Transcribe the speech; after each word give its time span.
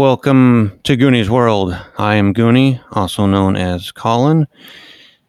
welcome 0.00 0.80
to 0.82 0.96
Goonie's 0.96 1.28
World. 1.28 1.76
I 1.98 2.14
am 2.14 2.32
Goonie, 2.32 2.80
also 2.92 3.26
known 3.26 3.54
as 3.54 3.92
Colin, 3.92 4.46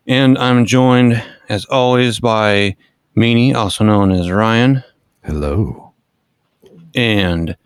and 0.08 0.38
I'm 0.38 0.66
joined, 0.66 1.22
as 1.50 1.66
always, 1.66 2.22
by 2.22 2.78
Meanie, 3.14 3.54
also 3.54 3.84
known 3.84 4.14
as 4.14 4.32
Ryan, 4.32 4.82
Hello. 5.26 5.92
and 6.96 7.58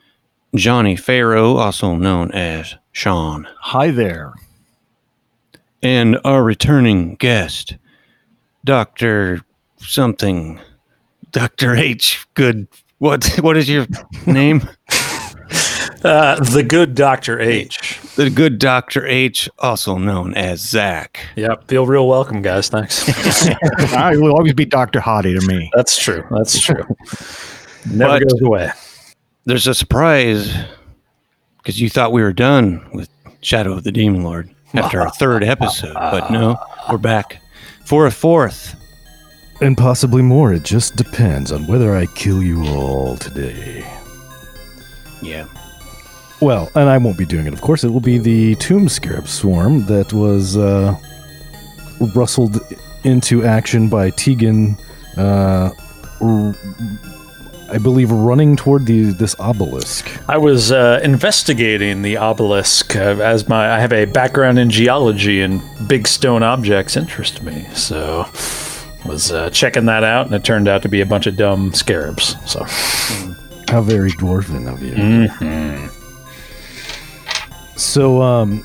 Johnny 0.56 0.96
Farrow, 0.96 1.58
also 1.58 1.94
known 1.94 2.32
as 2.32 2.74
Sean, 2.92 3.48
Hi 3.60 3.92
there. 3.92 4.34
and 5.84 6.18
our 6.26 6.44
returning 6.44 7.18
guest, 7.18 7.78
Doctor 8.66 9.42
something, 9.78 10.60
Doctor 11.30 11.76
H. 11.76 12.26
Good. 12.34 12.68
What? 12.98 13.28
What 13.42 13.58
is 13.58 13.70
your 13.70 13.86
name? 14.26 14.68
Uh, 16.06 16.36
the 16.44 16.64
good 16.64 16.94
Dr. 16.96 17.40
H. 17.40 18.00
The 18.16 18.30
good 18.30 18.60
Doctor 18.60 19.06
H, 19.06 19.50
also 19.60 19.98
known 19.98 20.34
as 20.36 20.62
Zach. 20.62 21.20
Yep. 21.36 21.68
Feel 21.68 21.86
real 21.88 22.08
welcome, 22.08 22.42
guys. 22.42 22.70
Thanks. 22.70 23.08
I 23.94 24.16
will 24.16 24.34
always 24.36 24.54
be 24.54 24.66
Dr. 24.66 25.00
Hottie 25.00 25.40
to 25.40 25.48
me. 25.48 25.70
That's 25.76 25.98
true. 25.98 26.24
That's 26.32 26.60
true. 26.60 26.84
Never 27.90 28.20
But- 28.20 28.30
goes 28.30 28.42
away. 28.42 28.72
there's 29.46 29.68
a 29.68 29.74
surprise 29.74 30.56
because 31.58 31.82
you 31.82 31.90
thought 31.90 32.12
we 32.12 32.22
were 32.22 32.34
done 32.34 32.88
with 32.94 33.10
Shadow 33.42 33.74
of 33.74 33.84
the 33.84 33.92
Demon 33.92 34.24
Lord 34.24 34.50
after 34.76 35.02
our 35.02 35.10
third 35.12 35.44
episode, 35.44 35.94
but 35.94 36.30
no, 36.32 36.58
we're 36.92 36.98
back 36.98 37.42
for 37.86 38.06
a 38.06 38.12
fourth. 38.12 38.76
And 39.62 39.78
possibly 39.78 40.22
more. 40.22 40.54
It 40.54 40.64
just 40.64 40.96
depends 40.98 41.52
on 41.52 41.66
whether 41.68 41.96
I 41.96 42.08
kill 42.08 42.44
you 42.44 42.66
all 42.68 43.16
today. 43.18 43.86
Yeah. 45.22 45.46
Well, 46.42 46.70
and 46.76 46.90
I 46.90 46.98
won't 46.98 47.18
be 47.18 47.26
doing 47.26 47.48
it, 47.48 47.54
of 47.54 47.62
course. 47.62 47.84
It 47.84 47.90
will 47.90 48.02
be 48.02 48.18
the 48.18 48.56
Tomb 48.56 48.90
Scarab 48.90 49.28
swarm 49.28 49.86
that 49.86 50.12
was 50.14 50.58
uh, 50.58 50.96
rustled 52.14 52.60
into 53.04 53.46
action 53.46 53.88
by 53.88 54.10
Tegan, 54.12 54.78
uh, 55.18 55.72
r- 56.22 56.56
I 57.72 57.78
believe, 57.82 58.12
running 58.12 58.56
toward 58.58 58.86
the 58.86 59.14
this 59.14 59.36
obelisk. 59.40 60.10
I 60.28 60.38
was 60.38 60.72
uh, 60.72 61.00
investigating 61.04 62.02
the 62.02 62.18
obelisk 62.18 62.96
uh, 62.96 63.00
as 63.00 63.48
my 63.48 63.74
I 63.76 63.80
have 63.80 63.94
a 63.94 64.06
background 64.06 64.60
in 64.60 64.70
geology 64.70 65.42
and 65.42 65.62
big 65.88 66.08
stone 66.08 66.44
objects 66.44 66.98
interest 66.98 67.42
me. 67.44 67.66
So 67.74 68.26
was 69.06 69.32
uh, 69.32 69.50
checking 69.52 69.86
that 69.86 70.04
out, 70.04 70.26
and 70.26 70.36
it 70.36 70.44
turned 70.44 70.68
out 70.68 70.82
to 70.82 70.90
be 70.90 71.00
a 71.02 71.06
bunch 71.06 71.28
of 71.28 71.38
dumb 71.38 71.74
scarabs. 71.74 72.36
So 72.46 72.64
How 73.70 73.82
very 73.82 74.12
dwarven 74.12 74.72
of 74.72 74.82
you. 74.84 74.94
Mhm. 74.94 75.95
So, 77.76 78.22
um, 78.22 78.64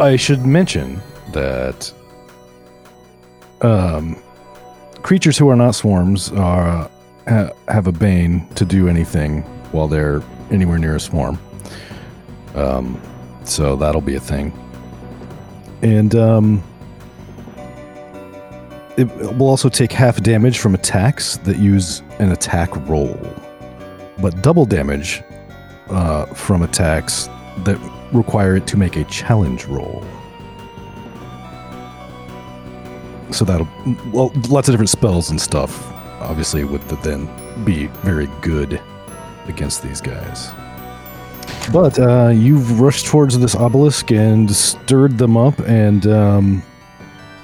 I 0.00 0.16
should 0.16 0.44
mention 0.46 1.00
that 1.32 1.92
um, 3.60 4.20
creatures 5.02 5.38
who 5.38 5.48
are 5.48 5.56
not 5.56 5.74
swarms 5.74 6.32
are 6.32 6.90
ha- 7.28 7.50
have 7.68 7.86
a 7.86 7.92
bane 7.92 8.48
to 8.54 8.64
do 8.64 8.88
anything 8.88 9.42
while 9.72 9.88
they're 9.88 10.22
anywhere 10.50 10.78
near 10.78 10.96
a 10.96 11.00
swarm. 11.00 11.38
Um, 12.54 13.00
so 13.44 13.76
that'll 13.76 14.00
be 14.00 14.14
a 14.14 14.20
thing, 14.20 14.52
and 15.82 16.14
um, 16.14 16.62
it 18.96 19.08
will 19.36 19.48
also 19.48 19.68
take 19.68 19.92
half 19.92 20.22
damage 20.22 20.58
from 20.58 20.74
attacks 20.74 21.38
that 21.38 21.58
use 21.58 22.02
an 22.18 22.32
attack 22.32 22.74
roll, 22.88 23.18
but 24.20 24.42
double 24.42 24.66
damage 24.66 25.22
uh, 25.88 26.26
from 26.26 26.62
attacks 26.62 27.28
that 27.58 27.78
require 28.12 28.56
it 28.56 28.66
to 28.68 28.76
make 28.76 28.96
a 28.96 29.04
challenge 29.04 29.66
roll. 29.66 30.04
So 33.30 33.44
that'll 33.44 33.68
well, 34.12 34.30
lots 34.48 34.68
of 34.68 34.72
different 34.72 34.90
spells 34.90 35.30
and 35.30 35.40
stuff. 35.40 35.90
Obviously, 36.20 36.64
would 36.64 36.82
then 37.02 37.28
be 37.64 37.86
very 37.86 38.28
good 38.42 38.80
against 39.46 39.82
these 39.82 40.00
guys. 40.00 40.50
But 41.72 41.98
uh, 41.98 42.28
you've 42.28 42.80
rushed 42.80 43.06
towards 43.06 43.38
this 43.38 43.54
obelisk 43.54 44.10
and 44.10 44.50
stirred 44.54 45.18
them 45.18 45.36
up, 45.36 45.58
and 45.60 46.06
um, 46.06 46.62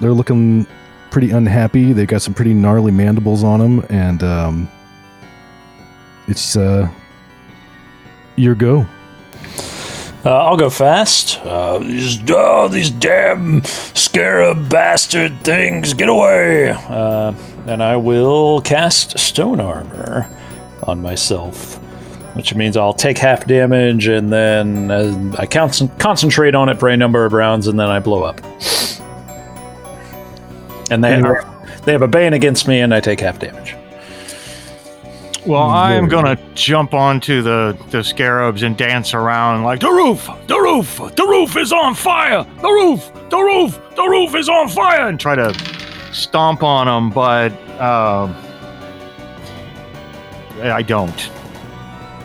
they're 0.01 0.13
looking 0.13 0.67
pretty 1.11 1.31
unhappy. 1.31 1.93
They've 1.93 2.07
got 2.07 2.23
some 2.23 2.35
pretty 2.35 2.55
gnarly 2.55 2.93
mandibles 2.93 3.43
on 3.43 3.61
them, 3.61 3.87
and 3.89 4.23
um, 4.23 4.69
it's 6.27 6.57
uh, 6.57 6.89
your 8.37 8.55
go. 8.55 8.87
Uh, 10.25 10.37
I'll 10.37 10.57
go 10.57 10.69
fast. 10.69 11.39
Uh, 11.45 11.79
these, 11.79 12.19
oh, 12.31 12.69
these 12.69 12.91
damn 12.91 13.63
scarab 13.65 14.69
bastard 14.69 15.41
things, 15.43 15.95
get 15.95 16.09
away! 16.09 16.71
Uh, 16.71 17.33
and 17.67 17.83
I 17.83 17.97
will 17.97 18.61
cast 18.61 19.17
stone 19.19 19.61
armor 19.61 20.29
on 20.83 21.01
myself, 21.01 21.77
which 22.35 22.55
means 22.55 22.77
I'll 22.77 22.93
take 22.95 23.17
half 23.17 23.47
damage, 23.47 24.09
and 24.09 24.33
then 24.33 24.91
uh, 24.91 25.37
I 25.39 25.47
con- 25.47 25.71
concentrate 25.99 26.55
on 26.55 26.69
it 26.69 26.81
for 26.81 26.89
a 26.89 26.97
number 26.97 27.25
of 27.25 27.33
rounds, 27.33 27.69
and 27.69 27.79
then 27.79 27.89
I 27.89 28.01
blow 28.01 28.25
up. 28.25 28.41
And 30.91 31.05
they 31.05 31.13
have, 31.13 31.85
they 31.85 31.93
have 31.93 32.03
a 32.03 32.09
bane 32.09 32.33
against 32.33 32.67
me, 32.67 32.81
and 32.81 32.93
I 32.93 33.01
take 33.01 33.21
half 33.21 33.39
damage. 33.39 33.77
Well, 35.47 35.63
I 35.63 35.95
am 35.95 36.09
to 36.09 36.39
jump 36.55 36.95
onto 36.95 37.43
the, 37.43 37.79
the 37.91 38.03
scarabs 38.03 38.63
and 38.63 38.77
dance 38.77 39.15
around 39.15 39.63
like, 39.63 39.81
the 39.81 39.91
roof, 39.91 40.29
the 40.47 40.59
roof, 40.59 40.99
the 41.17 41.27
roof 41.27 41.57
is 41.57 41.73
on 41.73 41.95
fire, 41.95 42.45
the 42.61 42.69
roof, 42.69 43.11
the 43.31 43.39
roof, 43.39 43.81
the 43.97 44.03
roof 44.03 44.35
is 44.35 44.49
on 44.49 44.69
fire, 44.69 45.09
and 45.09 45.19
try 45.19 45.35
to 45.35 45.55
stomp 46.13 46.63
on 46.63 46.87
them, 46.87 47.11
but 47.11 47.53
um, 47.81 48.35
I 50.61 50.83
don't. 50.83 51.31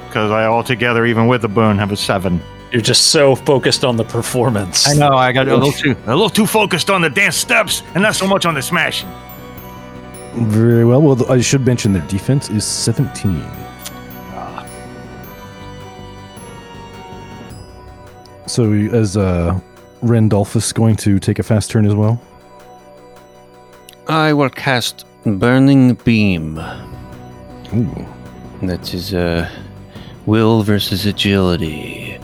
Because 0.08 0.32
I 0.32 0.46
altogether, 0.46 1.06
even 1.06 1.28
with 1.28 1.42
the 1.42 1.48
boon, 1.48 1.78
have 1.78 1.92
a 1.92 1.98
seven. 1.98 2.42
You're 2.72 2.82
just 2.82 3.12
so 3.12 3.36
focused 3.36 3.86
on 3.86 3.98
the 3.98 4.04
performance. 4.04 4.88
I 4.88 4.94
know 4.94 5.16
I 5.16 5.32
got 5.32 5.48
a 5.48 5.56
little 5.56 5.72
too 5.72 5.96
a 6.08 6.16
little 6.16 6.30
too 6.30 6.48
focused 6.48 6.90
on 6.90 7.02
the 7.02 7.10
dance 7.10 7.36
steps 7.38 7.84
and 7.94 8.02
not 8.02 8.16
so 8.16 8.28
much 8.28 8.46
on 8.46 8.56
the 8.56 8.62
smashing. 8.62 9.10
Very 10.36 10.84
well. 10.84 11.02
Well, 11.02 11.32
I 11.32 11.42
should 11.42 11.66
mention 11.66 11.94
their 11.94 12.08
defense 12.08 12.50
is 12.50 12.66
17. 12.66 13.44
So, 18.48 18.72
as 18.72 19.16
uh, 19.16 19.60
Randolphus 20.02 20.74
going 20.74 20.96
to 20.98 21.20
take 21.20 21.40
a 21.40 21.44
fast 21.44 21.72
turn 21.72 21.86
as 21.86 21.96
well? 21.96 22.22
I 24.08 24.34
will 24.34 24.50
cast 24.50 25.06
Burning 25.26 25.94
Beam. 25.96 26.58
Ooh. 27.74 28.08
That 28.64 28.94
is 28.94 29.14
uh, 29.14 29.50
will 30.26 30.64
versus 30.64 31.06
agility. 31.06 32.20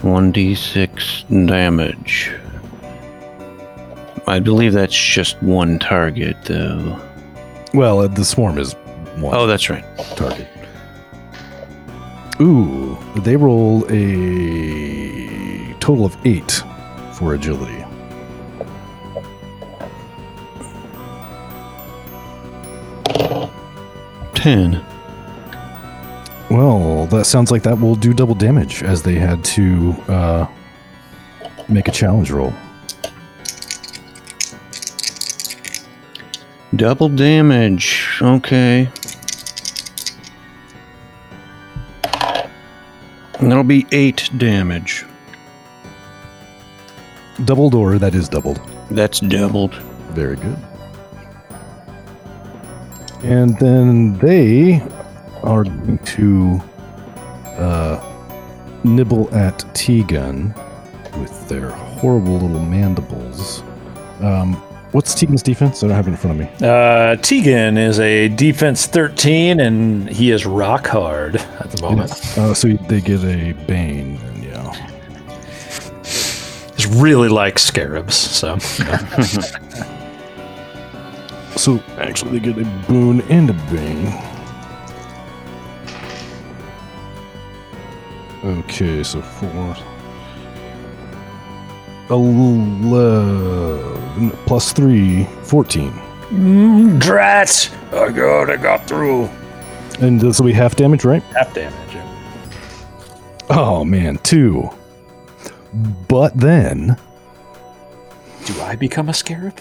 1d6 0.00 1.48
damage. 1.48 2.32
I 4.26 4.38
believe 4.38 4.72
that's 4.72 4.94
just 4.94 5.42
one 5.42 5.78
target, 5.78 6.36
though. 6.44 7.00
Well, 7.74 8.00
uh, 8.00 8.08
the 8.08 8.24
swarm 8.24 8.58
is 8.58 8.74
one 9.16 9.34
Oh, 9.36 9.46
that's 9.46 9.68
right. 9.68 9.84
target. 10.16 10.48
Ooh, 12.40 12.96
they 13.16 13.36
roll 13.36 13.84
a 13.90 15.72
total 15.80 16.04
of 16.04 16.16
eight 16.24 16.62
for 17.12 17.34
agility. 17.34 17.84
Ten. 24.34 24.84
Well, 26.50 27.06
that 27.06 27.24
sounds 27.24 27.50
like 27.50 27.62
that 27.62 27.80
will 27.80 27.94
do 27.96 28.12
double 28.12 28.34
damage 28.34 28.82
as 28.82 29.02
they 29.02 29.14
had 29.14 29.42
to 29.44 29.92
uh, 30.08 30.46
make 31.68 31.88
a 31.88 31.90
challenge 31.92 32.30
roll. 32.30 32.52
Double 36.76 37.08
damage. 37.08 38.18
Okay. 38.22 38.88
And 43.38 43.50
that'll 43.50 43.62
be 43.62 43.86
eight 43.92 44.30
damage. 44.38 45.04
Doubled 47.44 47.74
or 47.74 47.98
that 47.98 48.14
is 48.14 48.28
doubled. 48.28 48.60
That's 48.90 49.20
doubled. 49.20 49.74
Very 50.14 50.36
good. 50.36 50.56
And 53.22 53.58
then 53.58 54.16
they 54.18 54.80
are 55.42 55.64
going 55.64 55.98
to 55.98 56.62
uh, 57.58 58.00
nibble 58.84 59.32
at 59.34 59.58
Tegan 59.74 60.54
with 61.18 61.48
their 61.48 61.70
horrible 61.70 62.38
little 62.38 62.60
mandibles. 62.60 63.62
Um, 64.20 64.62
What's 64.94 65.12
Tegan's 65.12 65.42
defense? 65.42 65.82
I 65.82 65.88
don't 65.88 65.96
have 65.96 66.06
it 66.06 66.12
in 66.12 66.16
front 66.16 66.40
of 66.40 66.46
me. 66.46 66.66
Uh, 66.66 67.16
Tegan 67.16 67.76
is 67.76 67.98
a 67.98 68.28
defense 68.28 68.86
13, 68.86 69.58
and 69.58 70.08
he 70.08 70.30
is 70.30 70.46
rock 70.46 70.86
hard 70.86 71.34
at 71.34 71.72
the 71.72 71.82
moment. 71.82 72.12
Uh, 72.38 72.54
so 72.54 72.68
they 72.68 73.00
get 73.00 73.24
a 73.24 73.54
bane. 73.66 74.18
And 74.18 74.44
yeah. 74.44 74.72
He's 76.76 76.86
really 76.86 77.28
like 77.28 77.58
scarabs, 77.58 78.14
so. 78.14 78.56
So 81.56 81.80
actually, 81.98 82.38
they 82.40 82.52
get 82.52 82.58
a 82.58 82.64
boon 82.88 83.20
and 83.22 83.48
a 83.48 83.52
bane. 83.52 84.12
Okay, 88.44 89.02
so 89.02 89.22
four. 89.22 89.76
11 92.10 94.30
plus 94.46 94.72
3, 94.72 95.24
14. 95.42 96.98
Drat! 96.98 97.70
Oh 97.92 98.10
god, 98.10 98.50
I 98.50 98.56
got 98.56 98.86
through. 98.86 99.28
And 100.00 100.20
this 100.20 100.38
will 100.40 100.46
be 100.46 100.52
half 100.52 100.74
damage, 100.76 101.04
right? 101.04 101.22
Half 101.22 101.54
damage. 101.54 101.94
yeah. 101.94 102.04
Oh 103.50 103.84
man, 103.84 104.18
two. 104.18 104.68
But 106.08 106.36
then 106.36 106.96
Do 108.46 108.60
I 108.62 108.76
become 108.76 109.08
a 109.08 109.14
scarab? 109.14 109.58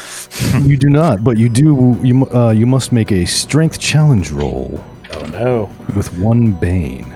you 0.62 0.76
do 0.76 0.88
not. 0.90 1.22
But 1.24 1.38
you 1.38 1.48
do. 1.48 1.98
You 2.02 2.26
uh, 2.30 2.50
you 2.50 2.66
must 2.66 2.92
make 2.92 3.10
a 3.12 3.24
strength 3.26 3.78
challenge 3.78 4.30
roll 4.30 4.82
Oh 5.14 5.24
no. 5.26 5.70
with 5.96 6.12
one 6.18 6.52
bane 6.52 7.14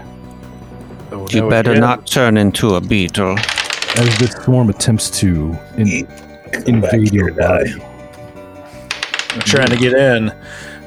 Oh, 1.12 1.26
You 1.30 1.48
better 1.48 1.72
again. 1.72 1.80
not 1.82 2.06
turn 2.06 2.36
into 2.36 2.74
a 2.74 2.80
beetle. 2.80 3.36
As 3.96 4.18
this 4.18 4.32
swarm 4.32 4.70
attempts 4.70 5.10
to 5.20 5.56
in- 5.76 6.06
invade 6.66 7.12
your 7.12 7.32
body. 7.32 7.74
I'm 9.30 9.40
trying 9.40 9.70
to 9.70 9.76
get 9.76 9.92
in. 9.94 10.32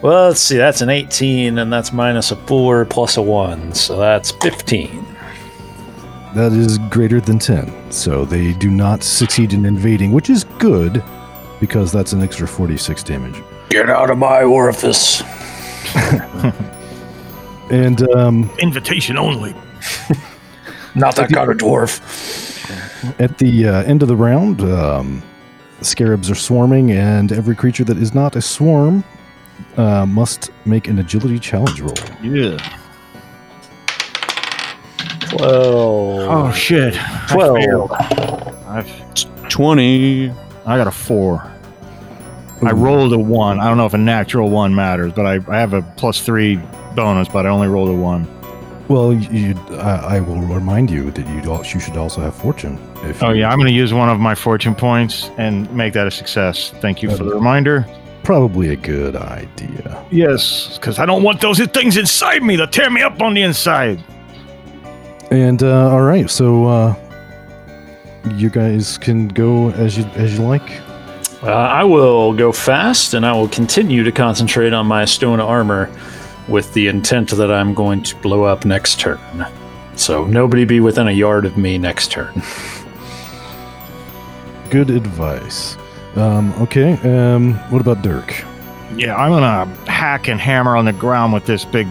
Well, 0.01 0.27
let's 0.29 0.39
see. 0.39 0.57
That's 0.57 0.81
an 0.81 0.89
18, 0.89 1.57
and 1.57 1.71
that's 1.73 1.91
minus 1.91 2.31
a 2.31 2.35
4 2.35 2.85
plus 2.85 3.17
a 3.17 3.21
1. 3.21 3.73
So 3.73 3.97
that's 3.97 4.31
15. 4.31 5.05
That 6.35 6.51
is 6.53 6.77
greater 6.89 7.19
than 7.19 7.39
10. 7.39 7.91
So 7.91 8.23
they 8.25 8.53
do 8.53 8.69
not 8.69 9.03
succeed 9.03 9.53
in 9.53 9.65
invading, 9.65 10.11
which 10.11 10.29
is 10.29 10.43
good 10.59 11.03
because 11.59 11.91
that's 11.91 12.13
an 12.13 12.21
extra 12.21 12.47
46 12.47 13.03
damage. 13.03 13.43
Get 13.69 13.89
out 13.89 14.09
of 14.09 14.17
my 14.17 14.43
orifice. 14.43 15.23
And 17.69 18.09
um, 18.15 18.49
Invitation 18.59 19.17
only. 19.17 19.53
Not 20.95 21.15
that 21.17 21.29
kind 21.31 21.51
of 21.51 21.57
dwarf. 21.57 21.99
At 23.19 23.37
the 23.37 23.67
uh, 23.67 23.83
end 23.83 24.01
of 24.01 24.07
the 24.07 24.15
round, 24.15 24.61
um, 24.61 25.23
scarabs 25.81 26.29
are 26.29 26.35
swarming, 26.35 26.91
and 26.91 27.31
every 27.31 27.55
creature 27.55 27.83
that 27.85 27.97
is 27.97 28.13
not 28.13 28.35
a 28.35 28.41
swarm 28.41 29.03
uh, 29.77 30.05
must 30.05 30.51
make 30.65 30.87
an 30.87 30.99
agility 30.99 31.39
challenge 31.39 31.79
roll. 31.81 31.95
Yeah. 32.21 32.57
12. 35.29 35.49
Oh 36.29 36.51
shit. 36.53 36.95
12. 37.29 37.91
I've, 38.67 39.49
20. 39.49 40.29
I 40.65 40.77
got 40.77 40.87
a 40.87 40.91
four. 40.91 41.51
I 42.61 42.71
rolled 42.71 43.13
a 43.13 43.19
one. 43.19 43.59
I 43.59 43.65
don't 43.65 43.77
know 43.77 43.85
if 43.85 43.93
a 43.93 43.99
natural 43.99 44.49
one 44.49 44.73
matters, 44.73 45.13
but 45.13 45.25
I, 45.25 45.39
I 45.47 45.59
have 45.59 45.73
a 45.73 45.81
plus 45.81 46.21
three 46.21 46.59
bonus, 46.95 47.29
but 47.29 47.45
I 47.45 47.49
only 47.49 47.67
rolled 47.67 47.89
a 47.89 47.93
one. 47.93 48.25
Well, 48.89 49.13
you, 49.13 49.53
I, 49.71 50.17
I 50.17 50.19
will 50.21 50.39
remind 50.39 50.89
you 50.89 51.11
that 51.11 51.27
you 51.27 51.63
you 51.73 51.79
should 51.79 51.97
also 51.97 52.21
have 52.21 52.35
fortune. 52.35 52.79
If 53.03 53.21
Oh 53.21 53.31
yeah, 53.31 53.49
I'm 53.49 53.57
going 53.57 53.67
to 53.67 53.73
use 53.73 53.93
one 53.93 54.09
of 54.09 54.19
my 54.19 54.33
fortune 54.33 54.75
points 54.75 55.29
and 55.37 55.71
make 55.73 55.93
that 55.93 56.07
a 56.07 56.11
success. 56.11 56.71
Thank 56.79 57.01
you 57.01 57.09
for 57.15 57.23
the 57.23 57.33
reminder. 57.33 57.85
probably 58.23 58.69
a 58.69 58.75
good 58.75 59.15
idea. 59.15 60.05
Yes, 60.11 60.77
because 60.77 60.99
I 60.99 61.05
don't 61.05 61.23
want 61.23 61.41
those 61.41 61.59
things 61.59 61.97
inside 61.97 62.43
me 62.43 62.55
that 62.57 62.71
tear 62.71 62.89
me 62.89 63.01
up 63.01 63.21
on 63.21 63.33
the 63.33 63.41
inside. 63.41 64.03
And 65.31 65.63
uh, 65.63 65.91
all 65.91 66.01
right, 66.03 66.29
so 66.29 66.65
uh, 66.65 66.95
you 68.35 68.49
guys 68.49 68.97
can 68.97 69.27
go 69.27 69.71
as 69.71 69.97
you 69.97 70.05
as 70.15 70.37
you 70.37 70.45
like. 70.45 70.81
Uh, 71.43 71.51
I 71.51 71.83
will 71.83 72.33
go 72.33 72.51
fast, 72.51 73.13
and 73.13 73.25
I 73.25 73.33
will 73.33 73.49
continue 73.49 74.03
to 74.03 74.11
concentrate 74.11 74.73
on 74.73 74.87
my 74.87 75.05
stone 75.05 75.39
armor 75.39 75.89
with 76.47 76.73
the 76.73 76.87
intent 76.87 77.31
that 77.31 77.51
I'm 77.51 77.73
going 77.73 78.03
to 78.03 78.15
blow 78.17 78.43
up 78.43 78.65
next 78.65 78.99
turn. 78.99 79.19
So 79.95 80.25
nobody 80.25 80.65
be 80.65 80.79
within 80.79 81.07
a 81.07 81.11
yard 81.11 81.45
of 81.45 81.57
me 81.57 81.77
next 81.77 82.11
turn. 82.11 82.33
Good 84.69 84.89
advice. 84.89 85.77
Um, 86.15 86.51
okay. 86.61 86.93
Um, 87.03 87.53
what 87.69 87.81
about 87.81 88.01
Dirk? 88.01 88.43
Yeah, 88.95 89.15
I'm 89.15 89.31
gonna 89.31 89.65
hack 89.89 90.27
and 90.27 90.39
hammer 90.39 90.75
on 90.75 90.85
the 90.85 90.93
ground 90.93 91.33
with 91.33 91.45
this 91.45 91.65
big 91.65 91.87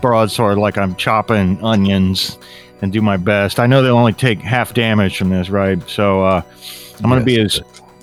broadsword 0.00 0.58
like 0.58 0.78
I'm 0.78 0.94
chopping 0.96 1.62
onions 1.62 2.38
and 2.82 2.92
do 2.92 3.00
my 3.02 3.16
best. 3.16 3.58
I 3.58 3.66
know 3.66 3.82
they'll 3.82 3.96
only 3.96 4.12
take 4.12 4.40
half 4.40 4.74
damage 4.74 5.16
from 5.16 5.30
this, 5.30 5.48
right? 5.48 5.82
So 5.88 6.22
uh, 6.24 6.42
I'm 7.02 7.10
gonna 7.10 7.24
be 7.24 7.40
as 7.40 7.60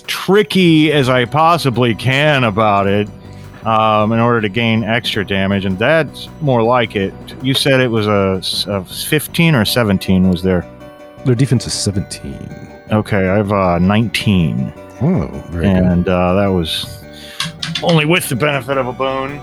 tricky 0.07 0.92
as 0.92 1.07
I 1.09 1.25
possibly 1.25 1.95
can 1.95 2.44
about 2.44 2.88
it 2.88 3.07
um, 3.65 4.11
in 4.11 4.19
order 4.19 4.41
to 4.41 4.49
gain 4.49 4.83
extra 4.83 5.25
damage, 5.25 5.65
and 5.65 5.77
that's 5.77 6.29
more 6.41 6.63
like 6.63 6.95
it. 6.95 7.13
You 7.43 7.53
said 7.53 7.79
it 7.79 7.89
was 7.89 8.07
a 8.07 8.83
15 8.85 9.55
or 9.55 9.65
17 9.65 10.29
was 10.29 10.41
there? 10.43 10.65
Their 11.25 11.35
defense 11.35 11.67
is 11.67 11.73
17. 11.73 12.83
Okay, 12.91 13.29
I 13.29 13.37
have 13.37 13.51
uh, 13.51 13.79
19. 13.79 14.73
Oh, 15.03 15.27
very 15.49 15.65
good. 15.65 15.75
and 15.77 16.07
uh, 16.09 16.33
that 16.35 16.47
was 16.47 17.03
only 17.83 18.05
with 18.05 18.27
the 18.29 18.35
benefit 18.35 18.77
of 18.77 18.87
a 18.87 18.93
boon. 18.93 19.39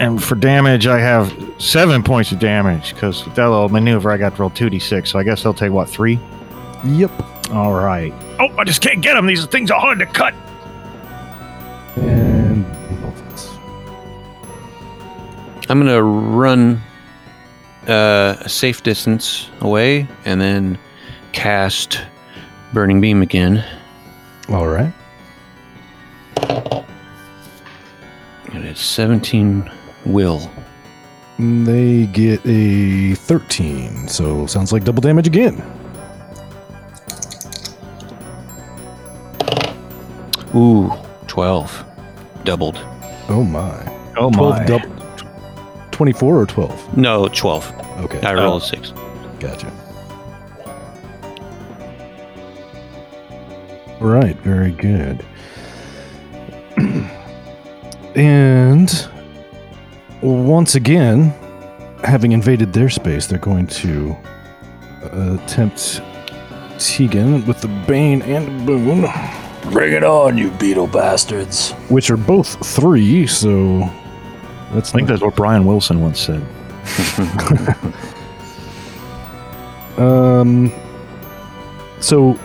And 0.00 0.22
for 0.22 0.34
damage, 0.34 0.86
I 0.88 0.98
have 0.98 1.32
seven 1.58 2.02
points 2.02 2.32
of 2.32 2.40
damage 2.40 2.94
because 2.94 3.24
with 3.24 3.36
that 3.36 3.46
little 3.48 3.68
maneuver, 3.68 4.10
I 4.10 4.16
got 4.16 4.34
to 4.34 4.42
roll 4.42 4.50
two 4.50 4.68
d 4.68 4.80
six. 4.80 5.10
So 5.12 5.18
I 5.20 5.22
guess 5.22 5.42
they'll 5.44 5.54
take 5.54 5.70
what 5.70 5.88
three? 5.88 6.18
Yep. 6.84 7.12
All 7.52 7.72
right. 7.74 8.12
Oh, 8.40 8.48
I 8.58 8.64
just 8.64 8.80
can't 8.82 9.00
get 9.02 9.14
them. 9.14 9.26
These 9.26 9.46
things 9.46 9.70
are 9.70 9.80
hard 9.80 10.00
to 10.00 10.06
cut. 10.06 10.34
And 11.96 12.23
I'm 15.68 15.80
going 15.80 15.94
to 15.94 16.02
run 16.02 16.80
uh, 17.88 18.36
a 18.40 18.48
safe 18.48 18.82
distance 18.82 19.48
away 19.60 20.06
and 20.24 20.40
then 20.40 20.78
cast 21.32 22.00
Burning 22.72 23.00
Beam 23.00 23.22
again. 23.22 23.64
All 24.48 24.66
right. 24.66 24.92
And 28.52 28.64
it's 28.64 28.80
17 28.82 29.70
will. 30.06 30.50
They 31.38 32.06
get 32.06 32.40
a 32.44 33.14
13, 33.14 34.06
so 34.06 34.46
sounds 34.46 34.72
like 34.72 34.84
double 34.84 35.00
damage 35.00 35.26
again. 35.26 35.62
Ooh, 40.54 40.92
12. 41.26 41.84
Doubled. 42.44 42.78
Oh 43.28 43.42
my. 43.42 44.12
Oh 44.16 44.30
12 44.30 44.66
double. 44.66 45.03
24 45.94 46.40
or 46.40 46.44
12? 46.44 46.98
No, 46.98 47.28
12. 47.28 47.72
Okay. 48.00 48.20
I 48.22 48.34
rolled 48.34 48.62
a 48.62 48.64
6. 48.66 48.92
Gotcha. 49.38 49.70
Right, 54.00 54.36
very 54.38 54.72
good. 54.72 55.24
and 58.16 59.08
once 60.20 60.74
again, 60.74 61.32
having 62.02 62.32
invaded 62.32 62.72
their 62.72 62.90
space, 62.90 63.28
they're 63.28 63.38
going 63.38 63.68
to 63.68 64.16
uh, 65.04 65.38
attempt 65.44 66.02
Tegan 66.78 67.46
with 67.46 67.60
the 67.60 67.68
Bane 67.86 68.20
and 68.22 68.66
Boon, 68.66 69.06
Bring 69.70 69.92
it 69.92 70.02
on, 70.02 70.36
you 70.36 70.50
beetle 70.50 70.88
bastards. 70.88 71.70
which 71.88 72.10
are 72.10 72.16
both 72.16 72.66
three, 72.66 73.28
so 73.28 73.88
that's 74.74 74.90
I 74.90 74.98
think 74.98 75.08
that's 75.08 75.22
what 75.22 75.34
Brian 75.36 75.64
Wilson 75.64 76.00
once 76.00 76.20
said. 76.20 76.44
Um, 79.96 80.72
so 82.00 82.38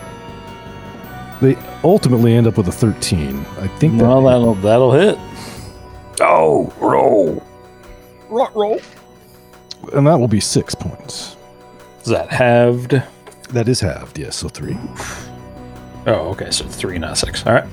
they 1.41 1.55
ultimately 1.83 2.35
end 2.35 2.45
up 2.47 2.57
with 2.57 2.67
a 2.67 2.71
13. 2.71 3.39
I 3.59 3.67
think 3.67 3.97
that, 3.97 4.03
Well, 4.07 4.21
that'll, 4.23 4.53
that'll 4.55 4.91
hit. 4.93 5.17
Oh, 6.21 6.71
roll. 6.79 7.43
Rot 8.29 8.55
roll. 8.55 8.79
and 9.93 10.05
that 10.05 10.19
will 10.19 10.27
be 10.27 10.39
six 10.39 10.75
points. 10.75 11.35
Is 12.03 12.09
that 12.09 12.29
halved? 12.29 13.01
That 13.49 13.67
is 13.67 13.79
halved, 13.79 14.19
yes, 14.19 14.35
so 14.35 14.47
three. 14.49 14.77
Oh, 16.05 16.29
okay, 16.31 16.51
so 16.51 16.65
three, 16.65 16.99
not 16.99 17.17
six. 17.17 17.45
All 17.47 17.53
right. 17.53 17.65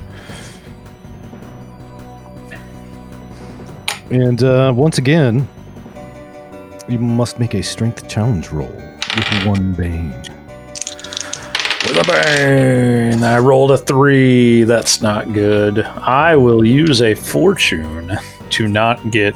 And 4.10 4.42
uh, 4.42 4.72
once 4.74 4.98
again, 4.98 5.48
you 6.88 6.98
must 6.98 7.38
make 7.38 7.54
a 7.54 7.62
strength 7.62 8.08
challenge 8.08 8.50
roll 8.50 8.72
with 9.16 9.46
one 9.46 9.72
bane. 9.72 10.10
the 11.82 12.04
bane. 12.06 13.22
I 13.24 13.38
rolled 13.38 13.72
a 13.72 13.78
three. 13.78 14.62
That's 14.64 15.02
not 15.02 15.32
good. 15.32 15.80
I 15.80 16.36
will 16.36 16.64
use 16.64 17.02
a 17.02 17.14
fortune 17.14 18.12
to 18.50 18.68
not 18.68 19.10
get 19.10 19.34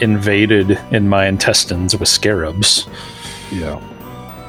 invaded 0.00 0.80
in 0.90 1.08
my 1.08 1.26
intestines 1.26 1.94
with 1.96 2.08
scarabs. 2.08 2.86
Yeah. 3.52 3.78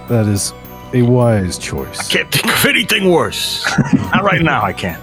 That 0.08 0.27
is 0.27 0.53
a 0.93 1.01
wise 1.01 1.58
choice. 1.58 2.00
I 2.00 2.03
Can't 2.03 2.31
think 2.31 2.48
of 2.48 2.65
anything 2.65 3.10
worse. 3.10 3.65
Not 3.93 4.24
right 4.24 4.41
now, 4.41 4.62
I 4.63 4.74
can't. 4.74 5.01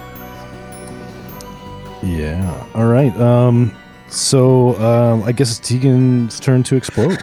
Yeah. 2.03 2.67
All 2.73 2.85
right. 2.87 3.15
Um. 3.19 3.75
So 4.09 4.75
um, 4.81 5.23
I 5.23 5.31
guess 5.31 5.57
it's 5.57 5.69
Tegan's 5.69 6.39
turn 6.39 6.63
to 6.63 6.75
explode. 6.75 7.19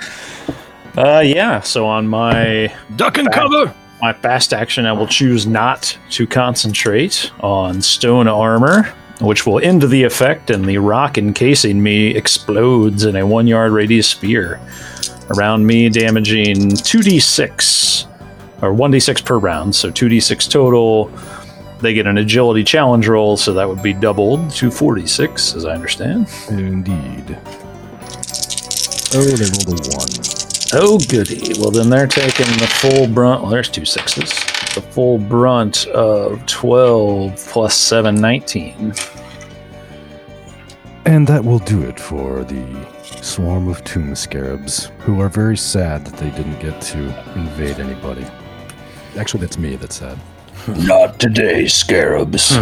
Uh, 0.97 1.21
yeah. 1.21 1.61
So 1.61 1.87
on 1.87 2.07
my 2.09 2.75
Duck 2.97 3.19
and 3.19 3.31
cover. 3.31 3.75
my 4.01 4.13
fast 4.13 4.53
action, 4.55 4.87
I 4.87 4.93
will 4.93 5.07
choose 5.07 5.47
not 5.47 5.99
to 6.11 6.27
concentrate 6.27 7.31
on 7.41 7.83
stone 7.83 8.29
armor, 8.29 8.85
which 9.21 9.47
will 9.47 9.59
end 9.61 9.83
the 9.83 10.05
effect, 10.05 10.51
and 10.51 10.65
the 10.65 10.79
rock 10.79 11.19
encasing 11.19 11.83
me 11.83 12.09
explodes 12.15 13.05
in 13.05 13.17
a 13.17 13.27
one 13.27 13.47
yard 13.47 13.73
radius 13.73 14.09
sphere 14.09 14.61
around 15.37 15.67
me, 15.67 15.89
damaging 15.89 16.57
2d6 16.57 18.07
or 18.63 18.73
1d6 18.73 19.25
per 19.25 19.39
round, 19.39 19.75
so 19.75 19.91
2d6 19.91 20.51
total. 20.51 21.11
They 21.87 21.95
get 21.95 22.09
an 22.09 22.19
agility 22.19 22.65
challenge 22.65 23.07
roll, 23.07 23.37
so 23.37 23.53
that 23.53 23.69
would 23.69 23.81
be 23.81 23.93
doubled 23.93 24.51
to 24.51 24.73
46, 24.73 25.55
as 25.55 25.65
I 25.65 25.73
understand. 25.73 26.29
Indeed. 26.49 27.39
Oh, 29.15 29.23
they 29.23 29.45
rolled 29.45 29.69
a 29.69 29.95
one. 29.95 30.09
Oh, 30.73 30.99
goody. 31.09 31.55
Well, 31.61 31.71
then 31.71 31.89
they're 31.89 32.09
taking 32.09 32.47
the 32.59 32.67
full 32.67 33.07
brunt. 33.07 33.43
Well, 33.43 33.53
there's 33.53 33.69
two 33.69 33.85
sixes. 33.85 34.31
The 34.75 34.83
full 34.83 35.19
brunt 35.19 35.87
of 35.87 36.45
12 36.47 37.37
plus 37.37 37.77
7, 37.77 38.17
19. 38.17 38.93
And 41.05 41.25
that 41.29 41.45
will 41.45 41.61
do 41.61 41.83
it 41.83 42.01
for 42.01 42.43
the 42.43 42.85
swarm 43.23 43.69
of 43.69 43.85
tomb 43.85 44.17
scarabs, 44.17 44.91
who 44.99 45.21
are 45.21 45.29
very 45.29 45.57
sad 45.57 46.05
that 46.05 46.17
they 46.17 46.31
didn't 46.31 46.59
get 46.59 46.81
to 46.81 46.99
invade 47.39 47.79
anybody. 47.79 48.27
Actually, 49.17 49.43
that's 49.43 49.57
me 49.57 49.77
that's 49.77 50.01
sad. 50.01 50.19
Not 50.69 51.21
today, 51.21 51.69
scarabs. 51.69 52.51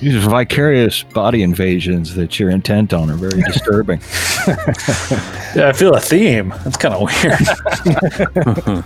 These 0.00 0.24
vicarious 0.24 1.02
body 1.02 1.42
invasions 1.42 2.14
that 2.14 2.38
you're 2.40 2.48
intent 2.50 2.94
on 2.94 3.10
are 3.10 3.16
very 3.16 3.42
disturbing. 3.52 4.00
Yeah, 5.52 5.68
I 5.68 5.72
feel 5.72 5.92
a 5.94 6.00
theme. 6.00 6.54
That's 6.62 6.76
kind 6.76 6.94
of 6.94 7.00
weird. 7.00 8.84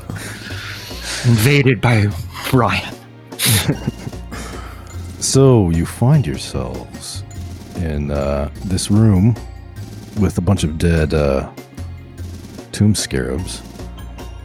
Invaded 1.26 1.78
by 1.82 2.06
Brian. 2.50 2.94
So 5.20 5.68
you 5.68 5.84
find 5.84 6.26
yourselves 6.26 7.22
in 7.76 8.10
uh, 8.10 8.48
this 8.64 8.90
room 8.90 9.36
with 10.18 10.38
a 10.38 10.40
bunch 10.40 10.64
of 10.64 10.78
dead 10.78 11.12
uh, 11.12 11.50
tomb 12.72 12.94
scarabs 12.94 13.60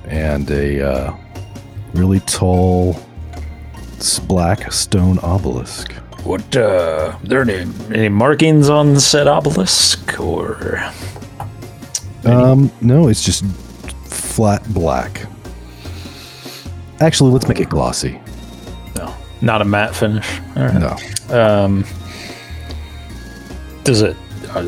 and 0.06 0.51
a 0.51 0.82
uh, 0.86 1.13
really 1.93 2.19
tall 2.22 3.00
black 4.27 4.72
stone 4.72 5.19
obelisk. 5.19 5.91
what, 6.24 6.55
uh, 6.55 7.17
there 7.24 7.41
any, 7.41 7.69
any 7.93 8.10
markings 8.10 8.69
on 8.69 9.00
said 9.00 9.27
obelisk? 9.27 10.19
Or. 10.19 10.79
Um, 12.25 12.72
no, 12.81 13.08
it's 13.08 13.24
just 13.24 13.46
flat 14.05 14.63
black. 14.74 15.25
Actually, 17.00 17.31
let's 17.31 17.48
make 17.48 17.60
it 17.60 17.69
glossy. 17.69 18.19
No, 18.96 19.15
not 19.41 19.62
a 19.62 19.65
matte 19.65 19.96
finish. 19.96 20.27
All 20.55 20.63
right. 20.63 20.74
No. 21.29 21.36
Um, 21.38 21.86
does 23.84 24.01
it 24.01 24.17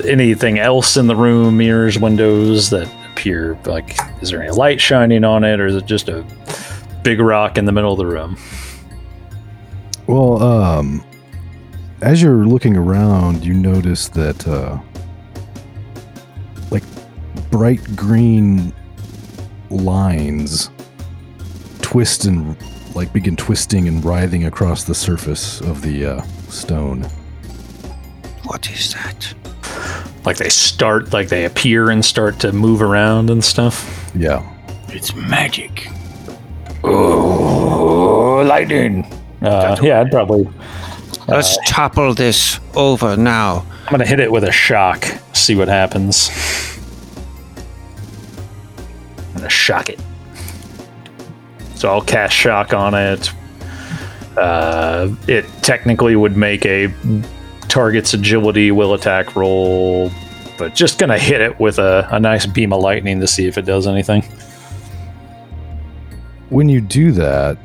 anything 0.05 0.59
else 0.59 0.95
in 0.95 1.07
the 1.07 1.15
room? 1.15 1.57
Mirrors, 1.57 1.99
windows 1.99 2.69
that 2.69 2.89
appear 3.11 3.57
like? 3.65 3.97
Is 4.21 4.29
there 4.29 4.41
any 4.41 4.51
light 4.51 4.79
shining 4.79 5.23
on 5.25 5.43
it, 5.43 5.59
or 5.59 5.67
is 5.67 5.75
it 5.75 5.85
just 5.85 6.07
a 6.07 6.25
big 7.03 7.19
rock 7.19 7.57
in 7.57 7.65
the 7.65 7.71
middle 7.71 7.91
of 7.91 7.97
the 7.97 8.05
room? 8.05 8.37
Well, 10.07 10.41
um, 10.41 11.03
as 12.01 12.21
you're 12.21 12.45
looking 12.45 12.75
around, 12.75 13.45
you 13.45 13.53
notice 13.53 14.09
that, 14.09 14.47
uh, 14.47 14.79
like, 16.69 16.83
bright 17.49 17.95
green 17.95 18.73
lines 19.69 20.69
twist 21.81 22.25
and, 22.25 22.57
like, 22.95 23.13
begin 23.13 23.35
twisting 23.35 23.87
and 23.87 24.03
writhing 24.03 24.45
across 24.45 24.83
the 24.83 24.95
surface 24.95 25.61
of 25.61 25.81
the 25.81 26.05
uh, 26.05 26.21
stone. 26.49 27.03
What 28.43 28.69
is 28.69 28.93
that? 28.93 29.33
Like 30.25 30.37
they 30.37 30.49
start, 30.49 31.13
like 31.13 31.29
they 31.29 31.45
appear 31.45 31.89
and 31.89 32.05
start 32.05 32.39
to 32.41 32.51
move 32.51 32.81
around 32.81 33.29
and 33.29 33.43
stuff. 33.43 34.11
Yeah. 34.13 34.47
It's 34.89 35.15
magic. 35.15 35.87
Oh, 36.83 38.43
lightning! 38.45 39.05
Uh, 39.41 39.77
yeah, 39.81 40.01
I'd 40.01 40.11
probably. 40.11 40.49
Let's 41.27 41.57
topple 41.67 42.13
this 42.13 42.59
over 42.75 43.15
now. 43.15 43.65
I'm 43.85 43.91
gonna 43.91 44.05
hit 44.05 44.19
it 44.19 44.31
with 44.31 44.43
a 44.43 44.51
shock. 44.51 45.05
See 45.33 45.55
what 45.55 45.67
happens. 45.67 46.29
I'm 49.17 49.35
gonna 49.35 49.49
shock 49.49 49.89
it. 49.89 49.99
So 51.75 51.89
I'll 51.89 52.01
cast 52.01 52.35
shock 52.35 52.73
on 52.73 52.93
it. 52.93 53.31
Uh, 54.37 55.09
it 55.27 55.45
technically 55.61 56.15
would 56.15 56.37
make 56.37 56.65
a 56.65 56.93
target's 57.67 58.13
agility 58.13 58.71
will 58.71 58.93
attack 58.93 59.35
roll, 59.35 60.11
but 60.57 60.75
just 60.75 60.99
gonna 60.99 61.17
hit 61.17 61.41
it 61.41 61.59
with 61.59 61.79
a, 61.79 62.07
a 62.11 62.19
nice 62.19 62.45
beam 62.45 62.73
of 62.73 62.81
lightning 62.81 63.19
to 63.19 63.27
see 63.27 63.47
if 63.47 63.57
it 63.57 63.63
does 63.63 63.87
anything. 63.87 64.23
When 66.51 66.67
you 66.67 66.81
do 66.81 67.13
that, 67.13 67.57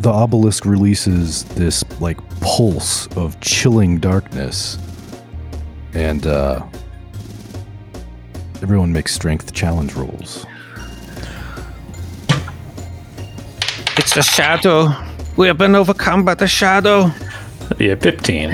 the 0.00 0.10
obelisk 0.10 0.64
releases 0.64 1.44
this, 1.44 1.84
like, 2.00 2.18
pulse 2.40 3.06
of 3.16 3.40
chilling 3.40 3.98
darkness. 3.98 4.76
And, 5.94 6.26
uh, 6.26 6.66
everyone 8.62 8.92
makes 8.92 9.14
strength 9.14 9.52
challenge 9.52 9.94
rolls. 9.94 10.44
It's 13.96 14.14
the 14.14 14.22
shadow. 14.22 14.92
We 15.36 15.46
have 15.46 15.58
been 15.58 15.76
overcome 15.76 16.24
by 16.24 16.34
the 16.34 16.48
shadow. 16.48 17.12
That'd 17.78 18.02
15. 18.02 18.50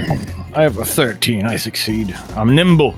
I 0.54 0.60
have 0.60 0.76
a 0.76 0.84
13. 0.84 1.46
I 1.46 1.56
succeed. 1.56 2.14
I'm 2.36 2.54
nimble. 2.54 2.94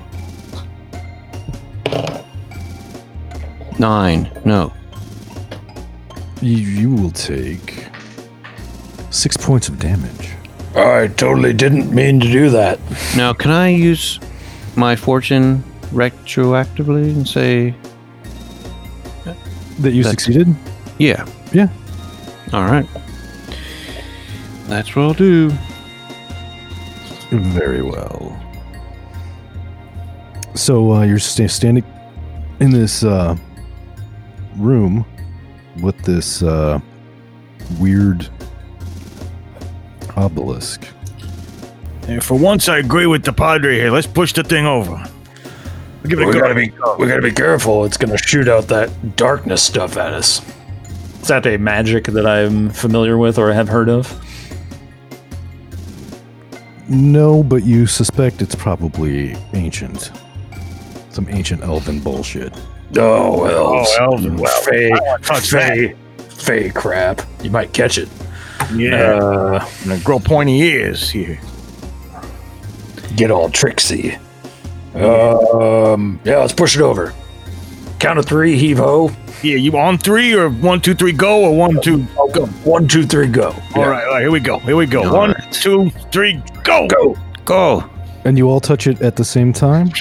Nine. 3.79 4.29
No. 4.43 4.73
You, 6.45 6.57
you 6.57 6.91
will 6.93 7.09
take 7.09 7.87
six 9.09 9.35
points 9.35 9.67
of 9.67 9.79
damage. 9.79 10.29
I 10.75 11.07
totally 11.07 11.53
didn't 11.53 11.91
mean 11.91 12.19
to 12.19 12.27
do 12.31 12.51
that. 12.51 12.79
Now, 13.17 13.33
can 13.33 13.49
I 13.49 13.69
use 13.69 14.19
my 14.75 14.95
fortune 14.95 15.63
retroactively 15.91 17.09
and 17.15 17.27
say, 17.27 17.73
That 19.79 19.93
you 19.93 20.03
That's- 20.03 20.23
succeeded? 20.23 20.55
yeah, 20.99 21.25
Yeah. 21.51 21.69
all 22.53 22.65
right. 22.65 22.85
That's 24.67 24.95
what 24.95 25.01
I'll 25.03 25.13
do. 25.13 25.51
Very 27.31 27.81
well. 27.81 28.39
So 30.53 30.93
uh, 30.93 31.01
you're 31.05 31.17
sta- 31.17 31.47
standing 31.47 31.83
in 32.59 32.69
this 32.69 33.03
uh, 33.03 33.35
room 34.57 35.05
with 35.81 35.97
this 36.03 36.41
uh, 36.43 36.79
weird 37.79 38.27
obelisk. 40.15 40.87
And 42.07 42.23
for 42.23 42.37
once, 42.37 42.69
I 42.69 42.77
agree 42.77 43.07
with 43.07 43.23
the 43.23 43.33
Padre 43.33 43.75
here. 43.75 43.91
Let's 43.91 44.07
push 44.07 44.31
the 44.33 44.43
thing 44.43 44.65
over. 44.65 44.93
I'll 44.95 46.09
give 46.09 46.19
it 46.19 46.23
a 46.23 46.27
We 46.27 46.33
go. 46.33 46.39
gotta 46.39 46.55
be 46.55 46.71
we 46.99 47.07
gotta 47.07 47.21
be 47.21 47.31
careful. 47.31 47.83
It's 47.85 47.97
gonna 47.97 48.17
shoot 48.17 48.47
out 48.47 48.67
that 48.67 49.15
darkness 49.15 49.63
stuff 49.63 49.97
at 49.97 50.13
us. 50.13 50.41
Is 51.21 51.27
that 51.29 51.47
a 51.47 51.57
magic 51.57 52.05
that 52.05 52.27
I'm 52.27 52.69
familiar 52.69 53.17
with 53.17 53.39
or 53.39 53.51
have 53.51 53.67
heard 53.67 53.89
of? 53.89 54.13
No, 56.87 57.41
but 57.41 57.63
you 57.63 57.87
suspect 57.87 58.43
it's 58.43 58.53
probably 58.53 59.35
ancient. 59.53 60.11
Some 61.09 61.27
ancient 61.29 61.63
elven 61.63 61.99
bullshit. 61.99 62.53
Oh, 62.97 63.45
elves. 63.45 63.89
Oh, 63.99 64.03
elven. 64.13 64.37
Well, 64.37 64.61
Fey, 64.61 64.91
I 64.91 64.99
wanna 65.01 65.23
touch 65.23 65.49
fey, 65.51 65.95
fey 66.29 66.69
crap. 66.69 67.21
You 67.43 67.49
might 67.51 67.73
catch 67.73 67.97
it. 67.97 68.07
Yeah. 68.73 68.95
Uh, 69.19 69.65
I'm 69.83 69.89
gonna 69.89 70.01
grow 70.03 70.19
pointy 70.19 70.59
ears 70.59 71.09
here. 71.09 71.39
get 73.15 73.31
all 73.31 73.49
tricksy. 73.49 74.17
Um, 74.95 76.19
yeah, 76.23 76.37
let's 76.37 76.53
push 76.53 76.75
it 76.75 76.81
over. 76.81 77.13
count 77.99 78.17
of 78.19 78.25
three, 78.25 78.57
heave 78.57 78.77
ho. 78.77 79.11
Yeah, 79.43 79.57
you 79.57 79.77
on 79.77 79.97
three 79.97 80.33
or 80.33 80.49
one, 80.49 80.79
two, 80.79 80.95
three, 80.95 81.11
go 81.11 81.43
or 81.43 81.55
one, 81.55 81.79
two, 81.81 82.05
go. 82.33 82.45
One, 82.63 82.87
two, 82.87 83.05
three, 83.05 83.27
go. 83.27 83.53
All 83.75 83.87
right, 83.87 84.05
all 84.05 84.13
right, 84.13 84.21
here 84.21 84.31
we 84.31 84.39
go. 84.39 84.59
Here 84.59 84.75
we 84.77 84.85
go. 84.85 85.03
All 85.03 85.13
One, 85.17 85.31
right. 85.33 85.51
two, 85.51 85.89
three, 86.11 86.41
go. 86.63 86.87
Go. 86.87 87.17
Go. 87.43 87.89
And 88.25 88.39
you 88.39 88.49
all 88.49 88.59
touch 88.59 88.87
it 88.87 88.99
at 89.01 89.17
the 89.17 89.23
same 89.23 89.53
time? 89.53 89.91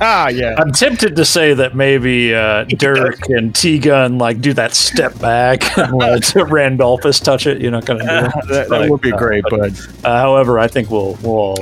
Ah, 0.00 0.28
yeah. 0.30 0.54
I'm 0.56 0.72
tempted 0.72 1.14
to 1.16 1.26
say 1.26 1.52
that 1.52 1.74
maybe 1.76 2.34
uh, 2.34 2.64
Dirk 2.64 3.28
and 3.28 3.54
Tegan 3.54 4.16
like 4.16 4.40
do 4.40 4.54
that 4.54 4.74
step 4.74 5.18
back 5.18 5.76
and 5.78 5.92
let 5.92 6.34
Randolphus 6.34 7.20
touch 7.20 7.46
it. 7.46 7.60
You're 7.60 7.70
not 7.70 7.84
going 7.84 8.00
to 8.00 8.04
do 8.06 8.10
that. 8.10 8.44
that, 8.48 8.68
that 8.70 8.90
would 8.90 9.02
be 9.02 9.12
great, 9.12 9.44
but 9.50 9.72
Uh, 10.02 10.18
however, 10.20 10.58
I 10.58 10.68
think 10.68 10.90
we'll 10.90 11.18
we'll 11.22 11.34
all 11.34 11.56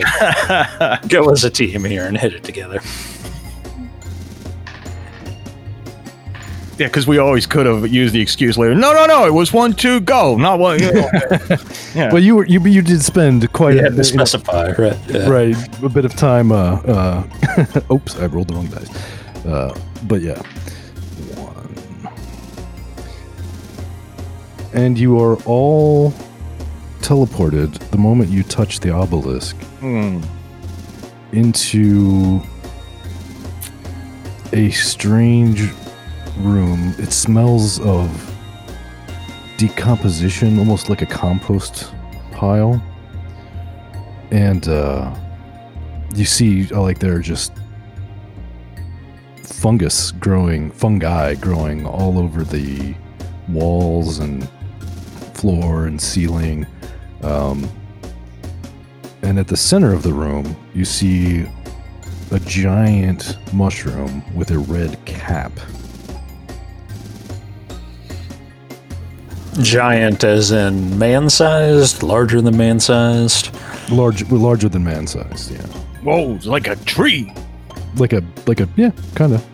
go 1.09 1.31
as 1.31 1.43
a 1.43 1.51
team 1.51 1.85
here 1.85 2.05
and 2.05 2.17
hit 2.17 2.33
it 2.33 2.45
together. 2.45 2.81
Yeah, 6.83 6.89
because 6.89 7.07
we 7.07 7.19
always 7.19 7.47
could 7.47 7.65
have 7.67 7.87
used 7.93 8.13
the 8.13 8.21
excuse 8.21 8.59
later. 8.59 8.75
No, 8.75 8.93
no, 8.93 9.07
no, 9.07 9.25
it 9.25 9.33
was 9.33 9.53
one, 9.53 9.73
two, 9.73 10.01
go, 10.01 10.37
not 10.37 10.59
one. 10.59 10.81
You 10.81 10.93
know. 10.99 11.09
yeah. 11.95 12.13
Well, 12.13 12.23
you 12.23 12.35
were 12.37 12.47
you 12.47 12.61
you 12.67 12.83
did 12.83 13.01
spend 13.03 13.51
quite 13.53 13.75
You 13.75 13.81
a 13.81 13.83
had 13.85 13.97
to 13.97 14.03
you 14.11 14.17
know, 14.17 14.25
specify, 14.25 14.73
right? 14.73 14.99
Yeah. 15.09 15.29
right 15.29 15.83
a 15.85 15.89
bit 15.89 16.05
of 16.05 16.15
time. 16.17 16.51
Uh, 16.51 16.81
uh, 16.83 17.81
oops, 17.93 18.17
I 18.19 18.27
rolled 18.27 18.49
the 18.49 18.55
wrong 18.55 18.67
dice. 18.67 18.91
Uh, 19.47 19.73
but 20.09 20.23
yeah, 20.23 20.41
one, 21.39 22.13
and 24.75 24.99
you 24.99 25.21
are 25.21 25.37
all 25.45 26.13
teleported 27.01 27.79
the 27.91 27.99
moment 27.99 28.31
you 28.31 28.43
touch 28.43 28.81
the 28.81 28.91
obelisk 28.91 29.57
Hmm. 29.81 30.21
into 31.33 32.41
a 34.53 34.71
strange 34.71 35.71
room. 36.43 36.95
It 36.99 37.13
smells 37.13 37.81
of 37.81 38.11
decomposition, 39.57 40.59
almost 40.59 40.89
like 40.89 41.03
a 41.03 41.07
compost 41.07 41.93
pile. 42.33 42.83
And 44.31 44.69
uh, 44.69 45.15
you 46.15 46.25
see, 46.25 46.73
uh, 46.73 46.81
like, 46.81 46.99
there 46.99 47.15
are 47.15 47.21
just 47.21 47.53
fungus 49.43 50.11
growing, 50.11 50.71
fungi 50.71 51.35
growing 51.35 51.87
all 51.87 52.19
over 52.19 52.43
the 52.43 52.95
walls 53.49 54.19
and 54.19 54.49
floor 55.35 55.87
and 55.87 56.01
ceiling. 56.01 56.67
Um, 57.23 57.71
and 59.23 59.39
at 59.39 59.47
the 59.47 59.57
center 59.57 59.93
of 59.93 60.03
the 60.03 60.13
room, 60.13 60.57
you 60.75 60.85
see 60.85 61.47
a 62.33 62.41
giant 62.41 63.37
mushroom 63.53 64.23
with 64.35 64.51
a 64.51 64.59
red 64.59 65.03
cap. 65.05 65.53
Giant, 69.61 70.25
as 70.25 70.51
in 70.51 70.99
man-sized, 70.99 72.03
larger 72.03 72.41
than 72.41 72.57
man-sized. 72.57 73.51
Large, 73.91 74.31
larger 74.31 74.69
than 74.69 74.83
man 74.83 75.07
sized, 75.07 75.51
yeah. 75.51 75.61
Whoa, 76.03 76.35
it's 76.37 76.47
like 76.47 76.67
a 76.69 76.77
tree, 76.77 77.33
Like 77.97 78.13
a, 78.15 78.23
like 78.47 78.61
a, 78.61 78.69
yeah, 78.77 78.91
kind 79.15 79.35
of. 79.35 79.45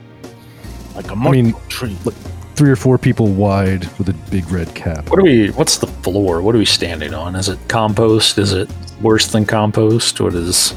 like 0.95 1.09
a 1.11 1.15
I 1.15 1.31
mean- 1.31 1.53
mushroom 1.53 1.97
tree. 1.97 2.13
Three 2.55 2.71
or 2.71 2.77
four 2.77 2.99
people 2.99 3.29
wide 3.29 3.85
with 3.99 4.09
a 4.09 4.15
big 4.33 4.51
red 4.51 4.75
cap. 4.75 5.09
What 5.11 5.21
are 5.21 5.23
we? 5.23 5.51
What's 5.51 5.79
the 5.79 5.87
floor? 5.87 6.43
What 6.43 6.57
are 6.57 6.59
we 6.59 6.65
standing 6.65 7.15
on? 7.15 7.37
Is 7.37 7.49
it 7.49 7.57
compost? 7.69 8.37
Is 8.37 8.53
it 8.53 8.69
worse 9.01 9.29
than 9.29 9.47
compost? 9.47 10.21
What 10.21 10.35
is? 10.35 10.73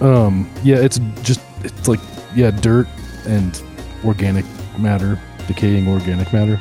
Um, 0.00 0.50
yeah, 0.64 0.78
it's 0.78 0.98
just, 1.22 1.40
it's 1.62 1.86
like, 1.86 2.00
yeah, 2.34 2.50
dirt 2.50 2.88
and 3.24 3.62
organic 4.04 4.44
matter, 4.80 5.16
decaying 5.46 5.86
organic 5.86 6.32
matter. 6.32 6.58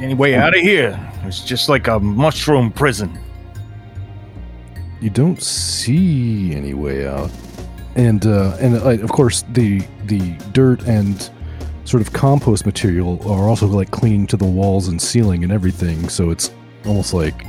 Any 0.00 0.14
way 0.14 0.34
out 0.34 0.56
of 0.56 0.62
here? 0.62 0.98
It's 1.24 1.44
just 1.44 1.68
like 1.68 1.86
a 1.88 2.00
mushroom 2.00 2.70
prison. 2.72 3.18
you 5.00 5.10
don't 5.10 5.40
see 5.42 6.54
any 6.54 6.74
way 6.74 7.06
out 7.08 7.30
and 7.96 8.26
uh, 8.26 8.54
and 8.60 8.74
uh, 8.76 9.02
of 9.02 9.10
course 9.10 9.44
the 9.52 9.80
the 10.04 10.20
dirt 10.52 10.82
and 10.86 11.30
sort 11.84 12.02
of 12.02 12.12
compost 12.12 12.66
material 12.66 13.18
are 13.30 13.48
also 13.48 13.66
like 13.66 13.90
clinging 13.90 14.26
to 14.26 14.36
the 14.36 14.44
walls 14.44 14.88
and 14.88 15.00
ceiling 15.00 15.42
and 15.42 15.50
everything 15.52 16.08
so 16.10 16.30
it's 16.30 16.50
almost 16.86 17.14
like 17.14 17.46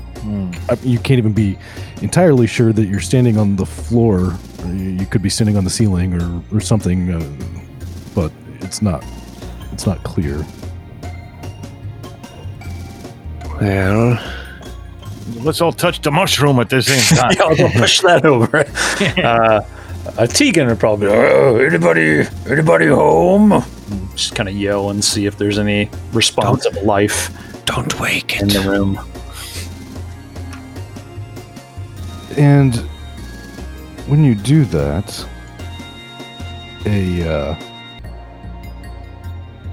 I 0.69 0.77
you 0.83 0.97
can't 0.99 1.17
even 1.19 1.33
be 1.33 1.57
entirely 2.01 2.47
sure 2.47 2.71
that 2.73 2.85
you're 2.85 3.01
standing 3.01 3.37
on 3.37 3.55
the 3.57 3.65
floor 3.65 4.33
You- 4.67 4.95
you 5.01 5.05
could 5.05 5.21
be 5.21 5.29
standing 5.29 5.57
on 5.57 5.63
the 5.65 5.69
ceiling 5.69 6.13
or 6.19 6.41
or 6.53 6.61
something 6.61 7.11
uh, 7.11 7.19
but 8.15 8.31
it's 8.61 8.81
not 8.81 9.03
it's 9.73 9.85
not 9.85 10.01
clear 10.03 10.45
Well, 13.61 14.19
Let's 15.43 15.61
all 15.61 15.71
touch 15.71 16.01
the 16.01 16.11
mushroom 16.11 16.59
at 16.59 16.69
the 16.69 16.81
same 16.81 17.17
time. 17.17 17.31
Yeah, 17.35 17.43
I'll 17.43 17.55
go 17.55 17.69
push 17.69 18.01
that 18.01 18.25
over. 18.25 18.65
Uh, 19.23 19.61
a 20.17 20.27
Tegan 20.27 20.67
would 20.67 20.79
probably 20.79 21.07
be 21.07 21.13
oh, 21.13 21.57
anybody, 21.57 22.23
anybody 22.49 22.87
home? 22.87 23.63
Just 24.15 24.35
kind 24.35 24.49
of 24.49 24.55
yell 24.55 24.89
and 24.89 25.03
see 25.03 25.25
if 25.25 25.37
there's 25.37 25.59
any 25.59 25.89
response 26.11 26.65
of 26.65 26.75
life 26.83 27.29
don't 27.65 27.99
wake 27.99 28.39
in 28.41 28.49
it. 28.49 28.53
the 28.53 28.69
room. 28.69 28.99
And 32.37 32.75
when 34.07 34.23
you 34.23 34.33
do 34.35 34.65
that, 34.65 35.27
a 36.85 37.29
uh, 37.29 37.59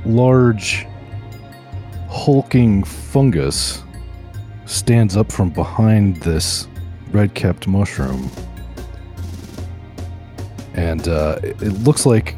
large, 0.05 0.87
hulking 2.09 2.83
fungus 2.85 3.83
stands 4.67 5.17
up 5.17 5.31
from 5.33 5.51
behind 5.51 6.17
this 6.23 6.69
red 7.11 7.35
capped 7.35 7.67
mushroom. 7.67 8.31
And 10.75 11.09
uh, 11.09 11.39
it, 11.43 11.61
it 11.63 11.73
looks 11.85 12.07
like, 12.07 12.37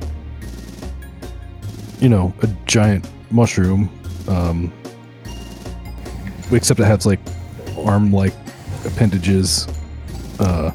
you 2.00 2.08
know, 2.08 2.32
a 2.42 2.46
giant 2.66 3.08
mushroom, 3.30 3.90
um, 4.28 4.72
except 6.52 6.80
it 6.80 6.84
has 6.84 7.04
like 7.06 7.20
arm 7.84 8.12
like 8.12 8.34
appendages. 8.84 9.66
Uh, 10.38 10.70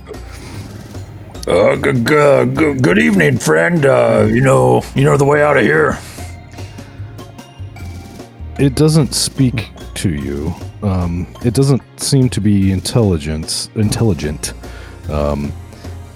Uh, 1.47 1.75
g- 1.75 1.91
g- 1.93 2.45
g- 2.59 2.73
good 2.81 2.97
evening, 2.97 3.37
friend. 3.37 3.85
Uh, 3.85 4.25
you 4.27 4.41
know, 4.41 4.81
you 4.95 5.03
know 5.03 5.15
the 5.15 5.23
way 5.25 5.43
out 5.43 5.55
of 5.57 5.63
here. 5.63 5.95
It 8.59 8.75
doesn't 8.75 9.13
speak 9.13 9.69
to 9.95 10.09
you. 10.09 10.53
Um, 10.81 11.27
it 11.43 11.53
doesn't 11.53 11.81
seem 11.99 12.29
to 12.29 12.41
be 12.41 12.71
intelligent. 12.71 13.69
Intelligent, 13.75 14.53
um, 15.09 15.51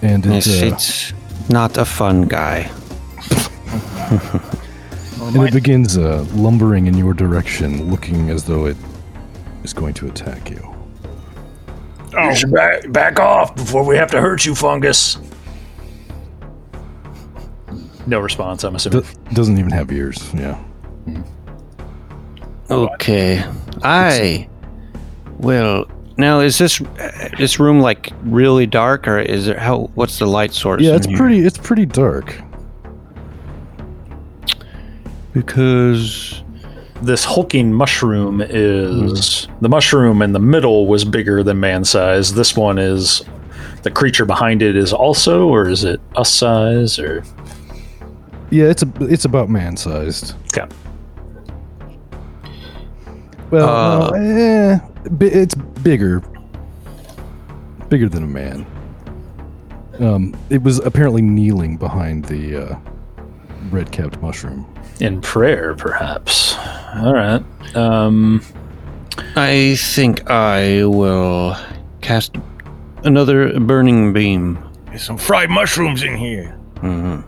and 0.02 0.26
It's, 0.26 0.48
it, 0.48 0.64
uh, 0.72 0.76
it's 0.76 1.14
not 1.50 1.78
a 1.78 1.86
fun 1.86 2.28
guy. 2.28 2.70
and 5.22 5.36
it 5.44 5.54
begins 5.54 5.98
uh, 5.98 6.26
lumbering 6.34 6.88
in 6.88 6.98
your 6.98 7.14
direction, 7.14 7.90
looking 7.90 8.30
as 8.30 8.44
though 8.44 8.66
it 8.66 8.78
is 9.64 9.74
going 9.74 9.94
to 9.96 10.08
attack 10.08 10.50
you. 10.50 10.66
Oh, 12.18 12.30
You 12.30 12.36
should 12.36 12.52
back, 12.52 12.92
back 12.92 13.20
off 13.20 13.56
before 13.56 13.84
we 13.86 13.96
have 13.98 14.10
to 14.12 14.22
hurt 14.22 14.46
you, 14.46 14.56
fungus. 14.56 15.18
No 18.08 18.20
response. 18.20 18.64
I'm 18.64 18.76
assuming. 18.76 19.02
Do- 19.02 19.34
doesn't 19.34 19.60
even 19.60 19.72
have 19.72 19.92
ears. 19.92 20.34
Yeah. 20.34 20.60
Okay. 22.70 23.44
I 23.84 24.48
will. 25.38 25.86
Now, 26.18 26.42
is 26.42 26.58
this 26.58 26.82
this 27.38 27.60
room 27.60 27.80
like 27.80 28.12
really 28.24 28.68
dark, 28.68 29.08
or 29.08 29.20
is 29.20 29.48
it 29.48 29.58
how? 29.58 29.90
What's 29.96 30.20
the 30.20 30.26
light 30.26 30.54
source? 30.54 30.82
Yeah, 30.82 30.92
in 30.92 30.96
it's 30.98 31.08
here? 31.08 31.18
pretty. 31.18 31.40
It's 31.40 31.58
pretty 31.58 31.86
dark. 31.86 32.36
because 35.34 36.44
this 37.02 37.24
hulking 37.24 37.74
mushroom 37.74 38.42
is 38.42 39.46
hmm. 39.46 39.54
the 39.62 39.70
mushroom 39.70 40.22
in 40.22 40.34
the 40.34 40.40
middle 40.40 40.88
was 40.88 41.06
bigger 41.06 41.44
than 41.44 41.60
man 41.60 41.86
size. 41.86 42.34
This 42.34 42.56
one 42.56 42.78
is 42.78 43.24
the 43.84 43.92
creature 43.92 44.26
behind 44.26 44.62
it 44.62 44.76
is 44.76 44.92
also, 44.92 45.48
or 45.48 45.70
is 45.70 45.84
it 45.84 46.02
us 46.16 46.32
size? 46.32 47.00
Or 47.00 47.24
Yeah, 48.50 48.66
it's 48.66 48.84
a. 48.84 48.92
It's 49.02 49.26
about 49.26 49.50
man 49.50 49.78
sized. 49.78 50.36
okay, 50.58 50.68
Well, 53.52 53.68
Uh, 53.68 54.10
no, 54.12 54.16
eh, 54.18 54.80
bi- 55.12 55.26
it's 55.26 55.56
bigger. 55.56 56.22
Bigger 57.90 58.08
than 58.10 58.24
a 58.24 58.28
man. 58.28 58.66
Um, 60.00 60.36
it 60.50 60.62
was 60.64 60.80
apparently 60.80 61.22
kneeling 61.22 61.76
behind 61.78 62.26
the 62.26 62.56
uh, 62.58 62.76
red-capped 63.72 64.22
mushroom. 64.22 64.66
in 65.00 65.22
prayer 65.22 65.76
perhaps. 65.76 66.56
All 66.98 67.14
right. 67.14 67.42
Um, 67.76 68.42
I 69.36 69.76
think 69.78 70.30
I 70.30 70.84
will 70.86 71.56
cast 72.02 72.36
another 73.04 73.58
burning 73.60 74.12
beam. 74.14 74.58
there's 74.88 75.04
some 75.04 75.18
fried 75.18 75.50
mushrooms 75.50 76.04
in 76.04 76.16
here. 76.18 76.52
hmm 76.82 77.22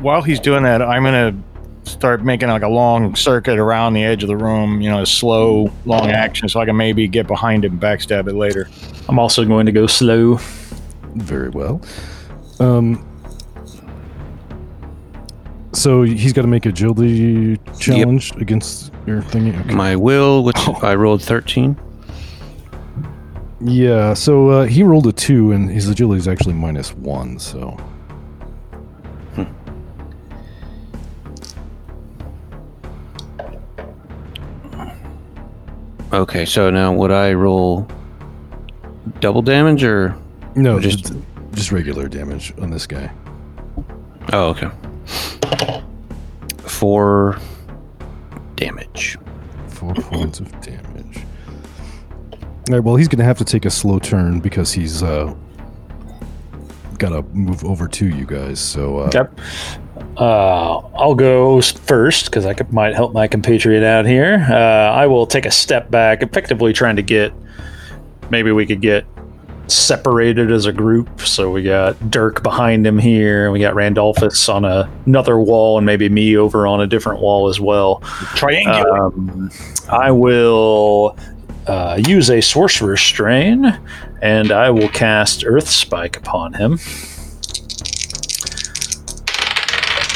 While 0.00 0.22
he's 0.22 0.40
doing 0.40 0.62
that, 0.64 0.82
I'm 0.82 1.02
gonna 1.04 1.34
start 1.84 2.24
making 2.24 2.48
like 2.48 2.62
a 2.62 2.68
long 2.68 3.14
circuit 3.14 3.58
around 3.58 3.94
the 3.94 4.04
edge 4.04 4.22
of 4.22 4.28
the 4.28 4.36
room. 4.36 4.80
You 4.80 4.90
know, 4.90 5.02
a 5.02 5.06
slow, 5.06 5.72
long 5.84 6.10
action, 6.10 6.48
so 6.48 6.60
I 6.60 6.64
can 6.64 6.76
maybe 6.76 7.06
get 7.08 7.26
behind 7.26 7.64
him, 7.64 7.72
and 7.72 7.80
backstab 7.80 8.28
it 8.28 8.34
later. 8.34 8.68
I'm 9.08 9.18
also 9.18 9.44
going 9.44 9.66
to 9.66 9.72
go 9.72 9.86
slow. 9.86 10.38
Very 11.14 11.50
well. 11.50 11.80
Um, 12.60 13.06
so 15.72 16.02
he's 16.02 16.32
got 16.32 16.42
to 16.42 16.48
make 16.48 16.66
a 16.66 16.70
agility 16.70 17.58
challenge 17.78 18.32
against 18.36 18.92
your 19.06 19.22
thingy. 19.22 19.58
Okay. 19.60 19.74
My 19.74 19.96
will, 19.96 20.44
which 20.44 20.56
I 20.82 20.94
rolled 20.94 21.22
13. 21.22 21.76
Yeah, 23.60 24.14
so 24.14 24.48
uh, 24.50 24.64
he 24.64 24.82
rolled 24.82 25.06
a 25.06 25.12
two, 25.12 25.52
and 25.52 25.70
his 25.70 25.88
agility 25.88 26.18
is 26.18 26.28
actually 26.28 26.54
minus 26.54 26.94
one. 26.94 27.38
So 27.38 27.78
Okay, 36.14 36.44
so 36.44 36.70
now 36.70 36.92
would 36.92 37.10
I 37.10 37.32
roll 37.32 37.88
double 39.20 39.42
damage 39.42 39.82
or? 39.84 40.16
no, 40.54 40.78
Just- 40.80 40.98
just 41.00 41.14
just 41.52 41.72
regular 41.72 42.08
damage 42.08 42.52
on 42.60 42.70
this 42.70 42.86
guy. 42.86 43.10
Oh, 44.32 44.48
okay. 44.50 44.68
Four 46.62 47.38
damage. 48.56 49.18
Four 49.68 49.94
points 49.94 50.40
of 50.40 50.50
damage. 50.60 51.18
All 52.32 52.38
right, 52.76 52.80
well, 52.80 52.96
he's 52.96 53.06
going 53.08 53.18
to 53.20 53.24
have 53.24 53.38
to 53.38 53.44
take 53.44 53.64
a 53.66 53.70
slow 53.70 53.98
turn 53.98 54.40
because 54.40 54.72
he's 54.72 55.02
uh, 55.02 55.32
got 56.98 57.10
to 57.10 57.22
move 57.34 57.64
over 57.64 57.86
to 57.88 58.08
you 58.08 58.24
guys. 58.26 58.58
So, 58.58 58.98
uh, 58.98 59.10
Yep. 59.14 59.38
Uh, 60.16 60.78
I'll 60.94 61.14
go 61.14 61.60
first 61.60 62.26
because 62.26 62.46
I 62.46 62.54
could, 62.54 62.72
might 62.72 62.94
help 62.94 63.12
my 63.12 63.26
compatriot 63.26 63.84
out 63.84 64.06
here. 64.06 64.46
Uh, 64.48 64.54
I 64.54 65.06
will 65.06 65.26
take 65.26 65.46
a 65.46 65.50
step 65.50 65.90
back, 65.90 66.22
effectively 66.22 66.72
trying 66.72 66.96
to 66.96 67.02
get. 67.02 67.32
Maybe 68.30 68.52
we 68.52 68.64
could 68.64 68.80
get 68.80 69.04
separated 69.66 70.50
as 70.50 70.66
a 70.66 70.72
group. 70.72 71.20
So 71.22 71.50
we 71.50 71.62
got 71.62 72.10
Dirk 72.10 72.42
behind 72.42 72.86
him 72.86 72.98
here, 72.98 73.44
and 73.44 73.52
we 73.52 73.60
got 73.60 73.74
Randolphus 73.74 74.48
on 74.48 74.64
a, 74.64 74.90
another 75.06 75.38
wall, 75.38 75.78
and 75.78 75.86
maybe 75.86 76.08
me 76.08 76.36
over 76.36 76.66
on 76.66 76.80
a 76.80 76.86
different 76.86 77.20
wall 77.20 77.48
as 77.48 77.60
well. 77.60 78.00
Triangular. 78.34 79.06
Um, 79.06 79.50
I 79.88 80.10
will 80.10 81.16
uh, 81.66 82.00
use 82.06 82.30
a 82.30 82.40
sorcerer 82.40 82.96
strain, 82.96 83.78
and 84.22 84.52
I 84.52 84.70
will 84.70 84.88
cast 84.90 85.44
Earth 85.44 85.68
Spike 85.68 86.16
upon 86.16 86.52
him. 86.52 86.78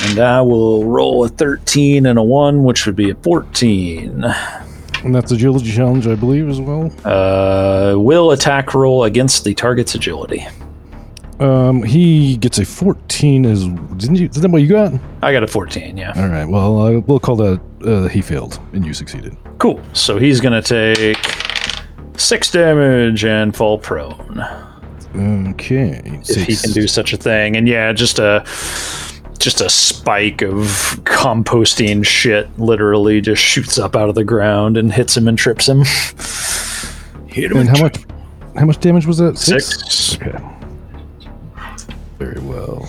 And 0.05 0.19
I 0.21 0.41
will 0.41 0.85
roll 0.85 1.25
a 1.25 1.29
13 1.29 2.07
and 2.07 2.19
a 2.19 2.23
1, 2.23 2.65
which 2.65 2.87
would 2.87 2.97
be 2.97 3.11
a 3.11 3.15
14. 3.17 4.25
and 5.05 5.15
that's 5.15 5.33
agility 5.33 5.71
challenge, 5.73 6.07
I 6.07 6.15
believe, 6.15 6.49
as 6.49 6.61
well. 6.61 6.91
Uh, 7.05 7.99
will 7.99 8.31
attack 8.31 8.75
roll 8.75 9.05
against 9.05 9.45
the 9.45 9.55
target's 9.55 9.95
agility. 9.95 10.47
Um, 11.41 11.83
he 11.85 12.37
gets 12.37 12.59
a 12.59 12.65
14 12.65 13.47
as 13.47 13.65
didn't 13.97 14.17
you? 14.17 14.29
Is 14.29 14.41
that 14.41 14.51
what 14.51 14.63
you 14.63 14.69
got? 14.69 14.93
I 15.23 15.33
got 15.33 15.43
a 15.45 15.47
14, 15.47 15.97
yeah. 15.97 16.13
All 16.17 16.29
right. 16.29 16.45
Well, 16.47 16.81
uh, 16.81 17.01
we'll 17.01 17.21
call 17.21 17.37
that 17.37 17.61
uh, 17.85 18.09
he 18.09 18.23
failed 18.23 18.59
and 18.73 18.85
you 18.85 18.93
succeeded. 18.93 19.37
Cool. 19.59 19.81
So 19.93 20.19
he's 20.19 20.41
going 20.41 20.61
to 20.61 20.95
take 20.97 21.19
6 22.17 22.51
damage 22.51 23.25
and 23.25 23.55
fall 23.55 23.79
prone. 23.79 24.45
Okay. 25.15 26.01
if 26.29 26.47
he 26.47 26.57
can 26.57 26.73
do 26.73 26.87
such 26.89 27.13
a 27.13 27.17
thing. 27.17 27.57
And 27.57 27.69
yeah, 27.69 27.93
just 27.93 28.19
a 28.19 28.45
just 29.39 29.61
a 29.61 29.71
spike 29.71 30.43
of 30.43 30.67
composting 31.05 32.05
shit 32.05 32.59
literally 32.59 33.21
just 33.21 33.43
shoots 33.43 33.79
up 33.79 33.95
out 33.95 34.09
of 34.09 34.15
the 34.15 34.25
ground 34.25 34.77
and 34.77 34.93
hits 34.93 35.17
him 35.17 35.29
and 35.29 35.39
trips 35.39 35.69
him. 35.69 35.85
Hit 37.29 37.53
him 37.53 37.59
And 37.59 37.69
how 37.69 37.83
much? 37.83 37.99
How 38.57 38.65
much 38.65 38.81
damage 38.81 39.07
was 39.07 39.19
that? 39.19 39.39
Six. 39.39 40.17
Okay. 40.17 40.37
Very 42.19 42.41
well. 42.41 42.89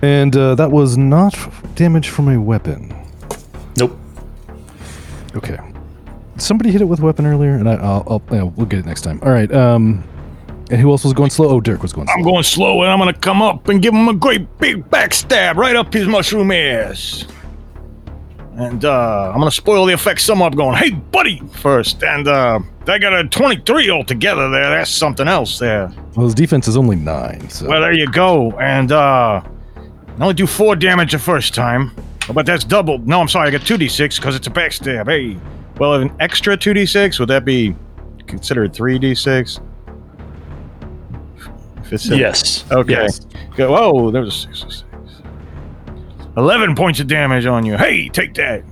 And 0.00 0.34
uh, 0.36 0.54
that 0.54 0.70
was 0.70 0.96
not 0.96 1.36
damage 1.74 2.08
from 2.08 2.28
a 2.28 2.40
weapon. 2.40 2.94
Nope. 3.76 3.98
Okay. 5.34 5.58
Somebody 6.36 6.70
hit 6.70 6.80
it 6.80 6.84
with 6.84 7.00
a 7.00 7.04
weapon 7.04 7.26
earlier, 7.26 7.54
and 7.54 7.68
I, 7.68 7.74
I'll, 7.74 8.04
I'll 8.08 8.22
yeah, 8.34 8.44
we'll 8.44 8.66
get 8.66 8.78
it 8.78 8.86
next 8.86 9.02
time. 9.02 9.18
All 9.22 9.32
right. 9.32 9.52
Um, 9.52 10.04
and 10.70 10.80
who 10.80 10.90
else 10.90 11.04
was 11.04 11.12
going 11.12 11.30
slow? 11.30 11.48
Oh, 11.48 11.60
Dirk 11.60 11.82
was 11.82 11.92
going 11.92 12.06
slow. 12.06 12.14
I'm 12.16 12.22
going 12.22 12.42
slow, 12.42 12.82
and 12.82 12.90
I'm 12.90 12.98
gonna 12.98 13.12
come 13.12 13.42
up 13.42 13.68
and 13.68 13.80
give 13.82 13.94
him 13.94 14.08
a 14.08 14.14
great 14.14 14.58
big 14.58 14.88
backstab 14.90 15.56
right 15.56 15.76
up 15.76 15.92
his 15.92 16.06
mushroom 16.06 16.50
ass. 16.50 17.26
And 18.56 18.84
uh, 18.84 19.30
I'm 19.32 19.38
gonna 19.38 19.50
spoil 19.50 19.86
the 19.86 19.92
effect 19.94 20.20
somewhat, 20.20 20.56
going, 20.56 20.76
"Hey, 20.76 20.90
buddy!" 20.90 21.40
first, 21.52 22.02
and 22.02 22.26
uh, 22.26 22.58
I 22.88 22.98
got 22.98 23.12
a 23.14 23.24
23 23.28 23.90
altogether 23.90 24.50
there. 24.50 24.70
That's 24.70 24.90
something 24.90 25.28
else 25.28 25.58
there. 25.58 25.92
Well, 26.16 26.26
his 26.26 26.34
defense 26.34 26.66
is 26.66 26.76
only 26.76 26.96
nine. 26.96 27.48
So 27.50 27.68
Well, 27.68 27.80
there 27.80 27.92
you 27.92 28.10
go. 28.10 28.50
And 28.58 28.90
uh, 28.90 29.40
I 29.44 30.20
only 30.20 30.34
do 30.34 30.46
four 30.46 30.74
damage 30.74 31.12
the 31.12 31.18
first 31.20 31.54
time, 31.54 31.92
but 32.34 32.46
that's 32.46 32.64
doubled. 32.64 33.06
No, 33.06 33.20
I'm 33.20 33.28
sorry, 33.28 33.46
I 33.48 33.50
got 33.52 33.60
2d6 33.60 34.16
because 34.16 34.34
it's 34.34 34.48
a 34.48 34.50
backstab. 34.50 35.06
Hey, 35.06 35.38
well, 35.78 35.94
an 35.94 36.12
extra 36.18 36.56
2d6 36.56 37.20
would 37.20 37.28
that 37.28 37.44
be 37.44 37.76
considered 38.26 38.72
3d6? 38.74 39.60
If 41.88 41.94
it's 41.94 42.10
a- 42.10 42.18
Yes. 42.18 42.64
Okay. 42.70 42.92
Yes. 42.92 43.20
Go- 43.56 43.72
Whoa, 43.72 44.10
there 44.10 44.20
was 44.20 44.34
a 44.34 44.38
six, 44.38 44.60
six, 44.60 44.76
six. 44.76 45.22
11 46.36 46.74
points 46.74 47.00
of 47.00 47.06
damage 47.06 47.46
on 47.46 47.64
you. 47.64 47.78
Hey, 47.78 48.08
take 48.10 48.34
that. 48.34 48.62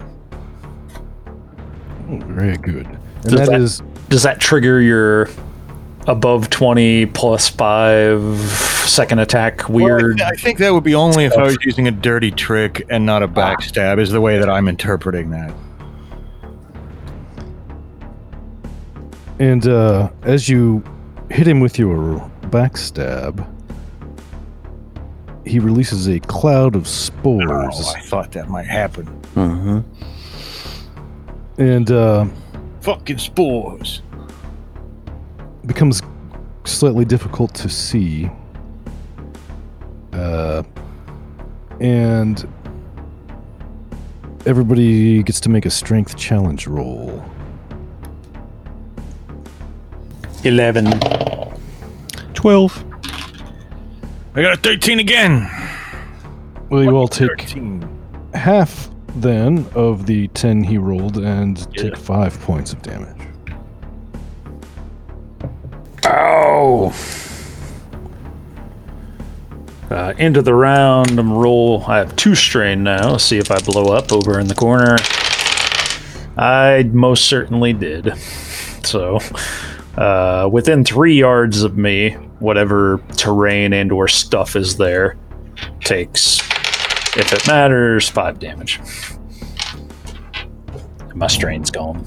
Oh, 2.10 2.18
very 2.26 2.58
good. 2.58 2.86
And 2.86 3.22
Does 3.22 3.32
that 3.32 3.46
that- 3.50 3.60
is 3.60 3.82
Does 4.10 4.22
that 4.22 4.38
trigger 4.38 4.80
your 4.82 5.28
above 6.06 6.50
20 6.50 7.06
plus 7.06 7.48
5 7.48 8.22
second 8.86 9.18
attack 9.18 9.66
weird? 9.68 10.18
Well, 10.20 10.28
I 10.32 10.36
think 10.36 10.58
that 10.58 10.72
would 10.74 10.84
be 10.84 10.94
only 10.94 11.24
if 11.24 11.32
I 11.36 11.42
was 11.42 11.56
using 11.64 11.88
a 11.88 11.90
dirty 11.90 12.30
trick 12.30 12.84
and 12.90 13.04
not 13.06 13.22
a 13.24 13.28
backstab, 13.28 13.98
is 13.98 14.10
the 14.10 14.20
way 14.20 14.38
that 14.38 14.48
I'm 14.50 14.68
interpreting 14.68 15.30
that. 15.30 15.52
And 19.38 19.66
uh, 19.66 20.10
as 20.22 20.48
you 20.48 20.84
hit 21.30 21.48
him 21.48 21.58
with 21.60 21.78
your 21.78 22.30
backstab, 22.56 23.46
he 25.44 25.58
releases 25.58 26.08
a 26.08 26.18
cloud 26.20 26.74
of 26.74 26.88
spores. 26.88 27.46
Oh, 27.50 27.92
I 27.94 28.00
thought 28.00 28.32
that 28.32 28.48
might 28.48 28.66
happen. 28.66 29.06
Mm-hmm. 29.34 29.80
and 31.60 31.90
uh, 31.90 32.24
Fucking 32.80 33.18
spores. 33.18 34.00
becomes 35.66 36.00
slightly 36.64 37.04
difficult 37.04 37.54
to 37.56 37.68
see. 37.68 38.30
Uh, 40.14 40.62
and 41.80 42.48
everybody 44.46 45.22
gets 45.22 45.40
to 45.40 45.50
make 45.50 45.66
a 45.66 45.70
strength 45.70 46.16
challenge 46.16 46.66
roll. 46.66 47.22
11. 50.44 50.86
12. 52.36 52.84
I 54.36 54.42
got 54.42 54.52
a 54.52 54.56
13 54.60 55.00
again. 55.00 55.50
Well, 56.70 56.82
you 56.84 56.90
all 56.96 57.08
take 57.08 57.28
13. 57.40 57.88
half 58.34 58.90
then 59.16 59.66
of 59.74 60.06
the 60.06 60.28
10 60.28 60.62
he 60.62 60.78
rolled 60.78 61.16
and 61.16 61.58
Yeah. 61.72 61.82
take 61.84 61.96
five 61.96 62.38
points 62.42 62.72
of 62.72 62.82
damage. 62.82 63.16
Ow! 66.04 66.92
Uh, 69.90 70.12
end 70.18 70.36
of 70.36 70.44
the 70.44 70.54
round, 70.54 71.18
I'm 71.18 71.32
roll. 71.32 71.84
I 71.86 71.98
have 71.98 72.14
two 72.16 72.34
strain 72.34 72.82
now. 72.82 73.12
Let's 73.12 73.24
see 73.24 73.38
if 73.38 73.50
I 73.50 73.58
blow 73.60 73.94
up 73.94 74.12
over 74.12 74.38
in 74.38 74.48
the 74.48 74.54
corner. 74.54 74.96
I 76.36 76.82
most 76.92 77.24
certainly 77.26 77.72
did. 77.72 78.12
So, 78.84 79.20
uh, 79.96 80.48
within 80.52 80.84
three 80.84 81.14
yards 81.16 81.62
of 81.62 81.76
me, 81.78 82.16
whatever 82.38 83.00
terrain 83.16 83.72
and/or 83.72 84.08
stuff 84.08 84.56
is 84.56 84.76
there 84.76 85.16
takes, 85.80 86.40
if 87.16 87.32
it 87.32 87.46
matters, 87.46 88.08
five 88.08 88.38
damage. 88.38 88.80
My 91.14 91.28
strain's 91.28 91.70
gone. 91.70 92.06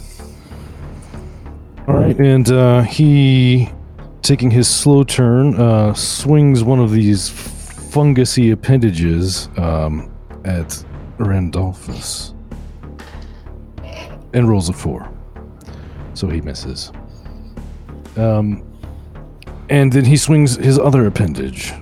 All 1.88 1.96
right, 1.96 2.18
and 2.20 2.52
uh, 2.52 2.82
he, 2.84 3.70
taking 4.22 4.52
his 4.52 4.68
slow 4.68 5.04
turn, 5.04 5.56
uh, 5.56 5.94
swings 5.96 6.64
one 6.64 6.80
of 6.80 6.92
these 6.92 7.30
fungusy 7.30 8.52
appendages 8.52 9.50
um, 9.58 10.16
at 10.46 10.86
Randolphus 11.18 12.36
and 14.34 14.48
rolls 14.48 14.70
a 14.70 14.74
four. 14.74 15.12
So 16.14 16.28
he 16.28 16.42
misses. 16.42 16.92
Um, 18.16 18.69
And 19.70 19.94
then 19.94 20.06
he 20.06 20.18
swings 20.18 20.56
his 20.56 20.80
other 20.80 21.06
appendage. 21.06 21.74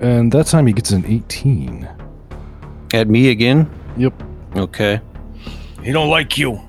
And 0.00 0.32
that 0.32 0.46
time 0.46 0.66
he 0.66 0.72
gets 0.72 0.90
an 0.90 1.06
18. 1.06 1.88
At 2.92 3.08
me 3.08 3.30
again? 3.30 3.70
Yep. 3.96 4.20
Okay. 4.56 5.00
He 5.82 5.92
don't 5.92 6.10
like 6.10 6.36
you. 6.36 6.60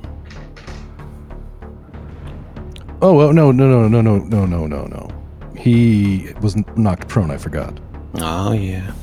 Oh, 3.02 3.14
well, 3.14 3.34
no, 3.34 3.52
no, 3.52 3.68
no, 3.68 3.88
no, 3.88 4.02
no, 4.02 4.20
no, 4.20 4.46
no, 4.46 4.68
no, 4.68 4.86
no. 4.86 5.10
He 5.58 6.32
was 6.42 6.56
knocked 6.78 7.08
prone, 7.08 7.32
I 7.32 7.38
forgot. 7.38 7.78
Oh, 8.20 8.54
yeah. 8.54 8.94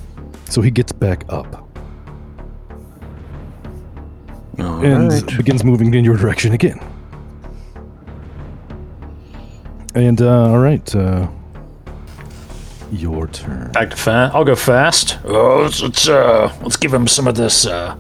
So 0.49 0.63
he 0.63 0.71
gets 0.71 0.93
back 0.93 1.25
up 1.29 1.70
All 4.61 4.85
and 4.85 5.13
right. 5.13 5.37
begins 5.37 5.65
moving 5.65 5.93
in 5.95 6.05
your 6.05 6.17
direction 6.17 6.53
again. 6.53 6.79
And, 9.95 10.21
uh, 10.23 10.51
all 10.51 10.59
right, 10.59 10.95
uh, 10.95 11.29
your 12.93 13.27
turn. 13.27 13.73
Back 13.73 13.91
to 13.91 13.97
fast. 13.97 14.35
I'll 14.35 14.45
go 14.45 14.55
fast. 14.55 15.19
Oh, 15.25 15.63
let's, 15.63 15.83
let's 15.83 16.09
uh, 16.09 16.53
let's 16.63 16.77
give 16.77 16.93
him 16.93 17.07
some 17.09 17.27
of 17.27 17.37
this, 17.37 17.67
uh, 17.67 17.97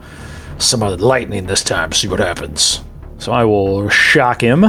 some 0.58 0.82
of 0.82 0.98
the 0.98 1.04
lightning 1.04 1.46
this 1.46 1.64
time. 1.64 1.92
See 1.92 2.08
what 2.08 2.20
happens. 2.20 2.82
So 3.18 3.32
I 3.32 3.44
will 3.44 3.88
shock 3.88 4.40
him. 4.40 4.64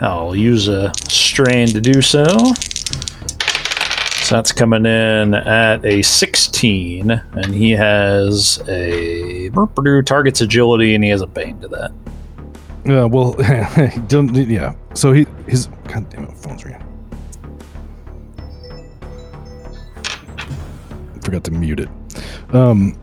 I'll 0.00 0.34
use 0.34 0.68
a 0.68 0.92
strain 1.08 1.68
to 1.68 1.80
do 1.80 2.02
so. 2.02 2.24
So 4.32 4.36
that's 4.36 4.50
coming 4.50 4.86
in 4.86 5.34
at 5.34 5.84
a 5.84 6.00
16, 6.00 7.10
and 7.10 7.54
he 7.54 7.72
has 7.72 8.62
a 8.66 9.50
target's 10.06 10.40
agility, 10.40 10.94
and 10.94 11.04
he 11.04 11.10
has 11.10 11.20
a 11.20 11.26
bane 11.26 11.60
to 11.60 11.68
that. 11.68 11.92
Yeah, 12.86 13.04
well, 13.04 13.32
don't, 14.08 14.34
yeah. 14.34 14.72
So 14.94 15.12
he, 15.12 15.26
his, 15.46 15.66
god 15.86 16.08
damn 16.08 16.24
it, 16.24 16.32
phone's 16.32 16.64
ringing. 16.64 16.82
Forgot 21.22 21.44
to 21.44 21.50
mute 21.50 21.80
it. 21.80 21.90
Um, 22.54 22.98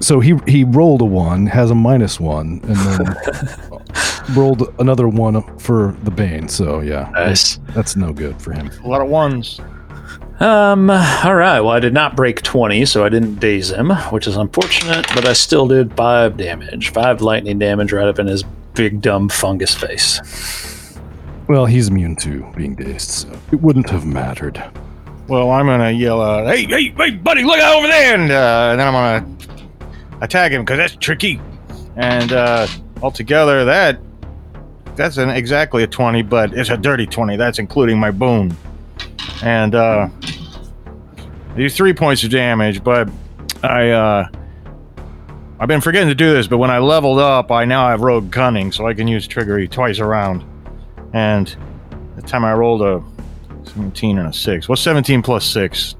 so 0.00 0.20
he 0.20 0.38
he 0.46 0.64
rolled 0.64 1.00
a 1.00 1.06
one, 1.06 1.46
has 1.46 1.70
a 1.70 1.74
minus 1.74 2.20
one, 2.20 2.60
and 2.64 2.76
then 2.76 3.16
rolled 4.30 4.74
another 4.78 5.08
one 5.08 5.42
for 5.58 5.96
the 6.04 6.10
bane. 6.10 6.48
So 6.48 6.80
yeah, 6.80 7.10
Nice. 7.12 7.58
that's 7.74 7.96
no 7.96 8.12
good 8.12 8.40
for 8.40 8.52
him. 8.52 8.70
A 8.84 8.88
lot 8.88 9.00
of 9.00 9.08
ones. 9.08 9.60
Um, 10.40 10.90
all 10.90 11.34
right. 11.34 11.60
Well, 11.60 11.70
I 11.70 11.78
did 11.80 11.92
not 11.94 12.16
break 12.16 12.42
20, 12.42 12.84
so 12.86 13.04
I 13.04 13.08
didn't 13.08 13.36
daze 13.36 13.70
him, 13.70 13.90
which 14.10 14.26
is 14.26 14.36
unfortunate, 14.36 15.06
but 15.14 15.24
I 15.26 15.34
still 15.34 15.68
did 15.68 15.94
five 15.96 16.36
damage. 16.36 16.90
Five 16.90 17.20
lightning 17.20 17.58
damage 17.58 17.92
right 17.92 18.08
up 18.08 18.18
in 18.18 18.26
his 18.26 18.42
big, 18.74 19.00
dumb 19.00 19.28
fungus 19.28 19.74
face. 19.74 20.98
Well, 21.48 21.66
he's 21.66 21.88
immune 21.88 22.16
to 22.16 22.50
being 22.56 22.74
dazed, 22.74 23.10
so 23.10 23.38
it 23.52 23.60
wouldn't 23.60 23.90
have 23.90 24.04
mattered. 24.06 24.62
Well, 25.28 25.50
I'm 25.50 25.66
gonna 25.66 25.90
yell 25.92 26.20
out, 26.20 26.46
"Hey, 26.46 26.64
hey, 26.64 26.88
hey, 26.96 27.10
buddy, 27.10 27.44
look 27.44 27.58
out 27.60 27.76
over 27.76 27.86
there!" 27.86 28.14
And, 28.14 28.30
uh, 28.32 28.68
and 28.72 28.80
then 28.80 28.88
I'm 28.88 28.92
gonna 28.94 29.36
attack 30.22 30.50
him 30.52 30.62
because 30.62 30.78
that's 30.78 30.96
tricky. 30.96 31.40
And 31.96 32.32
uh, 32.32 32.66
altogether, 33.02 33.64
that 33.66 33.98
that's 34.96 35.16
an 35.16 35.30
exactly 35.30 35.82
a 35.82 35.86
twenty, 35.86 36.22
but 36.22 36.54
it's 36.54 36.70
a 36.70 36.76
dirty 36.76 37.06
twenty. 37.06 37.36
That's 37.36 37.58
including 37.58 37.98
my 37.98 38.10
boon. 38.10 38.56
And 39.42 39.74
uh, 39.74 40.08
I 40.22 41.56
do 41.56 41.68
three 41.68 41.92
points 41.92 42.22
of 42.24 42.30
damage, 42.30 42.82
but 42.84 43.08
I 43.62 43.90
uh, 43.90 44.28
I've 45.58 45.68
been 45.68 45.80
forgetting 45.80 46.08
to 46.08 46.14
do 46.14 46.32
this. 46.32 46.46
But 46.46 46.58
when 46.58 46.70
I 46.70 46.78
leveled 46.78 47.18
up, 47.18 47.50
I 47.50 47.64
now 47.64 47.88
have 47.88 48.00
rogue 48.00 48.32
cunning, 48.32 48.72
so 48.72 48.86
I 48.86 48.94
can 48.94 49.06
use 49.06 49.26
trickery 49.26 49.68
twice 49.68 49.98
around. 49.98 50.44
And 51.12 51.54
the 52.16 52.22
time 52.22 52.44
I 52.44 52.52
rolled 52.54 52.82
a 52.82 53.02
17 53.64 54.18
and 54.18 54.28
a 54.28 54.32
6. 54.32 54.68
What's 54.68 54.82
17 54.82 55.22
plus 55.22 55.44
6? 55.46 55.94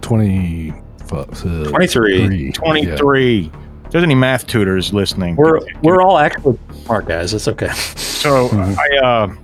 20, 0.00 0.72
uh, 1.12 1.24
23. 1.24 2.52
23. 2.52 3.50
If 3.52 3.59
there's 3.90 4.04
any 4.04 4.14
math 4.14 4.46
tutors 4.46 4.92
listening. 4.92 5.36
We're 5.36 5.60
we're 5.82 6.02
all 6.02 6.18
actually 6.18 6.58
smart 6.84 7.06
guys. 7.06 7.34
It's 7.34 7.48
okay. 7.48 7.68
So 7.96 8.48
Mhm. 8.48 8.76
I 8.78 8.96
uh 9.06 9.34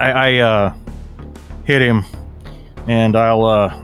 I, 0.00 0.10
I 0.10 0.38
uh 0.38 0.74
hit 1.64 1.80
him 1.82 2.04
and 2.86 3.16
I'll 3.16 3.44
uh 3.44 3.80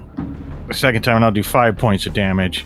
the 0.68 0.74
second 0.74 1.02
time 1.02 1.16
and 1.16 1.24
I'll 1.24 1.30
do 1.32 1.42
five 1.42 1.76
points 1.78 2.06
of 2.06 2.12
damage. 2.12 2.64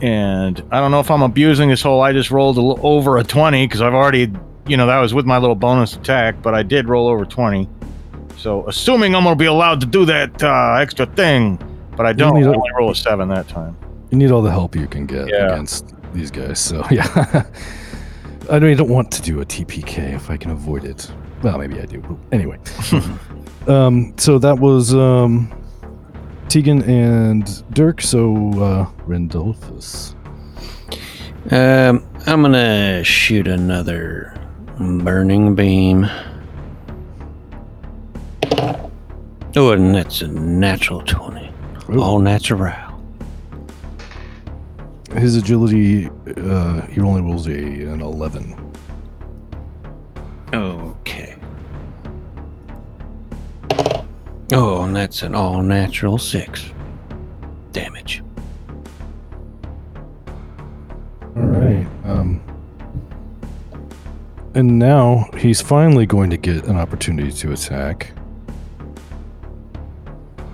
And 0.00 0.62
I 0.72 0.80
don't 0.80 0.90
know 0.90 1.00
if 1.00 1.10
I'm 1.10 1.22
abusing 1.22 1.68
this 1.68 1.82
whole 1.82 2.00
I 2.00 2.12
just 2.12 2.30
rolled 2.30 2.56
a 2.58 2.60
little 2.60 2.84
over 2.86 3.18
a 3.18 3.24
20 3.24 3.66
because 3.66 3.80
I've 3.80 3.94
already 3.94 4.30
you 4.66 4.76
know 4.76 4.86
that 4.86 4.98
was 4.98 5.12
with 5.14 5.26
my 5.26 5.38
little 5.38 5.56
bonus 5.56 5.94
attack, 5.96 6.36
but 6.42 6.54
I 6.54 6.62
did 6.62 6.88
roll 6.88 7.08
over 7.08 7.24
20. 7.24 7.68
So 8.36 8.66
assuming 8.68 9.14
I'm 9.14 9.24
gonna 9.24 9.36
be 9.36 9.46
allowed 9.46 9.80
to 9.82 9.86
do 9.86 10.04
that 10.06 10.42
uh, 10.42 10.78
extra 10.80 11.06
thing, 11.06 11.58
but 11.96 12.06
I 12.06 12.12
don't 12.12 12.34
need 12.34 12.46
only 12.46 12.70
roll 12.78 12.90
a 12.90 12.94
seven 12.94 13.28
that 13.28 13.48
time. 13.48 13.76
You 14.12 14.18
need 14.18 14.30
all 14.30 14.42
the 14.42 14.50
help 14.50 14.76
you 14.76 14.86
can 14.86 15.06
get 15.06 15.26
Yeah. 15.28 15.46
against 15.54 15.94
these 16.12 16.30
guys. 16.30 16.60
So 16.60 16.84
yeah, 16.90 17.44
I 18.50 18.58
mean, 18.58 18.72
I 18.72 18.74
don't 18.74 18.90
want 18.90 19.10
to 19.12 19.22
do 19.22 19.40
a 19.40 19.44
TPK 19.46 20.12
if 20.14 20.28
I 20.30 20.36
can 20.36 20.50
avoid 20.50 20.84
it. 20.84 21.10
Well, 21.42 21.56
maybe 21.56 21.80
I 21.80 21.86
do. 21.86 22.02
Anyway, 22.30 22.58
um, 23.66 24.12
so 24.18 24.38
that 24.38 24.58
was 24.58 24.94
um, 24.94 25.50
Tegan 26.50 26.82
and 26.82 27.64
Dirk. 27.74 28.02
So 28.02 28.36
uh, 28.62 28.86
Randolphus. 29.06 30.14
Um, 31.50 32.06
I'm 32.26 32.42
gonna 32.42 33.02
shoot 33.02 33.48
another 33.48 34.34
burning 34.78 35.54
beam. 35.54 36.06
Oh, 39.56 39.70
and 39.72 39.94
that's 39.94 40.20
a 40.22 40.28
natural 40.28 41.00
20. 41.02 41.50
Ooh. 41.90 42.00
All 42.02 42.18
natural. 42.20 42.72
His 45.14 45.36
agility, 45.36 46.08
uh, 46.36 46.80
he 46.86 47.00
only 47.00 47.20
rolls 47.20 47.46
a 47.46 47.52
an 47.52 48.00
eleven. 48.00 48.56
Okay. 50.52 51.36
Oh, 54.54 54.82
and 54.82 54.94
that's 54.94 55.22
an 55.22 55.34
all 55.34 55.62
natural 55.62 56.18
6 56.18 56.72
damage. 57.72 58.22
All 61.34 61.42
right. 61.42 61.86
Um, 62.04 62.42
and 64.54 64.78
now 64.78 65.30
he's 65.38 65.62
finally 65.62 66.04
going 66.04 66.28
to 66.28 66.36
get 66.36 66.66
an 66.66 66.76
opportunity 66.76 67.32
to 67.32 67.52
attack. 67.52 68.12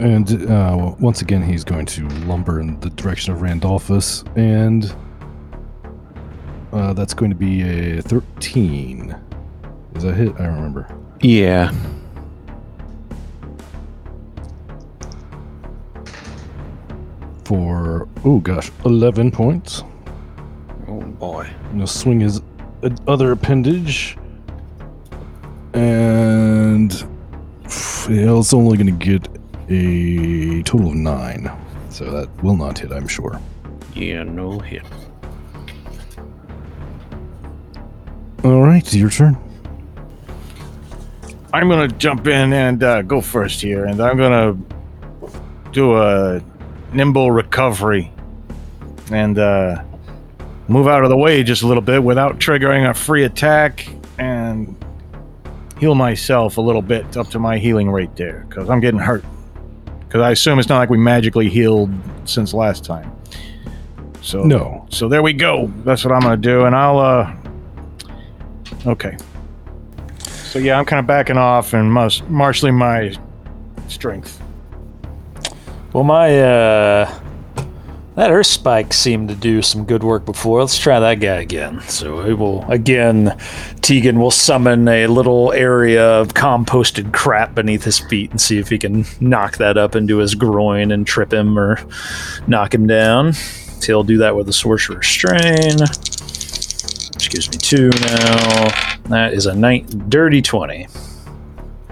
And 0.00 0.48
uh, 0.48 0.94
once 1.00 1.22
again, 1.22 1.42
he's 1.42 1.64
going 1.64 1.86
to 1.86 2.08
lumber 2.26 2.60
in 2.60 2.78
the 2.80 2.90
direction 2.90 3.32
of 3.32 3.42
Randolphus, 3.42 4.22
and 4.36 4.94
uh, 6.72 6.92
that's 6.92 7.14
going 7.14 7.32
to 7.32 7.36
be 7.36 7.62
a 7.98 8.02
13. 8.02 9.16
Is 9.96 10.02
that 10.04 10.14
hit? 10.14 10.34
I 10.34 10.44
don't 10.44 10.54
remember. 10.54 10.96
Yeah. 11.20 11.72
For, 17.44 18.06
oh 18.24 18.38
gosh, 18.38 18.70
11 18.84 19.32
points. 19.32 19.82
Oh 20.86 21.00
boy. 21.00 21.50
I'm 21.64 21.72
gonna 21.72 21.86
swing 21.86 22.20
his 22.20 22.40
other 23.08 23.32
appendage, 23.32 24.16
and 25.72 26.92
it's 27.64 28.52
only 28.54 28.76
gonna 28.76 28.92
get 28.92 29.26
a 29.68 30.62
total 30.62 30.88
of 30.90 30.94
nine, 30.94 31.50
so 31.90 32.04
that 32.10 32.42
will 32.42 32.56
not 32.56 32.78
hit, 32.78 32.92
I'm 32.92 33.08
sure. 33.08 33.40
Yeah, 33.94 34.22
no 34.22 34.58
hit. 34.58 34.82
All 38.44 38.62
right, 38.62 38.94
your 38.94 39.10
turn. 39.10 39.36
I'm 41.52 41.68
gonna 41.68 41.88
jump 41.88 42.26
in 42.26 42.52
and 42.52 42.82
uh, 42.82 43.02
go 43.02 43.20
first 43.20 43.60
here, 43.60 43.86
and 43.86 44.00
I'm 44.00 44.16
gonna 44.16 44.56
do 45.72 45.96
a 45.96 46.42
nimble 46.92 47.30
recovery 47.30 48.12
and 49.10 49.38
uh, 49.38 49.82
move 50.68 50.86
out 50.86 51.02
of 51.02 51.10
the 51.10 51.16
way 51.16 51.42
just 51.42 51.62
a 51.62 51.66
little 51.66 51.82
bit 51.82 52.02
without 52.02 52.38
triggering 52.38 52.88
a 52.88 52.94
free 52.94 53.24
attack 53.24 53.88
and 54.18 54.76
heal 55.80 55.94
myself 55.94 56.58
a 56.58 56.60
little 56.60 56.82
bit 56.82 57.16
up 57.16 57.28
to 57.28 57.38
my 57.38 57.58
healing 57.58 57.90
rate 57.90 58.14
there 58.16 58.44
because 58.48 58.68
I'm 58.68 58.80
getting 58.80 59.00
hurt. 59.00 59.24
Because 60.08 60.22
I 60.22 60.30
assume 60.30 60.58
it's 60.58 60.70
not 60.70 60.78
like 60.78 60.88
we 60.88 60.96
magically 60.96 61.50
healed 61.50 61.90
since 62.24 62.54
last 62.54 62.82
time. 62.82 63.14
So 64.22 64.42
No, 64.42 64.86
so 64.88 65.06
there 65.06 65.22
we 65.22 65.34
go. 65.34 65.70
That's 65.84 66.02
what 66.02 66.12
I'm 66.14 66.20
gonna 66.22 66.36
do, 66.38 66.64
and 66.64 66.74
I'll 66.74 66.98
uh. 66.98 67.34
Okay. 68.86 69.16
So 70.24 70.58
yeah, 70.58 70.78
I'm 70.78 70.86
kind 70.86 70.98
of 70.98 71.06
backing 71.06 71.36
off 71.36 71.74
and 71.74 71.92
mus- 71.92 72.22
marshaling 72.28 72.74
my 72.74 73.14
strength. 73.88 74.40
Well, 75.92 76.04
my 76.04 76.40
uh, 76.40 77.20
that 78.18 78.30
earth 78.32 78.48
spike 78.48 78.92
seemed 78.92 79.28
to 79.28 79.34
do 79.36 79.62
some 79.62 79.84
good 79.84 80.02
work 80.02 80.24
before. 80.24 80.60
Let's 80.60 80.76
try 80.76 80.98
that 80.98 81.20
guy 81.20 81.36
again. 81.36 81.80
So 81.82 82.24
we 82.24 82.34
will 82.34 82.64
again. 82.68 83.38
Tegan 83.80 84.18
will 84.18 84.32
summon 84.32 84.88
a 84.88 85.06
little 85.06 85.52
area 85.52 86.04
of 86.04 86.34
composted 86.34 87.12
crap 87.12 87.54
beneath 87.54 87.84
his 87.84 88.00
feet 88.00 88.32
and 88.32 88.40
see 88.40 88.58
if 88.58 88.68
he 88.68 88.76
can 88.76 89.04
knock 89.20 89.58
that 89.58 89.78
up 89.78 89.94
into 89.94 90.18
his 90.18 90.34
groin 90.34 90.90
and 90.90 91.06
trip 91.06 91.32
him 91.32 91.56
or 91.58 91.78
knock 92.48 92.74
him 92.74 92.88
down. 92.88 93.34
He'll 93.86 94.02
do 94.02 94.18
that 94.18 94.34
with 94.34 94.48
a 94.48 94.52
sorcerer 94.52 95.02
strain. 95.02 95.76
Gives 97.30 97.50
me 97.50 97.58
two 97.58 97.90
now. 97.90 98.96
That 99.10 99.30
is 99.34 99.46
a 99.46 99.54
night 99.54 99.86
dirty 100.10 100.42
twenty. 100.42 100.88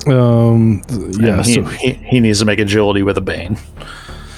Um, 0.07 0.83
yeah. 1.21 1.43
He, 1.43 1.55
So, 1.55 1.63
he, 1.65 1.93
he 1.93 2.21
needs 2.21 2.39
to 2.41 2.45
make 2.45 2.59
agility 2.59 3.03
with 3.03 3.17
a 3.19 3.21
bane. 3.21 3.59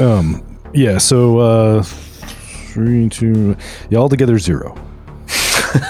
um, 0.00 0.57
yeah. 0.72 0.98
So, 0.98 1.38
uh, 1.38 1.82
three, 1.82 3.08
two, 3.08 3.56
yeah, 3.90 3.98
all 3.98 4.08
together 4.08 4.38
zero. 4.38 4.76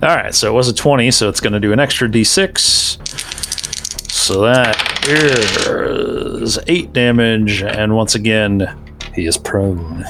All 0.00 0.08
right, 0.14 0.32
so 0.32 0.48
it 0.48 0.54
was 0.54 0.68
a 0.68 0.74
20, 0.74 1.10
so 1.10 1.28
it's 1.28 1.40
going 1.40 1.52
to 1.52 1.58
do 1.58 1.72
an 1.72 1.80
extra 1.80 2.08
d6. 2.08 3.04
So 4.10 4.42
that 4.42 5.08
is 5.08 6.58
8 6.68 6.92
damage, 6.92 7.62
and 7.62 7.96
once 7.96 8.14
again, 8.14 8.78
he 9.14 9.26
is 9.26 9.36
prone. 9.36 10.04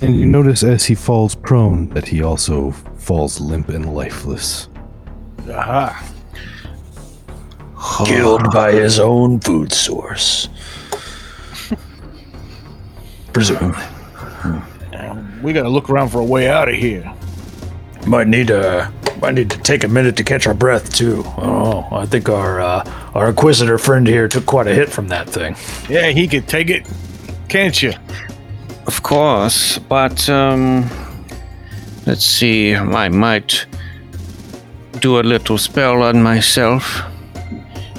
And 0.00 0.14
you 0.14 0.26
notice 0.26 0.62
as 0.62 0.84
he 0.84 0.94
falls 0.94 1.34
prone 1.34 1.88
that 1.88 2.06
he 2.06 2.22
also 2.22 2.70
falls 2.70 3.40
limp 3.40 3.68
and 3.70 3.94
lifeless. 3.94 4.68
Aha. 5.50 6.12
Killed 8.06 8.52
by 8.52 8.72
his 8.72 9.00
own 9.00 9.40
food 9.40 9.72
source. 9.72 10.48
Presumably. 13.38 13.84
We 15.42 15.52
gotta 15.52 15.68
look 15.68 15.88
around 15.88 16.08
for 16.08 16.18
a 16.18 16.24
way 16.24 16.48
out 16.48 16.68
of 16.68 16.74
here. 16.74 17.08
Might 18.04 18.26
need 18.26 18.48
to 18.48 18.92
might 19.22 19.34
need 19.34 19.48
to 19.50 19.58
take 19.58 19.84
a 19.84 19.88
minute 19.88 20.16
to 20.16 20.24
catch 20.24 20.48
our 20.48 20.54
breath 20.54 20.92
too. 20.92 21.22
Oh, 21.36 21.86
I 21.92 22.04
think 22.04 22.28
our 22.28 22.60
uh, 22.60 23.10
our 23.14 23.28
inquisitor 23.28 23.78
friend 23.78 24.08
here 24.08 24.26
took 24.26 24.44
quite 24.44 24.66
a 24.66 24.74
hit 24.74 24.88
from 24.88 25.06
that 25.08 25.30
thing. 25.30 25.54
Yeah, 25.88 26.08
he 26.08 26.26
could 26.26 26.48
take 26.48 26.68
it. 26.68 26.84
Can't 27.48 27.80
you? 27.80 27.92
Of 28.88 29.04
course, 29.04 29.78
but 29.78 30.28
um, 30.28 30.90
let's 32.08 32.24
see. 32.24 32.74
I 32.74 33.08
might 33.08 33.66
do 34.98 35.20
a 35.20 35.22
little 35.22 35.58
spell 35.58 36.02
on 36.02 36.24
myself 36.24 37.02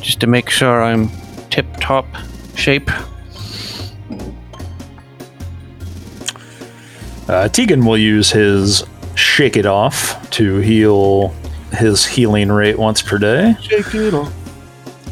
just 0.01 0.19
to 0.19 0.27
make 0.27 0.49
sure 0.49 0.83
I'm 0.83 1.09
tip 1.49 1.65
top 1.79 2.07
shape. 2.55 2.91
Uh, 7.29 7.47
Tegan 7.47 7.85
will 7.85 7.97
use 7.97 8.31
his 8.31 8.83
shake 9.13 9.55
it 9.55 9.67
off 9.67 10.27
to 10.31 10.57
heal 10.57 11.29
his 11.71 12.03
healing 12.03 12.51
rate 12.51 12.79
once 12.79 13.03
per 13.03 13.19
day. 13.19 13.55
Shake 13.61 13.93
it 13.93 14.15
off. 14.15 14.33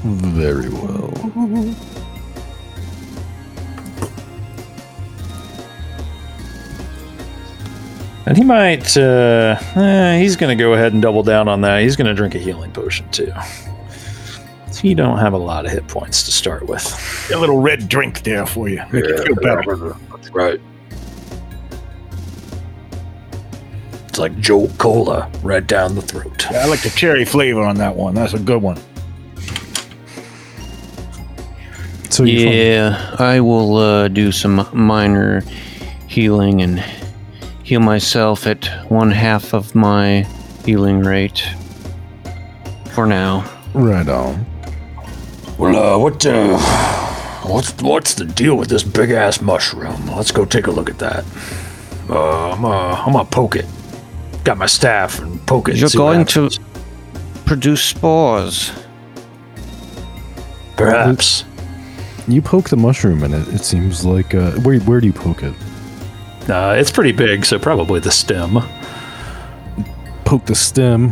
Very 0.02 0.70
well. 0.70 1.14
And 8.26 8.36
he 8.36 8.44
might, 8.44 8.98
uh, 8.98 9.56
eh, 9.76 10.18
he's 10.20 10.36
going 10.36 10.58
to 10.58 10.62
go 10.62 10.74
ahead 10.74 10.94
and 10.94 11.02
double 11.04 11.22
down 11.22 11.48
on 11.48 11.62
that. 11.62 11.84
He's 11.84 11.96
going 11.96 12.08
to 12.08 12.16
drink 12.16 12.34
a 12.34 12.40
healing 12.40 12.72
potion 12.72 13.08
too. 13.12 13.32
So 14.72 14.88
you 14.88 14.96
don't 14.96 15.20
have 15.20 15.34
a 15.34 15.38
lot 15.38 15.68
of 15.68 15.72
hit 15.72 15.88
points 15.88 16.24
to 16.24 16.32
start 16.32 16.68
with. 16.68 17.32
A 17.32 17.38
little 17.38 17.62
red 17.62 17.88
drink 17.88 18.24
there 18.24 18.48
for 18.48 18.68
you. 18.68 18.82
Make 18.92 19.06
you 19.06 19.18
feel 19.24 19.36
better. 19.36 19.96
That's 20.12 20.32
right. 20.32 20.60
It's 24.18 24.22
like 24.24 24.40
Joe 24.40 24.68
Cola 24.80 25.30
right 25.44 25.66
down 25.68 25.94
the 25.94 26.02
throat. 26.02 26.48
Yeah, 26.50 26.64
I 26.64 26.66
like 26.66 26.82
the 26.82 26.90
cherry 26.90 27.24
flavor 27.24 27.62
on 27.62 27.76
that 27.76 27.96
one. 27.96 28.16
That's 28.16 28.34
a 28.34 28.40
good 28.40 28.64
one. 28.64 28.78
So 32.10 32.24
you 32.24 32.46
find- 32.46 32.56
Yeah, 32.56 33.16
I 33.20 33.40
will 33.42 33.78
uh, 33.78 34.08
do 34.08 34.32
some 34.32 34.68
minor 34.74 35.44
healing 36.08 36.64
and 36.64 36.84
heal 37.62 37.80
myself 37.80 38.48
at 38.48 38.66
one 38.90 39.12
half 39.12 39.54
of 39.54 39.76
my 39.76 40.26
healing 40.66 41.02
rate 41.02 41.48
for 42.96 43.06
now. 43.06 43.46
right 43.76 44.10
on. 44.10 44.48
Well, 45.60 45.76
uh, 45.76 45.98
what, 46.00 46.26
uh, 46.26 46.58
what's 47.44 47.72
what's 47.84 48.16
the 48.16 48.26
deal 48.26 48.56
with 48.58 48.70
this 48.70 48.82
big 48.82 49.12
ass 49.12 49.42
mushroom? 49.42 50.08
Let's 50.08 50.32
go 50.32 50.44
take 50.44 50.66
a 50.66 50.72
look 50.72 50.90
at 50.90 50.98
that. 50.98 51.24
Uh, 52.10 52.54
I'm, 52.54 52.66
uh, 52.66 52.96
I'm 53.06 53.14
gonna 53.14 53.26
poke 53.26 53.56
it. 53.56 53.66
Got 54.48 54.60
my 54.60 54.66
staff 54.66 55.20
and 55.20 55.46
poke 55.46 55.68
it. 55.68 55.76
You're 55.76 55.90
see 55.90 55.98
going 55.98 56.24
to 56.28 56.50
produce 57.44 57.84
spores. 57.84 58.72
perhaps. 60.78 61.44
You 62.30 62.42
poke 62.42 62.70
the 62.70 62.78
mushroom 62.78 63.24
and 63.24 63.34
it, 63.34 63.46
it 63.50 63.66
seems 63.66 64.06
like 64.06 64.34
uh, 64.34 64.52
where 64.62 64.80
where 64.80 65.02
do 65.02 65.08
you 65.08 65.12
poke 65.12 65.44
it? 65.44 65.54
Uh, 66.50 66.76
it's 66.80 66.90
pretty 66.90 67.12
big, 67.12 67.44
so 67.44 67.60
probably 67.60 68.00
the 68.00 68.10
stem. 68.10 68.60
Poke 70.24 70.46
the 70.46 70.56
stem. 70.56 71.12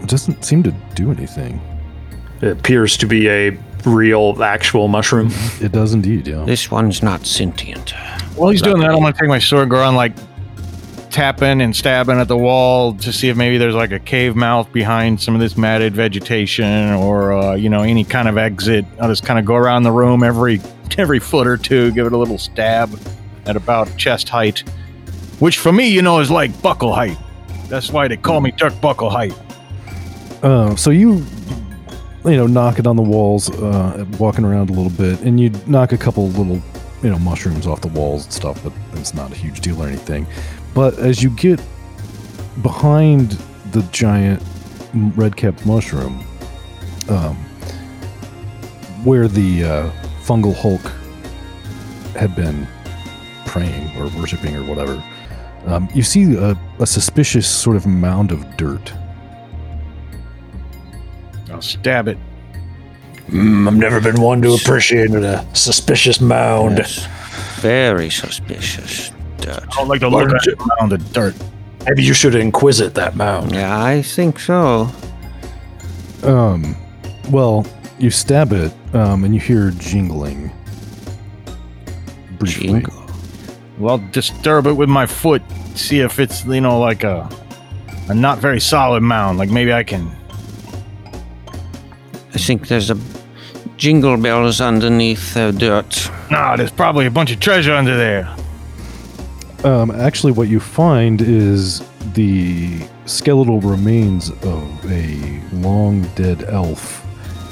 It 0.00 0.08
doesn't 0.08 0.44
seem 0.44 0.64
to 0.64 0.72
do 0.96 1.12
anything. 1.12 1.60
It 2.42 2.50
appears 2.50 2.96
to 2.96 3.06
be 3.06 3.28
a 3.28 3.56
real, 3.86 4.42
actual 4.42 4.88
mushroom. 4.88 5.30
It 5.60 5.70
does 5.70 5.92
indeed, 5.94 6.26
yeah. 6.26 6.42
This 6.46 6.68
one's 6.68 7.00
not 7.00 7.26
sentient. 7.26 7.90
While 8.34 8.50
he's 8.50 8.60
doing 8.60 8.80
that, 8.80 8.90
I'm 8.90 8.98
gonna 8.98 9.12
take 9.12 9.28
my 9.28 9.38
sword, 9.38 9.68
go 9.68 9.76
around 9.76 9.94
like 9.94 10.14
tapping 11.10 11.60
and 11.60 11.74
stabbing 11.74 12.18
at 12.18 12.28
the 12.28 12.36
wall 12.36 12.94
to 12.94 13.12
see 13.12 13.28
if 13.28 13.36
maybe 13.36 13.58
there's 13.58 13.74
like 13.74 13.92
a 13.92 13.98
cave 13.98 14.36
mouth 14.36 14.72
behind 14.72 15.20
some 15.20 15.34
of 15.34 15.40
this 15.40 15.56
matted 15.56 15.94
vegetation 15.94 16.92
or 16.92 17.32
uh, 17.32 17.54
you 17.54 17.68
know 17.68 17.82
any 17.82 18.04
kind 18.04 18.28
of 18.28 18.38
exit. 18.38 18.84
I'll 19.00 19.08
just 19.08 19.24
kind 19.24 19.38
of 19.38 19.44
go 19.44 19.54
around 19.54 19.82
the 19.82 19.92
room 19.92 20.22
every 20.22 20.60
every 20.98 21.18
foot 21.18 21.46
or 21.46 21.56
two, 21.56 21.92
give 21.92 22.06
it 22.06 22.12
a 22.12 22.16
little 22.18 22.38
stab 22.38 22.98
at 23.46 23.56
about 23.56 23.94
chest 23.96 24.28
height, 24.28 24.60
which 25.38 25.58
for 25.58 25.72
me, 25.72 25.88
you 25.88 26.02
know, 26.02 26.20
is 26.20 26.30
like 26.30 26.60
buckle 26.62 26.94
height. 26.94 27.18
That's 27.68 27.92
why 27.92 28.08
they 28.08 28.16
call 28.16 28.40
me 28.40 28.50
Dirk 28.50 28.78
Buckle 28.80 29.10
height. 29.10 29.32
Uh, 30.42 30.74
so 30.74 30.90
you, 30.90 31.24
you 32.24 32.36
know, 32.36 32.48
knock 32.48 32.80
it 32.80 32.86
on 32.86 32.96
the 32.96 33.02
walls, 33.02 33.48
uh, 33.48 34.04
walking 34.18 34.44
around 34.44 34.70
a 34.70 34.72
little 34.72 34.90
bit, 34.90 35.20
and 35.20 35.38
you 35.38 35.50
knock 35.66 35.92
a 35.92 35.96
couple 35.96 36.28
little, 36.30 36.60
you 37.02 37.10
know, 37.10 37.18
mushrooms 37.20 37.68
off 37.68 37.80
the 37.80 37.88
walls 37.88 38.24
and 38.24 38.32
stuff, 38.32 38.60
but 38.64 38.72
it's 38.94 39.14
not 39.14 39.30
a 39.30 39.36
huge 39.36 39.60
deal 39.60 39.80
or 39.80 39.86
anything. 39.86 40.26
But 40.74 40.98
as 40.98 41.22
you 41.22 41.30
get 41.30 41.60
behind 42.62 43.32
the 43.72 43.82
giant 43.92 44.42
red-capped 44.92 45.64
mushroom, 45.66 46.24
um, 47.08 47.36
where 49.04 49.28
the 49.28 49.64
uh, 49.64 49.90
fungal 50.22 50.54
Hulk 50.54 50.82
had 52.16 52.34
been 52.36 52.66
praying 53.46 53.96
or 53.96 54.08
worshiping 54.18 54.56
or 54.56 54.64
whatever, 54.64 55.02
um, 55.66 55.88
you 55.94 56.02
see 56.02 56.34
a, 56.36 56.56
a 56.78 56.86
suspicious 56.86 57.48
sort 57.48 57.76
of 57.76 57.86
mound 57.86 58.30
of 58.32 58.56
dirt. 58.56 58.92
I'll 61.50 61.62
stab 61.62 62.08
it. 62.08 62.18
Mm, 63.28 63.66
I've 63.68 63.76
never 63.76 64.00
been 64.00 64.20
one 64.20 64.42
to 64.42 64.54
appreciate 64.54 65.10
a 65.10 65.46
suspicious 65.52 66.20
mound. 66.20 66.78
Yes. 66.78 67.06
Very 67.60 68.10
suspicious. 68.10 69.10
Dirt. 69.40 69.62
I 69.62 69.74
don't 69.76 69.88
like 69.88 70.00
to 70.00 70.08
look 70.08 70.28
don't 70.28 70.70
around 70.78 70.90
the 70.90 70.98
dirt. 70.98 71.34
Maybe 71.86 72.02
you 72.02 72.14
should 72.14 72.34
inquisit 72.34 72.94
that 72.94 73.16
mound. 73.16 73.52
Yeah, 73.52 73.82
I 73.82 74.02
think 74.02 74.38
so. 74.38 74.90
Um, 76.22 76.76
well, 77.30 77.66
you 77.98 78.10
stab 78.10 78.52
it, 78.52 78.72
um, 78.94 79.24
and 79.24 79.34
you 79.34 79.40
hear 79.40 79.70
jingling. 79.70 80.50
Briefly. 82.38 82.66
Jingle. 82.68 83.06
Well, 83.78 83.98
I'll 83.98 84.10
disturb 84.10 84.66
it 84.66 84.74
with 84.74 84.88
my 84.88 85.06
foot. 85.06 85.42
See 85.74 86.00
if 86.00 86.18
it's 86.18 86.44
you 86.44 86.60
know 86.60 86.78
like 86.78 87.04
a 87.04 87.28
a 88.08 88.14
not 88.14 88.38
very 88.38 88.60
solid 88.60 89.02
mound. 89.02 89.38
Like 89.38 89.50
maybe 89.50 89.72
I 89.72 89.82
can. 89.82 90.10
I 92.34 92.38
think 92.38 92.68
there's 92.68 92.90
a 92.90 92.98
jingle 93.76 94.16
bells 94.16 94.60
underneath 94.60 95.34
the 95.34 95.52
dirt. 95.52 96.10
Nah, 96.30 96.56
there's 96.56 96.70
probably 96.70 97.06
a 97.06 97.10
bunch 97.10 97.32
of 97.32 97.40
treasure 97.40 97.72
under 97.72 97.96
there. 97.96 98.34
Um, 99.64 99.90
actually, 99.90 100.32
what 100.32 100.48
you 100.48 100.58
find 100.58 101.20
is 101.20 101.82
the 102.14 102.80
skeletal 103.04 103.60
remains 103.60 104.30
of 104.42 104.90
a 104.90 105.40
long 105.52 106.02
dead 106.14 106.44
elf, 106.44 107.04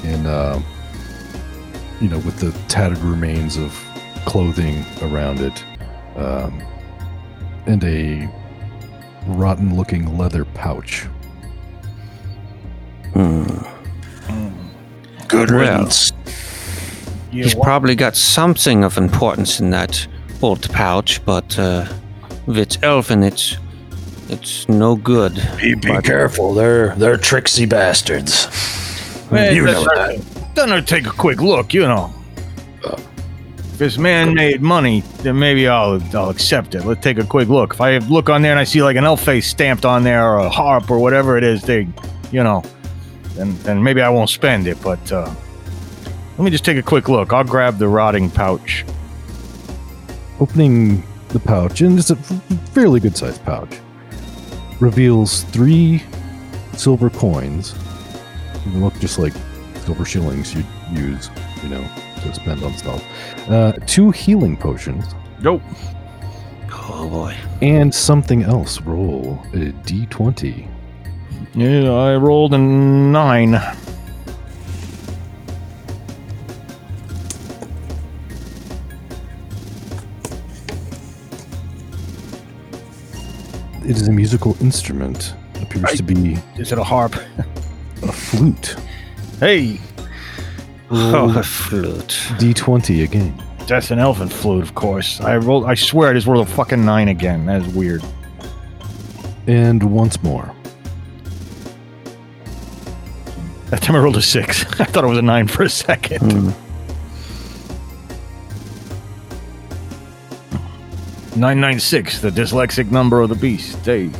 and 0.03 0.25
uh, 0.25 0.59
you 2.01 2.09
know, 2.09 2.17
with 2.19 2.39
the 2.39 2.51
tattered 2.67 2.97
remains 2.99 3.57
of 3.57 3.71
clothing 4.25 4.83
around 5.03 5.39
it, 5.41 5.63
um, 6.15 6.59
and 7.67 7.83
a 7.83 8.27
rotten-looking 9.27 10.17
leather 10.17 10.45
pouch. 10.45 11.01
Hmm. 13.13 13.43
Good 15.27 15.51
Well. 15.51 15.59
riddance. 15.59 16.11
Yeah, 17.31 17.43
He's 17.43 17.55
wha- 17.55 17.63
probably 17.63 17.93
got 17.93 18.15
something 18.15 18.83
of 18.83 18.97
importance 18.97 19.59
in 19.59 19.69
that 19.69 20.07
old 20.41 20.69
pouch, 20.71 21.23
but 21.25 21.57
uh, 21.59 21.87
if 22.47 22.57
it's 22.57 22.77
elfin, 22.83 23.23
it's 23.23 23.57
it's 24.29 24.69
no 24.69 24.95
good. 24.95 25.35
Be, 25.59 25.75
be 25.75 25.97
careful. 26.01 26.53
They're 26.53 26.95
they're 26.95 27.17
tricksy 27.17 27.65
bastards. 27.65 28.47
Man, 29.31 29.55
you 29.55 29.65
know 29.65 29.81
let's- 29.81 30.21
that. 30.23 30.55
Gonna 30.55 30.81
take 30.81 31.05
a 31.07 31.11
quick 31.11 31.41
look, 31.41 31.73
you 31.73 31.81
know. 31.81 32.13
If 33.73 33.81
it's 33.83 33.97
man-made 33.97 34.61
money, 34.61 35.01
then 35.21 35.39
maybe 35.39 35.65
I'll 35.69 36.01
I'll 36.13 36.29
accept 36.29 36.75
it. 36.75 36.83
Let's 36.83 37.01
take 37.01 37.17
a 37.17 37.23
quick 37.23 37.47
look. 37.47 37.73
If 37.75 37.79
I 37.79 37.99
look 37.99 38.29
on 38.29 38.41
there 38.41 38.51
and 38.51 38.59
I 38.59 38.65
see 38.65 38.83
like 38.83 38.97
an 38.97 39.05
elf 39.05 39.23
face 39.23 39.47
stamped 39.47 39.85
on 39.85 40.03
there 40.03 40.25
or 40.27 40.39
a 40.39 40.49
harp 40.49 40.91
or 40.91 40.99
whatever 40.99 41.37
it 41.37 41.45
is, 41.45 41.61
they, 41.61 41.87
you 42.29 42.43
know, 42.43 42.61
then 43.35 43.57
then 43.63 43.81
maybe 43.81 44.01
I 44.01 44.09
won't 44.09 44.29
spend 44.29 44.67
it. 44.67 44.81
But 44.81 45.09
uh, 45.13 45.33
let 46.37 46.43
me 46.43 46.51
just 46.51 46.65
take 46.65 46.75
a 46.77 46.83
quick 46.83 47.07
look. 47.07 47.31
I'll 47.31 47.45
grab 47.45 47.77
the 47.77 47.87
rotting 47.87 48.29
pouch. 48.29 48.83
Opening 50.39 51.03
the 51.29 51.39
pouch, 51.39 51.81
and 51.81 51.99
it's 51.99 52.09
a 52.11 52.15
fairly 52.15 52.99
good 52.99 53.15
sized 53.17 53.43
pouch, 53.43 53.77
reveals 54.79 55.43
three 55.43 56.01
silver 56.73 57.09
coins. 57.09 57.75
They 58.65 58.79
look 58.79 58.93
just 58.99 59.19
like 59.19 59.33
silver 59.83 60.05
shillings 60.05 60.53
you'd 60.55 60.65
use, 60.91 61.29
you 61.63 61.69
know, 61.69 61.83
to 62.21 62.33
spend 62.33 62.63
on 62.63 62.73
stuff. 62.77 63.03
Uh, 63.49 63.73
two 63.85 64.11
healing 64.11 64.55
potions, 64.55 65.05
Nope. 65.41 65.61
Oh 66.71 67.07
boy. 67.09 67.35
and 67.61 67.93
something 67.93 68.43
else. 68.43 68.81
Roll 68.81 69.39
a 69.53 69.71
d20. 69.83 70.67
Yeah, 71.53 71.91
I 71.91 72.15
rolled 72.15 72.53
a 72.53 72.57
nine. 72.57 73.59
It 83.89 83.97
is 83.97 84.07
a 84.07 84.11
musical 84.11 84.55
instrument. 84.61 85.33
Appears 85.61 85.97
to 85.97 86.03
be 86.03 86.37
Is 86.57 86.71
it 86.71 86.77
a 86.77 86.83
harp? 86.83 87.15
a 88.03 88.11
flute. 88.11 88.75
Hey, 89.39 89.79
Oh, 90.91 91.35
a 91.37 91.43
flute. 91.43 92.17
D20 92.39 93.03
again. 93.03 93.43
that's 93.67 93.89
an 93.91 93.97
elfin 93.99 94.29
flute, 94.29 94.61
of 94.63 94.75
course. 94.75 95.19
I 95.21 95.37
rolled. 95.37 95.65
I 95.65 95.73
swear, 95.75 96.09
I 96.11 96.13
just 96.13 96.27
rolled 96.27 96.47
a 96.47 96.51
fucking 96.51 96.83
nine 96.85 97.07
again. 97.07 97.45
That's 97.47 97.67
weird. 97.73 98.03
And 99.47 99.81
once 99.91 100.21
more. 100.23 100.51
That 103.71 103.81
time 103.81 103.95
I 103.95 103.99
rolled 103.99 104.17
a 104.17 104.21
six. 104.21 104.65
I 104.79 104.85
thought 104.85 105.03
it 105.03 105.07
was 105.07 105.17
a 105.17 105.23
nine 105.23 105.47
for 105.47 105.63
a 105.63 105.69
second. 105.69 106.31
Hmm. 106.31 106.68
Nine 111.39 111.61
nine 111.61 111.79
six, 111.79 112.19
the 112.19 112.29
dyslexic 112.29 112.91
number 112.91 113.21
of 113.21 113.29
the 113.29 113.35
beast. 113.35 113.77
Hey, 113.85 114.09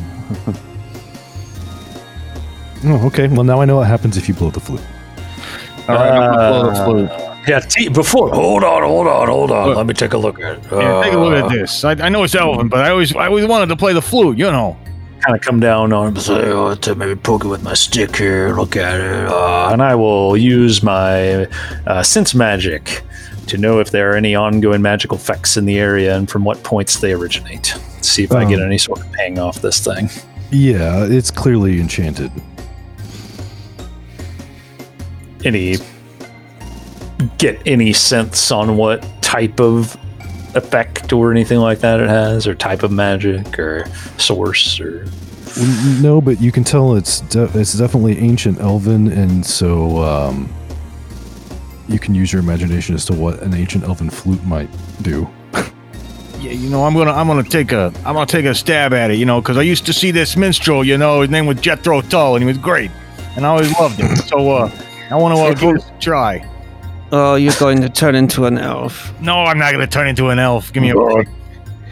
Oh, 2.85 3.05
okay. 3.07 3.27
Well, 3.27 3.43
now 3.43 3.59
I 3.59 3.65
know 3.65 3.75
what 3.75 3.87
happens 3.87 4.15
if 4.15 4.29
you 4.29 4.33
blow 4.33 4.51
the 4.51 4.61
flute. 4.61 4.79
all 5.89 5.95
right, 5.95 6.11
I'm 6.11 6.33
gonna 6.33 6.49
blow 6.49 6.69
the 6.69 6.83
flute. 7.09 7.11
Yeah, 7.45 7.59
t- 7.59 7.89
before. 7.89 8.29
Hold 8.33 8.63
on, 8.63 8.83
hold 8.83 9.07
on, 9.07 9.27
hold 9.27 9.51
on. 9.51 9.67
Look. 9.67 9.77
Let 9.77 9.85
me 9.85 9.93
take 9.93 10.13
a 10.13 10.17
look 10.17 10.39
at 10.39 10.59
it. 10.59 10.63
Yeah, 10.71 11.01
take 11.03 11.13
a 11.13 11.17
look 11.17 11.33
Uh, 11.43 11.45
at 11.47 11.51
this. 11.51 11.83
I, 11.83 11.91
I 11.91 12.07
know 12.09 12.23
it's 12.23 12.35
elfin, 12.35 12.69
but 12.69 12.79
I 12.85 12.91
always, 12.91 13.13
I 13.13 13.25
always 13.27 13.45
wanted 13.45 13.67
to 13.67 13.75
play 13.75 13.91
the 13.91 14.01
flute. 14.01 14.37
You 14.37 14.45
know. 14.51 14.77
kind 15.25 15.35
of 15.35 15.41
come 15.41 15.59
down 15.59 15.91
on 15.91 16.07
him 16.07 16.15
say, 16.15 16.51
oh, 16.51 16.73
to 16.75 16.95
maybe 16.95 17.15
poke 17.19 17.43
it 17.43 17.49
with 17.49 17.63
my 17.63 17.73
stick 17.73 18.15
here, 18.15 18.55
look 18.55 18.77
at 18.77 18.97
it. 19.01 19.27
Uh, 19.27 19.69
and 19.73 19.81
I 19.83 19.93
will 19.95 20.37
use 20.37 20.81
my 20.81 21.47
uh, 21.85 22.01
sense 22.01 22.33
magic 22.33 23.03
to 23.49 23.57
know 23.57 23.79
if 23.79 23.91
there 23.91 24.11
are 24.11 24.15
any 24.15 24.35
ongoing 24.35 24.81
magical 24.81 25.17
effects 25.17 25.57
in 25.57 25.65
the 25.65 25.77
area 25.79 26.15
and 26.15 26.29
from 26.29 26.43
what 26.43 26.61
points 26.63 26.97
they 26.99 27.13
originate. 27.13 27.75
See 28.01 28.23
if 28.23 28.31
I 28.31 28.45
get 28.45 28.59
Um. 28.59 28.65
any 28.65 28.77
sort 28.77 28.99
of 29.01 29.11
ping 29.11 29.37
off 29.39 29.61
this 29.61 29.79
thing. 29.79 30.09
Yeah, 30.51 31.05
it's 31.05 31.29
clearly 31.31 31.79
enchanted. 31.79 32.31
Any 35.45 35.77
get 37.37 37.61
any 37.65 37.93
sense 37.93 38.51
on 38.51 38.77
what 38.77 39.05
type 39.21 39.59
of 39.59 39.95
effect 40.55 41.13
or 41.13 41.31
anything 41.31 41.59
like 41.59 41.79
that 41.79 41.99
it 41.99 42.09
has, 42.09 42.47
or 42.47 42.55
type 42.55 42.83
of 42.83 42.91
magic 42.91 43.57
or 43.59 43.85
source 44.17 44.79
or 44.79 45.05
No, 46.01 46.19
but 46.21 46.41
you 46.41 46.51
can 46.51 46.63
tell 46.63 46.95
it's 46.95 47.21
de- 47.21 47.49
it's 47.59 47.73
definitely 47.73 48.17
ancient 48.19 48.59
elven, 48.59 49.07
and 49.11 49.45
so 49.45 49.97
um, 50.03 50.49
you 51.89 51.99
can 51.99 52.15
use 52.15 52.31
your 52.31 52.41
imagination 52.41 52.95
as 52.95 53.05
to 53.05 53.13
what 53.13 53.41
an 53.41 53.53
ancient 53.53 53.83
elven 53.83 54.09
flute 54.09 54.43
might 54.45 54.69
do. 55.01 55.27
Yeah, 56.39 56.51
you 56.51 56.69
know, 56.69 56.85
I'm 56.85 56.93
gonna, 56.93 57.11
I'm 57.11 57.27
gonna 57.27 57.43
take 57.43 57.73
a, 57.73 57.91
I'm 58.05 58.13
gonna 58.13 58.25
take 58.25 58.45
a 58.45 58.55
stab 58.55 58.93
at 58.93 59.11
it. 59.11 59.15
You 59.17 59.25
know, 59.25 59.41
because 59.41 59.57
I 59.57 59.61
used 59.63 59.85
to 59.87 59.93
see 59.93 60.11
this 60.11 60.37
minstrel. 60.37 60.85
You 60.85 60.97
know, 60.97 61.21
his 61.21 61.29
name 61.29 61.45
was 61.45 61.59
Jethro 61.59 62.01
Tull, 62.01 62.35
and 62.35 62.43
he 62.43 62.47
was 62.47 62.57
great, 62.57 62.91
and 63.35 63.45
I 63.45 63.49
always 63.49 63.71
loved 63.77 63.99
him. 63.99 64.15
So, 64.15 64.49
uh, 64.51 64.71
I 65.11 65.15
want 65.15 65.35
to 65.35 65.41
uh, 65.41 65.53
give 65.53 65.75
this 65.75 65.89
a 65.89 65.99
try. 65.99 66.47
Oh, 67.11 67.35
you're 67.35 67.51
going 67.59 67.81
to 67.81 67.89
turn 67.89 68.15
into 68.15 68.45
an 68.45 68.57
elf. 68.57 69.11
No, 69.19 69.39
I'm 69.43 69.57
not 69.57 69.71
gonna 69.73 69.87
turn 69.87 70.07
into 70.07 70.29
an 70.29 70.39
elf. 70.39 70.71
Give 70.71 70.81
me 70.81 70.91
a 70.91 70.93
break. 70.95 71.27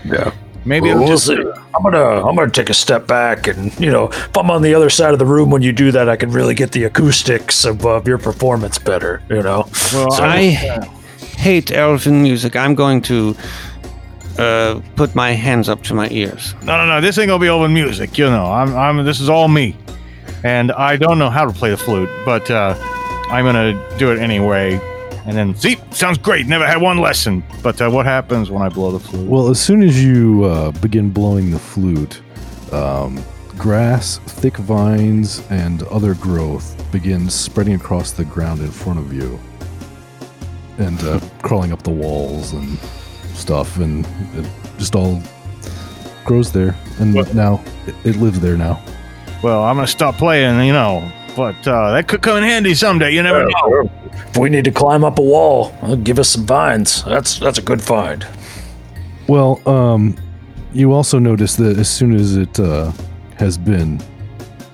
yeah. 0.05 0.31
Maybe 0.63 0.89
Well, 0.89 0.93
I'm 0.93 0.99
we'll 0.99 1.07
just. 1.17 1.27
see. 1.27 1.43
I'm 1.77 1.83
gonna 1.83 2.27
I'm 2.27 2.35
gonna 2.35 2.49
take 2.49 2.69
a 2.69 2.73
step 2.73 3.05
back, 3.07 3.47
and 3.47 3.77
you 3.79 3.91
know, 3.91 4.05
if 4.09 4.35
I'm 4.37 4.49
on 4.49 4.61
the 4.63 4.73
other 4.73 4.89
side 4.89 5.13
of 5.13 5.19
the 5.19 5.25
room 5.25 5.51
when 5.51 5.61
you 5.61 5.71
do 5.71 5.91
that, 5.91 6.09
I 6.09 6.15
can 6.15 6.31
really 6.31 6.55
get 6.55 6.71
the 6.71 6.85
acoustics 6.85 7.65
of 7.65 7.85
uh, 7.85 8.01
your 8.05 8.17
performance 8.17 8.79
better. 8.79 9.21
You 9.29 9.43
know. 9.43 9.67
Well, 9.93 10.11
So- 10.11 10.23
I 10.23 10.39
hate 11.37 11.71
elfin 11.71 12.23
music. 12.23 12.55
I'm 12.55 12.73
going 12.73 13.01
to 13.03 13.35
uh, 14.39 14.81
put 14.95 15.13
my 15.15 15.31
hands 15.31 15.69
up 15.69 15.83
to 15.83 15.93
my 15.93 16.09
ears. 16.09 16.55
No, 16.63 16.77
no, 16.77 16.85
no. 16.87 17.01
This 17.01 17.17
ain't 17.17 17.27
gonna 17.27 17.41
be 17.41 17.49
open 17.49 17.73
music. 17.73 18.17
You 18.17 18.25
know, 18.25 18.45
I'm, 18.51 18.75
I'm. 18.75 19.05
This 19.05 19.19
is 19.19 19.29
all 19.29 19.47
me, 19.47 19.75
and 20.43 20.71
I 20.71 20.97
don't 20.97 21.19
know 21.19 21.29
how 21.29 21.45
to 21.45 21.53
play 21.53 21.69
the 21.69 21.77
flute, 21.77 22.09
but 22.25 22.49
uh, 22.49 22.75
I'm 23.29 23.45
gonna 23.45 23.73
do 23.99 24.11
it 24.11 24.19
anyway. 24.19 24.79
And 25.27 25.35
then, 25.35 25.55
see, 25.55 25.77
sounds 25.91 26.17
great. 26.17 26.47
Never 26.47 26.65
had 26.65 26.81
one 26.81 26.97
lesson. 26.99 27.43
But 27.61 27.81
uh, 27.81 27.89
what 27.89 28.05
happens 28.05 28.49
when 28.49 28.61
I 28.61 28.69
blow 28.69 28.91
the 28.91 28.99
flute? 28.99 29.27
Well, 29.29 29.49
as 29.49 29.59
soon 29.59 29.83
as 29.83 30.01
you 30.03 30.45
uh, 30.45 30.71
begin 30.71 31.09
blowing 31.11 31.51
the 31.51 31.59
flute, 31.59 32.21
um, 32.71 33.21
grass, 33.57 34.19
thick 34.19 34.55
vines, 34.57 35.43
and 35.49 35.83
other 35.83 36.13
growth 36.13 36.81
begins 36.93 37.35
spreading 37.35 37.73
across 37.75 38.11
the 38.13 38.23
ground 38.23 38.61
in 38.61 38.71
front 38.71 38.99
of 38.99 39.11
you, 39.13 39.37
and 40.77 40.97
uh, 41.03 41.19
crawling 41.41 41.73
up 41.73 41.83
the 41.83 41.89
walls 41.91 42.53
and 42.53 42.77
stuff, 43.33 43.77
and 43.79 44.05
it 44.35 44.45
just 44.77 44.95
all 44.95 45.21
grows 46.23 46.51
there. 46.53 46.73
And 46.99 47.13
What? 47.13 47.33
now 47.33 47.61
it, 47.85 47.95
it 48.05 48.15
lives 48.15 48.39
there 48.39 48.55
now. 48.57 48.81
Well, 49.43 49.63
I'm 49.63 49.75
gonna 49.75 49.87
stop 49.87 50.15
playing, 50.15 50.65
you 50.65 50.73
know. 50.73 51.11
But 51.37 51.67
uh, 51.67 51.91
that 51.91 52.07
could 52.07 52.23
come 52.23 52.37
in 52.37 52.43
handy 52.43 52.73
someday. 52.73 53.13
You 53.13 53.21
never 53.21 53.45
know. 53.45 53.91
If 54.11 54.37
we 54.37 54.49
need 54.49 54.65
to 54.65 54.71
climb 54.71 55.03
up 55.03 55.19
a 55.19 55.21
wall, 55.21 55.71
uh, 55.83 55.93
give 55.93 56.17
us 56.17 56.29
some 56.29 56.47
vines. 56.47 57.03
That's 57.03 57.39
that's 57.39 57.59
a 57.59 57.61
good 57.61 57.79
find. 57.79 58.25
Well, 59.27 59.61
um, 59.69 60.17
you 60.73 60.93
also 60.93 61.19
notice 61.19 61.55
that 61.57 61.77
as 61.77 61.89
soon 61.89 62.15
as 62.15 62.35
it 62.35 62.59
uh, 62.59 62.91
has 63.35 63.55
been 63.55 64.01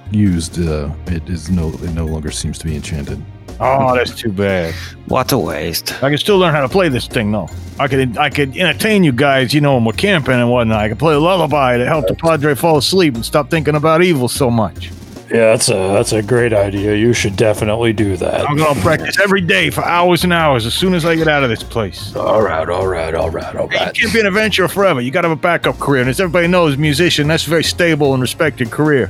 used, 0.09 0.57
uh, 0.57 0.89
it 1.07 1.28
is 1.28 1.49
no 1.49 1.68
it 1.68 1.93
no 1.93 2.05
longer 2.05 2.32
seems 2.32 2.57
to 2.59 2.66
be 2.66 2.78
enchanted. 2.78 3.22
Oh, 3.59 3.93
that's 3.93 4.16
too 4.16 4.32
bad. 4.32 4.74
What 5.07 5.34
a 5.34 5.38
waste. 5.38 6.01
I 6.01 6.09
can 6.09 6.18
still 6.18 6.38
learn 6.38 6.53
how 6.53 6.61
to 6.61 6.70
play 6.70 6.88
this 6.88 7.07
thing, 7.07 7.32
though. 7.32 7.49
I 7.78 7.88
could, 7.88 8.18
I 8.18 8.30
could 8.30 8.57
entertain 8.57 9.03
you 9.03 9.11
guys, 9.11 9.53
you 9.53 9.61
know, 9.61 9.76
when 9.76 9.86
we're 9.86 9.93
camping 9.93 10.36
and 10.36 10.49
whatnot. 10.49 10.80
I 10.80 10.89
could 10.89 10.99
play 10.99 11.14
a 11.14 11.20
lullaby 11.20 11.78
to 11.78 11.86
help 11.86 12.07
the 12.07 12.16
Padre 12.16 12.55
fall 12.55 12.78
asleep 12.78 13.16
and 13.16 13.26
stop 13.26 13.49
thinking 13.51 13.76
about 13.76 14.01
evil 14.01 14.28
so 14.28 14.49
much. 14.49 14.91
Yeah, 15.34 15.47
that's 15.47 15.67
a 15.69 15.73
that's 15.73 16.13
a 16.13 16.21
great 16.21 16.53
idea. 16.53 16.95
You 16.95 17.11
should 17.11 17.36
definitely 17.36 17.91
do 17.91 18.15
that. 18.17 18.47
I'm 18.47 18.55
gonna 18.55 18.79
practice 18.81 19.19
every 19.19 19.41
day 19.41 19.71
for 19.71 19.84
hours 19.84 20.23
and 20.23 20.31
hours 20.31 20.67
as 20.67 20.75
soon 20.75 20.93
as 20.93 21.05
I 21.05 21.15
get 21.15 21.27
out 21.27 21.43
of 21.43 21.49
this 21.49 21.63
place. 21.63 22.15
All 22.15 22.43
right, 22.43 22.69
all 22.69 22.86
right, 22.86 23.15
all 23.15 23.31
right, 23.31 23.55
all 23.55 23.63
You 23.63 23.69
can't 23.69 24.13
be 24.13 24.19
an 24.19 24.27
adventurer 24.27 24.67
forever. 24.67 25.01
You 25.01 25.09
gotta 25.09 25.29
have 25.29 25.36
a 25.36 25.41
backup 25.41 25.79
career, 25.79 26.01
and 26.01 26.09
as 26.11 26.19
everybody 26.19 26.45
knows, 26.47 26.77
musician, 26.77 27.27
that's 27.27 27.47
a 27.47 27.49
very 27.49 27.63
stable 27.63 28.13
and 28.13 28.21
respected 28.21 28.69
career. 28.69 29.09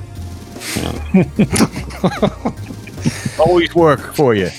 Always 3.38 3.76
work 3.76 4.00
for 4.14 4.34
you. 4.34 4.50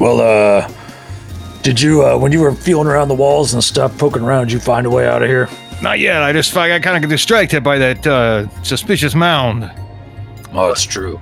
Well, 0.00 0.20
uh, 0.20 0.68
did 1.62 1.80
you 1.80 2.04
uh, 2.04 2.18
when 2.18 2.32
you 2.32 2.40
were 2.40 2.52
feeling 2.52 2.88
around 2.88 3.06
the 3.06 3.14
walls 3.14 3.54
and 3.54 3.62
stuff, 3.62 3.96
poking 3.96 4.24
around, 4.24 4.48
did 4.48 4.54
you 4.54 4.58
find 4.58 4.88
a 4.88 4.90
way 4.90 5.06
out 5.06 5.22
of 5.22 5.28
here? 5.28 5.48
Not 5.82 5.98
yet. 5.98 6.22
I 6.22 6.32
just 6.32 6.54
I 6.56 6.68
got 6.68 6.82
kind 6.82 7.02
of 7.02 7.08
distracted 7.10 7.64
by 7.64 7.78
that 7.78 8.06
uh, 8.06 8.48
suspicious 8.62 9.14
mound. 9.14 9.70
Oh, 10.52 10.68
that's 10.68 10.84
true. 10.84 11.18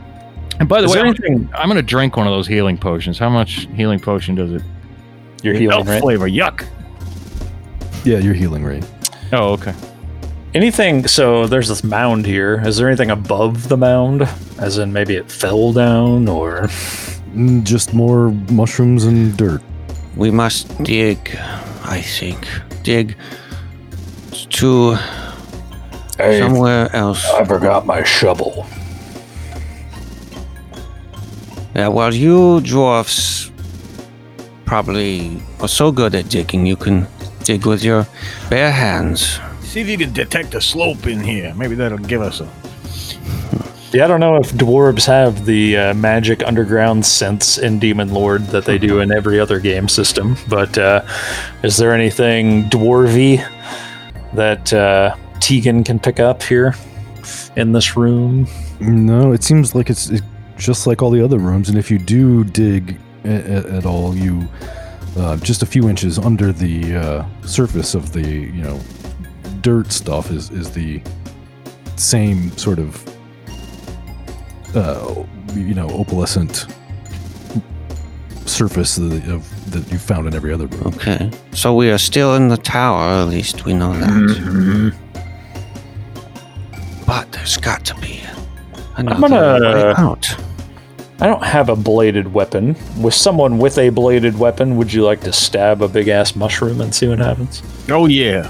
And 0.58 0.68
by 0.68 0.80
the 0.80 0.86
Is 0.86 0.94
way, 0.94 1.00
I'm, 1.00 1.06
anything- 1.06 1.48
I'm 1.54 1.68
gonna 1.68 1.82
drink 1.82 2.16
one 2.16 2.26
of 2.26 2.32
those 2.32 2.48
healing 2.48 2.76
potions. 2.76 3.18
How 3.18 3.28
much 3.28 3.68
healing 3.74 4.00
potion 4.00 4.34
does 4.34 4.52
it? 4.52 4.62
You're 5.42 5.54
Elf 5.54 5.60
healing, 5.60 5.86
right? 5.86 6.00
flavor. 6.02 6.28
Yuck. 6.28 6.66
Yeah, 8.04 8.18
your 8.18 8.34
healing 8.34 8.64
rate. 8.64 8.84
Oh, 9.32 9.52
okay. 9.52 9.74
Anything? 10.54 11.06
So 11.06 11.46
there's 11.46 11.68
this 11.68 11.84
mound 11.84 12.26
here. 12.26 12.60
Is 12.66 12.76
there 12.78 12.88
anything 12.88 13.10
above 13.10 13.68
the 13.68 13.76
mound? 13.76 14.22
As 14.58 14.78
in 14.78 14.92
maybe 14.92 15.14
it 15.14 15.30
fell 15.30 15.72
down 15.72 16.26
or 16.28 16.62
Mm, 17.34 17.62
Just 17.62 17.92
more 17.92 18.30
mushrooms 18.50 19.04
and 19.04 19.36
dirt. 19.36 19.62
we 20.16 20.30
must 20.30 20.82
dig, 20.82 21.18
I 21.84 22.00
think. 22.00 22.48
Dig 22.82 23.16
to 24.50 24.96
Hey, 26.16 26.40
somewhere 26.40 26.94
else. 26.94 27.24
I 27.30 27.44
forgot 27.44 27.86
my 27.86 28.02
shovel. 28.02 28.66
Yeah, 31.74 31.88
well, 31.88 32.12
you 32.12 32.60
dwarfs 32.62 33.52
probably 34.64 35.40
are 35.60 35.68
so 35.68 35.92
good 35.92 36.14
at 36.14 36.28
digging, 36.28 36.66
you 36.66 36.76
can 36.76 37.06
dig 37.44 37.64
with 37.66 37.82
your 37.82 38.06
bare 38.50 38.72
hands. 38.72 39.38
See 39.62 39.80
if 39.80 39.88
you 39.88 39.96
can 39.96 40.12
detect 40.12 40.54
a 40.54 40.60
slope 40.60 41.06
in 41.06 41.20
here. 41.20 41.54
Maybe 41.54 41.74
that'll 41.74 41.98
give 41.98 42.22
us 42.22 42.40
a. 42.40 42.48
Yeah, 43.90 44.04
I 44.04 44.08
don't 44.08 44.20
know 44.20 44.36
if 44.36 44.52
dwarves 44.52 45.06
have 45.06 45.46
the 45.46 45.78
uh, 45.78 45.94
magic 45.94 46.42
underground 46.46 47.06
sense 47.06 47.56
in 47.56 47.78
Demon 47.78 48.12
Lord 48.12 48.44
that 48.48 48.66
they 48.66 48.76
do 48.76 49.00
in 49.00 49.10
every 49.10 49.40
other 49.40 49.58
game 49.60 49.88
system, 49.88 50.36
but 50.46 50.76
uh, 50.76 51.06
is 51.62 51.78
there 51.78 51.94
anything 51.94 52.64
dwarvy 52.64 53.42
that 54.34 54.72
uh, 54.72 55.16
Tegan 55.40 55.84
can 55.84 55.98
pick 55.98 56.20
up 56.20 56.42
here 56.42 56.74
in 57.56 57.72
this 57.72 57.96
room? 57.96 58.46
No, 58.80 59.32
it 59.32 59.42
seems 59.42 59.74
like 59.74 59.90
it's 59.90 60.10
just 60.56 60.86
like 60.86 61.02
all 61.02 61.10
the 61.10 61.22
other 61.22 61.38
rooms, 61.38 61.68
and 61.68 61.78
if 61.78 61.90
you 61.90 61.98
do 61.98 62.44
dig 62.44 62.98
at, 63.24 63.46
at 63.46 63.86
all, 63.86 64.16
you 64.16 64.48
uh, 65.16 65.36
just 65.38 65.62
a 65.62 65.66
few 65.66 65.88
inches 65.88 66.18
under 66.18 66.52
the 66.52 66.96
uh, 66.96 67.26
surface 67.42 67.94
of 67.94 68.12
the 68.12 68.22
you 68.22 68.62
know 68.62 68.80
dirt 69.60 69.90
stuff 69.90 70.30
is 70.30 70.50
is 70.50 70.70
the 70.70 71.02
same 71.96 72.56
sort 72.56 72.78
of 72.78 73.04
uh, 74.76 75.24
you 75.54 75.74
know 75.74 75.88
opalescent 75.88 76.72
surface 78.46 78.98
of, 78.98 79.57
that 79.72 79.90
you 79.92 79.98
found 79.98 80.26
in 80.26 80.34
every 80.34 80.52
other 80.52 80.66
room. 80.66 80.94
Okay. 80.96 81.30
So 81.52 81.74
we 81.74 81.90
are 81.90 81.98
still 81.98 82.34
in 82.36 82.48
the 82.48 82.56
tower, 82.56 83.22
at 83.22 83.28
least 83.28 83.64
we 83.64 83.74
know 83.74 83.92
that. 83.92 84.08
Mm-hmm. 84.08 84.88
But 87.06 87.32
there's 87.32 87.56
got 87.56 87.84
to 87.86 87.94
be 87.96 88.20
another 88.96 89.28
gonna- 89.28 89.74
way 89.74 89.94
out. 89.96 90.36
I 91.20 91.26
don't 91.26 91.42
have 91.42 91.68
a 91.68 91.74
bladed 91.74 92.32
weapon. 92.32 92.76
With 93.00 93.14
someone 93.14 93.58
with 93.58 93.76
a 93.78 93.88
bladed 93.90 94.38
weapon, 94.38 94.76
would 94.76 94.92
you 94.92 95.02
like 95.04 95.20
to 95.22 95.32
stab 95.32 95.82
a 95.82 95.88
big 95.88 96.06
ass 96.06 96.36
mushroom 96.36 96.80
and 96.80 96.94
see 96.94 97.08
what 97.08 97.18
happens? 97.18 97.60
Oh 97.88 98.06
yeah, 98.06 98.48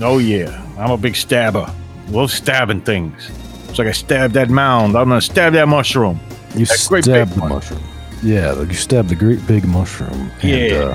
oh 0.00 0.16
yeah. 0.18 0.64
I'm 0.78 0.90
a 0.92 0.96
big 0.96 1.14
stabber. 1.14 1.70
Love 2.08 2.30
stabbing 2.30 2.80
things. 2.80 3.30
It's 3.68 3.78
like 3.78 3.86
I 3.88 3.92
stabbed 3.92 4.32
that 4.34 4.48
mound. 4.48 4.96
I'm 4.96 5.08
gonna 5.08 5.20
stab 5.20 5.52
that 5.52 5.68
mushroom. 5.68 6.18
You 6.56 6.64
That 6.64 6.86
great 6.88 7.04
stab 7.04 7.28
big 7.28 7.34
the 7.34 7.40
one. 7.42 7.50
mushroom. 7.50 7.82
Yeah, 8.22 8.60
you 8.62 8.74
stab 8.74 9.08
the 9.08 9.14
great 9.14 9.46
big 9.46 9.66
mushroom. 9.66 10.30
And, 10.42 10.50
Yeah. 10.50 10.94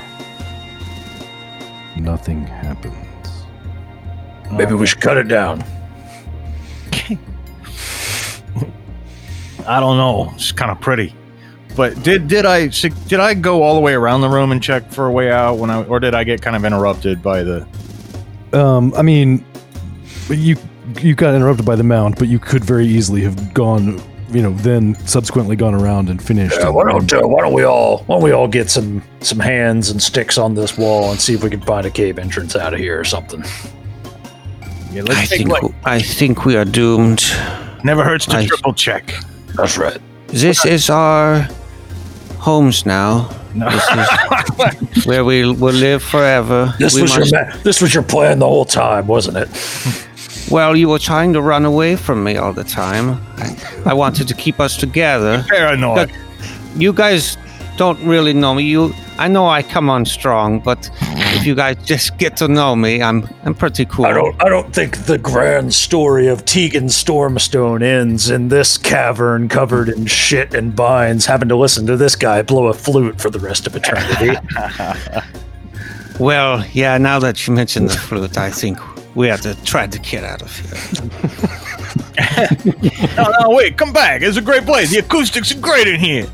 nothing 1.96 2.46
happens. 2.46 2.94
Maybe 4.52 4.74
we 4.74 4.86
should 4.86 5.00
cut 5.00 5.16
it 5.16 5.26
down. 5.28 5.64
I 9.66 9.80
don't 9.80 9.96
know. 9.96 10.30
It's 10.34 10.52
kind 10.52 10.70
of 10.70 10.80
pretty. 10.80 11.14
But 11.74 12.00
did 12.02 12.28
did 12.28 12.46
I 12.46 12.68
did 12.68 13.20
I 13.20 13.34
go 13.34 13.62
all 13.62 13.74
the 13.74 13.80
way 13.80 13.92
around 13.94 14.20
the 14.22 14.28
room 14.28 14.52
and 14.52 14.62
check 14.62 14.90
for 14.90 15.06
a 15.06 15.12
way 15.12 15.30
out 15.30 15.58
when 15.58 15.68
I 15.68 15.82
or 15.84 16.00
did 16.00 16.14
I 16.14 16.24
get 16.24 16.40
kind 16.40 16.56
of 16.56 16.64
interrupted 16.64 17.22
by 17.22 17.42
the? 17.42 17.66
Um, 18.52 18.94
I 18.96 19.02
mean, 19.02 19.44
you 20.30 20.56
you 21.00 21.14
got 21.14 21.34
interrupted 21.34 21.66
by 21.66 21.76
the 21.76 21.82
mound, 21.82 22.16
but 22.18 22.28
you 22.28 22.38
could 22.38 22.64
very 22.64 22.86
easily 22.86 23.20
have 23.22 23.52
gone, 23.52 24.00
you 24.30 24.42
know, 24.42 24.50
then 24.50 24.94
subsequently 25.06 25.54
gone 25.56 25.74
around 25.74 26.10
and 26.10 26.20
finished. 26.22 26.56
Yeah, 26.58 26.68
why 26.70 26.90
don't 26.90 27.12
uh, 27.12 27.20
why 27.26 27.42
don't 27.42 27.52
we 27.52 27.64
all 27.64 27.98
why 28.06 28.16
don't 28.16 28.24
we 28.24 28.32
all 28.32 28.48
get 28.48 28.68
some 28.70 29.02
some 29.20 29.38
hands 29.38 29.90
and 29.90 30.02
sticks 30.02 30.36
on 30.38 30.54
this 30.54 30.76
wall 30.76 31.10
and 31.12 31.20
see 31.20 31.34
if 31.34 31.42
we 31.44 31.50
can 31.50 31.60
find 31.60 31.86
a 31.86 31.90
cave 31.90 32.18
entrance 32.18 32.56
out 32.56 32.74
of 32.74 32.80
here 32.80 32.98
or 32.98 33.04
something. 33.04 33.42
Yeah, 34.92 35.02
let's 35.02 35.20
I 35.20 35.24
think 35.26 35.48
like 35.48 35.62
I 35.84 36.00
think 36.00 36.44
we 36.44 36.56
are 36.56 36.64
doomed. 36.64 37.22
never 37.84 38.02
hurts 38.02 38.26
to 38.26 38.36
I- 38.38 38.46
triple 38.46 38.74
check. 38.74 39.14
That's 39.54 39.78
right. 39.78 39.98
This 40.28 40.64
is 40.66 40.90
our 40.90 41.48
homes 42.38 42.84
now. 42.84 43.28
This 43.54 43.84
is 44.96 45.06
where 45.06 45.24
we 45.24 45.46
will 45.46 45.72
live 45.72 46.02
forever. 46.02 46.74
This 46.78 46.94
we 46.94 47.02
was 47.02 47.16
must- 47.16 47.30
your 47.32 47.46
ma- 47.46 47.56
this 47.62 47.80
was 47.80 47.94
your 47.94 48.02
plan 48.02 48.38
the 48.40 48.46
whole 48.46 48.64
time, 48.64 49.06
wasn't 49.06 49.36
it? 49.38 49.48
Well, 50.50 50.76
you 50.76 50.88
were 50.88 50.98
trying 50.98 51.32
to 51.32 51.42
run 51.42 51.64
away 51.64 51.96
from 51.96 52.22
me 52.22 52.36
all 52.36 52.52
the 52.52 52.64
time. 52.64 53.20
I, 53.38 53.82
I 53.86 53.94
wanted 53.94 54.28
to 54.28 54.34
keep 54.34 54.60
us 54.60 54.76
together. 54.76 55.44
Paranoid. 55.48 56.12
You 56.76 56.92
guys 56.92 57.36
don't 57.76 57.98
really 58.04 58.32
know 58.32 58.54
me. 58.54 58.64
You, 58.64 58.94
I 59.18 59.28
know 59.28 59.46
I 59.46 59.62
come 59.62 59.90
on 59.90 60.04
strong, 60.04 60.60
but 60.60 60.90
if 61.02 61.46
you 61.46 61.54
guys 61.54 61.76
just 61.84 62.16
get 62.18 62.36
to 62.38 62.48
know 62.48 62.76
me, 62.76 63.02
I'm 63.02 63.28
I'm 63.44 63.54
pretty 63.54 63.84
cool. 63.86 64.06
I 64.06 64.12
don't 64.12 64.42
I 64.42 64.48
don't 64.48 64.74
think 64.74 65.06
the 65.06 65.18
grand 65.18 65.74
story 65.74 66.26
of 66.26 66.44
Tegan 66.44 66.86
Stormstone 66.86 67.82
ends 67.82 68.30
in 68.30 68.48
this 68.48 68.78
cavern 68.78 69.48
covered 69.48 69.88
in 69.88 70.06
shit 70.06 70.54
and 70.54 70.72
vines, 70.74 71.26
having 71.26 71.48
to 71.48 71.56
listen 71.56 71.86
to 71.86 71.96
this 71.96 72.16
guy 72.16 72.42
blow 72.42 72.66
a 72.66 72.74
flute 72.74 73.20
for 73.20 73.30
the 73.30 73.40
rest 73.40 73.66
of 73.66 73.74
eternity. 73.76 74.36
Well, 76.18 76.64
yeah. 76.72 76.96
Now 76.96 77.18
that 77.18 77.46
you 77.46 77.52
mention 77.52 77.88
the 77.88 77.92
flute, 77.94 78.38
I 78.38 78.50
think 78.50 78.78
we 79.16 79.26
have 79.28 79.40
to 79.40 79.54
try 79.64 79.86
to 79.88 79.98
get 79.98 80.22
out 80.22 80.42
of 80.42 80.54
here. 80.56 81.10
No, 83.16 83.32
no, 83.40 83.50
wait, 83.50 83.76
come 83.78 83.92
back. 83.92 84.20
It's 84.22 84.36
a 84.36 84.42
great 84.42 84.64
place. 84.64 84.90
The 84.90 84.98
acoustics 84.98 85.52
are 85.54 85.60
great 85.60 85.86
in 85.86 85.98
here. 86.00 86.26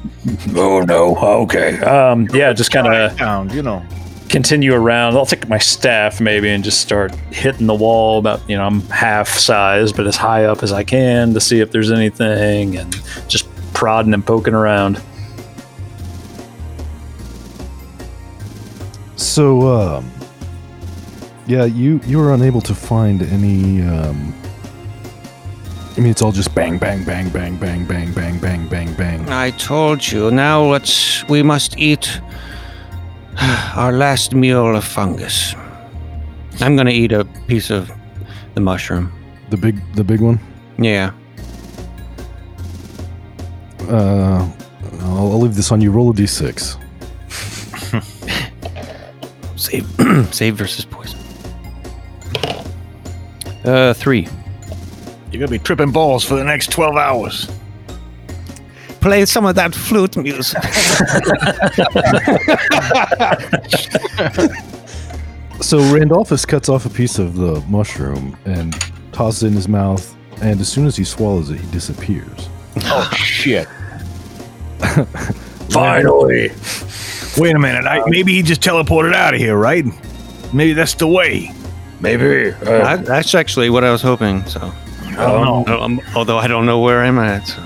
oh 0.55 0.81
no, 0.81 1.17
okay. 1.43 1.79
Um 1.81 2.29
yeah, 2.33 2.53
just 2.53 2.71
kind 2.73 2.93
of 2.93 3.17
Sound, 3.19 3.53
you 3.53 3.63
know. 3.63 3.85
continue 4.29 4.75
around. 4.75 5.17
I'll 5.17 5.27
take 5.27 5.49
my 5.49 5.59
staff 5.59 6.21
maybe 6.21 6.49
and 6.51 6.63
just 6.65 6.81
start 6.81 7.15
hitting 7.31 7.67
the 7.67 7.75
wall 7.75 8.19
about, 8.19 8.49
you 8.49 8.57
know, 8.57 8.65
I'm 8.65 8.81
half 8.83 9.29
size, 9.29 9.93
but 9.93 10.07
as 10.07 10.17
high 10.17 10.45
up 10.45 10.63
as 10.63 10.73
I 10.73 10.83
can 10.85 11.35
to 11.35 11.41
see 11.41 11.61
if 11.61 11.71
there's 11.71 11.91
anything 11.91 12.77
and 12.77 12.95
just 13.29 13.47
prodding 13.75 14.15
and 14.15 14.25
poking 14.27 14.55
around. 14.55 15.01
So, 19.17 19.69
um, 19.69 20.11
yeah, 21.53 21.65
you 21.65 22.01
you 22.07 22.17
were 22.19 22.33
unable 22.33 22.63
to 22.63 22.75
find 22.75 23.23
any. 23.23 23.83
Um, 23.83 24.35
I 25.95 26.01
mean, 26.01 26.11
it's 26.11 26.23
all 26.23 26.33
just 26.33 26.55
bang, 26.55 26.79
bang, 26.79 27.05
bang, 27.05 27.29
bang, 27.29 27.59
bang, 27.59 27.85
bang, 27.85 28.13
bang, 28.15 28.39
bang, 28.39 28.67
bang, 28.69 28.95
bang. 28.95 29.29
I 29.29 29.51
told 29.51 30.01
you. 30.11 30.31
Now 30.31 30.63
let's. 30.65 31.23
We 31.29 31.43
must 31.43 31.79
eat 31.79 32.21
our 33.77 33.93
last 33.93 34.35
meal 34.35 34.75
of 34.75 34.85
fungus. 34.85 35.55
I'm 36.61 36.75
gonna 36.75 36.91
eat 36.91 37.13
a 37.13 37.27
piece 37.47 37.69
of 37.69 37.91
the 38.55 38.61
mushroom. 38.63 39.13
The 39.51 39.59
big, 39.59 39.77
the 39.95 40.05
big 40.05 40.23
one. 40.23 40.41
Yeah. 40.79 41.13
Uh, 43.91 44.49
I'll, 45.01 45.33
I'll 45.33 45.41
leave 45.41 45.57
this 45.57 45.71
on 45.71 45.83
you. 45.83 45.91
Roll 45.91 46.11
a 46.11 46.15
d6. 46.15 46.79
Save. 49.59 49.87
save 50.35 50.57
versus 50.57 50.87
poison. 50.87 51.02
Uh, 53.65 53.95
three. 53.95 54.27
You're 55.31 55.41
gonna 55.41 55.51
be 55.51 55.59
tripping 55.59 55.93
balls 55.93 56.25
for 56.25 56.35
the 56.35 56.45
next 56.45 56.71
twelve 56.71 56.97
hours. 56.97 57.49
Play 59.01 59.25
some 59.27 59.47
of 59.47 59.55
that 59.57 59.75
flute 59.75 60.17
music. 60.17 60.63
So 65.63 65.79
Randolphus 65.95 66.45
cuts 66.45 66.69
off 66.69 66.87
a 66.87 66.91
piece 66.91 67.21
of 67.21 67.37
the 67.37 67.61
mushroom 67.69 68.37
and 68.45 68.75
tosses 69.13 69.45
it 69.45 69.47
in 69.49 69.53
his 69.53 69.69
mouth, 69.69 70.17
and 70.43 70.61
as 70.61 70.69
soon 70.69 70.87
as 70.87 70.97
he 70.97 71.05
swallows 71.05 71.51
it, 71.51 71.61
he 71.61 71.71
disappears. 71.71 72.49
Oh 72.79 73.09
shit! 73.15 73.69
Finally. 75.71 76.51
Wait 77.39 77.55
a 77.55 77.59
minute. 77.61 77.87
I, 77.87 78.03
maybe 78.09 78.33
he 78.33 78.43
just 78.43 78.61
teleported 78.61 79.15
out 79.15 79.35
of 79.35 79.41
here, 79.41 79.57
right? 79.57 79.85
Maybe 80.53 80.73
that's 80.73 80.95
the 80.95 81.07
way. 81.07 81.53
Maybe. 82.03 82.51
Uh, 82.51 82.55
That- 82.65 83.05
that's 83.07 83.35
actually 83.35 83.71
what 83.71 83.85
I 83.85 83.91
was 83.91 84.03
hoping. 84.03 84.45
So, 84.47 84.61
I 85.07 85.15
don't 85.15 85.67
know. 85.67 85.81
um, 85.81 86.01
although 86.15 86.37
I 86.39 86.47
don't 86.49 86.67
know 86.67 86.81
where 86.81 87.03
I'm 87.03 87.19
at. 87.19 87.47
So. 87.49 87.63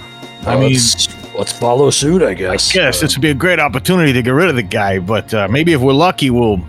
I 0.47 0.55
mean- 0.57 0.75
let's, 0.75 1.09
let's 1.37 1.53
follow 1.53 1.91
suit, 1.91 2.23
I 2.23 2.35
guess. 2.35 2.75
Yes, 2.75 3.01
this 3.01 3.17
would 3.17 3.23
be 3.23 3.31
a 3.31 3.35
great 3.35 3.59
opportunity 3.59 4.13
to 4.13 4.23
get 4.23 4.31
rid 4.31 4.49
of 4.49 4.55
the 4.57 4.63
guy, 4.63 4.99
but 5.01 5.33
uh, 5.35 5.49
maybe 5.49 5.73
if 5.73 5.81
we're 5.81 5.93
lucky, 5.95 6.31
we'll 6.31 6.61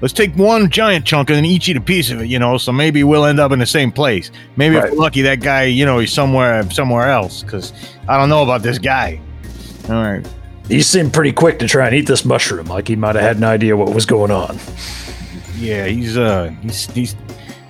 let's 0.00 0.12
take 0.12 0.34
one 0.36 0.68
giant 0.70 1.06
chunk 1.06 1.30
and 1.30 1.36
then 1.38 1.44
each 1.46 1.66
eat 1.68 1.76
a 1.76 1.80
piece 1.80 2.10
of 2.10 2.20
it. 2.20 2.26
You 2.26 2.38
know, 2.38 2.58
so 2.58 2.70
maybe 2.72 3.02
we'll 3.04 3.24
end 3.24 3.40
up 3.40 3.52
in 3.52 3.58
the 3.58 3.66
same 3.66 3.90
place. 3.90 4.30
Maybe 4.56 4.76
Right. 4.76 4.84
if 4.84 4.90
we're 4.92 4.98
lucky, 4.98 5.22
that 5.22 5.40
guy, 5.40 5.62
you 5.64 5.86
know, 5.86 5.98
he's 5.98 6.12
somewhere 6.12 6.68
somewhere 6.70 7.08
else 7.10 7.42
because 7.42 7.72
I 8.06 8.18
don't 8.18 8.28
know 8.28 8.42
about 8.42 8.62
this 8.62 8.78
guy. 8.78 9.18
All 9.88 9.94
right. 10.02 10.26
He 10.68 10.80
seemed 10.82 11.12
pretty 11.12 11.32
quick 11.32 11.58
to 11.58 11.68
try 11.68 11.86
and 11.86 11.94
eat 11.94 12.06
this 12.06 12.24
mushroom, 12.24 12.66
like 12.66 12.88
he 12.88 12.96
might 12.96 13.14
have 13.16 13.24
had 13.24 13.36
an 13.38 13.44
idea 13.44 13.76
what 13.76 13.94
was 13.94 14.06
going 14.06 14.30
on. 14.30 14.58
Yeah, 15.56 15.86
he's 15.86 16.16
uh 16.16 16.52
he's 16.62 16.86
he's 16.92 17.16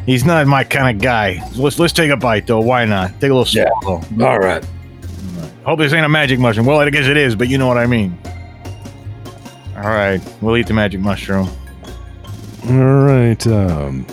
he's 0.07 0.25
not 0.25 0.47
my 0.47 0.65
kind 0.65 0.97
of 0.97 1.03
guy. 1.03 1.41
Let's 1.57 1.79
let's 1.79 1.93
take 1.93 2.11
a 2.11 2.17
bite 2.17 2.47
though. 2.47 2.61
Why 2.61 2.85
not? 2.85 3.11
Take 3.21 3.31
a 3.31 3.35
little 3.35 3.47
Yeah. 3.49 3.69
swallow. 3.83 4.03
All 4.27 4.39
right. 4.39 4.65
Hope 5.65 5.79
this 5.79 5.93
ain't 5.93 6.05
a 6.05 6.09
magic 6.09 6.39
mushroom. 6.39 6.67
Well, 6.67 6.79
I 6.81 6.91
guess 6.91 7.07
it 7.07 7.17
is, 7.17 7.35
but 7.37 7.49
you 7.49 7.57
know 7.59 7.67
what 7.67 7.79
I 7.79 7.87
mean. 7.87 8.19
All 9.77 9.83
All 9.85 9.91
right, 9.91 10.21
we'll 10.41 10.57
eat 10.57 10.67
the 10.67 10.75
magic 10.75 11.01
mushroom. 11.01 11.49
All 12.69 12.75
right. 13.05 13.47
Um, 13.47 14.07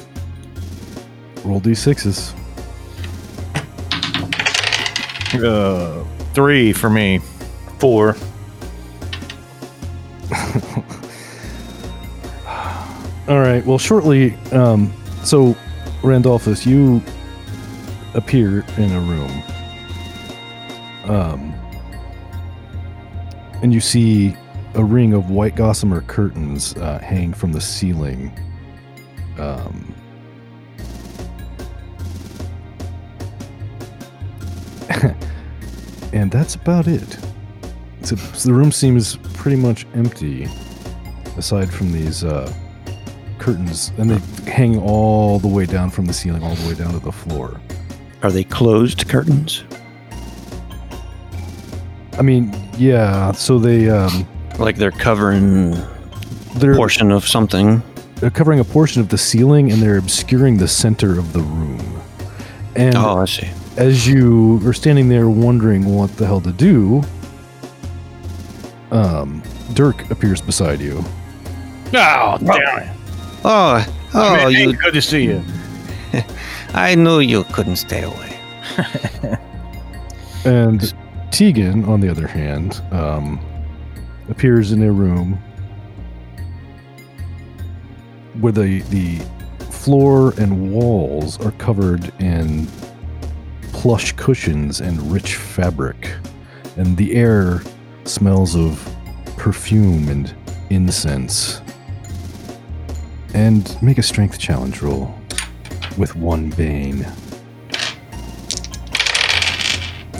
roll 1.43 1.59
d6s. 1.61 2.33
Uh, 5.43 6.03
three 6.33 6.73
for 6.73 6.89
me. 6.89 7.19
Four. 7.79 8.15
All 13.31 13.39
right. 13.39 13.65
Well, 13.65 13.77
shortly. 13.77 14.35
Um, 14.51 14.93
so, 15.23 15.55
Randolphus, 16.03 16.65
you 16.65 17.01
appear 18.13 18.65
in 18.75 18.91
a 18.91 18.99
room. 18.99 19.31
Um, 21.05 21.53
and 23.63 23.73
you 23.73 23.79
see 23.79 24.35
a 24.73 24.83
ring 24.83 25.13
of 25.13 25.29
white 25.29 25.55
gossamer 25.55 26.01
curtains 26.01 26.75
uh, 26.75 26.99
hang 26.99 27.31
from 27.31 27.53
the 27.53 27.61
ceiling. 27.61 28.37
Um, 29.39 29.95
and 36.11 36.29
that's 36.29 36.55
about 36.55 36.89
it. 36.89 37.17
So 38.01 38.15
the 38.15 38.51
room 38.53 38.73
seems 38.73 39.15
pretty 39.15 39.55
much 39.55 39.87
empty, 39.93 40.49
aside 41.37 41.71
from 41.71 41.93
these 41.93 42.25
uh, 42.25 42.51
curtains, 43.41 43.91
and 43.97 44.09
they 44.09 44.51
hang 44.51 44.77
all 44.79 45.39
the 45.39 45.47
way 45.47 45.65
down 45.65 45.89
from 45.89 46.05
the 46.05 46.13
ceiling, 46.13 46.43
all 46.43 46.55
the 46.55 46.67
way 46.69 46.75
down 46.75 46.93
to 46.93 46.99
the 46.99 47.11
floor. 47.11 47.59
Are 48.23 48.31
they 48.31 48.43
closed 48.43 49.09
curtains? 49.09 49.63
I 52.17 52.21
mean, 52.21 52.55
yeah. 52.77 53.31
So 53.33 53.57
they 53.59 53.89
um, 53.89 54.25
Like 54.59 54.77
they're 54.77 54.91
covering 54.91 55.71
they're 56.57 56.75
portion 56.75 57.11
of 57.11 57.27
something. 57.27 57.81
they're 58.17 58.29
covering 58.29 58.59
a 58.59 58.63
portion 58.63 59.01
of 59.01 59.09
the 59.09 59.17
ceiling, 59.17 59.71
and 59.71 59.81
they're 59.81 59.97
obscuring 59.97 60.57
the 60.57 60.67
center 60.67 61.17
of 61.17 61.33
the 61.33 61.39
room. 61.41 62.01
And 62.75 62.95
Oh, 62.95 63.17
I 63.19 63.25
see. 63.25 63.49
as 63.77 64.07
you 64.07 64.61
are 64.65 64.73
standing 64.73 65.09
there 65.09 65.29
wondering 65.29 65.85
what 65.95 66.15
the 66.17 66.25
hell 66.25 66.41
to 66.41 66.51
do, 66.51 67.01
um, 68.91 69.41
Dirk 69.73 70.09
appears 70.11 70.41
beside 70.41 70.79
you. 70.81 71.03
Oh, 71.93 72.37
damn 72.39 72.79
it. 72.83 72.89
Oh, 73.43 73.85
oh, 74.13 74.33
Man, 74.35 74.51
hey, 74.51 74.63
you! 74.63 74.73
good 74.73 74.93
to 74.93 75.01
see 75.01 75.23
you. 75.23 75.43
I 76.73 76.95
knew 76.95 77.19
you 77.19 77.43
couldn't 77.45 77.77
stay 77.77 78.03
away. 78.03 78.39
And 80.43 80.93
Tegan, 81.31 81.85
on 81.85 81.99
the 81.99 82.09
other 82.09 82.25
hand, 82.27 82.81
um, 82.91 83.39
appears 84.27 84.71
in 84.71 84.81
a 84.81 84.91
room 84.91 85.33
where 88.39 88.51
the 88.51 88.81
the 88.89 89.19
floor 89.71 90.33
and 90.39 90.73
walls 90.73 91.39
are 91.45 91.51
covered 91.53 92.11
in 92.19 92.67
plush 93.71 94.13
cushions 94.13 94.81
and 94.81 94.99
rich 95.11 95.35
fabric, 95.35 96.11
and 96.75 96.97
the 96.97 97.13
air 97.15 97.61
smells 98.05 98.55
of 98.55 98.83
perfume 99.37 100.09
and 100.09 100.33
incense. 100.71 101.61
And 103.33 103.81
make 103.81 103.97
a 103.97 104.03
strength 104.03 104.37
challenge 104.37 104.81
roll 104.81 105.13
with 105.97 106.15
one 106.15 106.49
bane. 106.49 107.07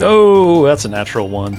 Oh, 0.00 0.64
that's 0.64 0.84
a 0.84 0.88
natural 0.88 1.28
one. 1.28 1.58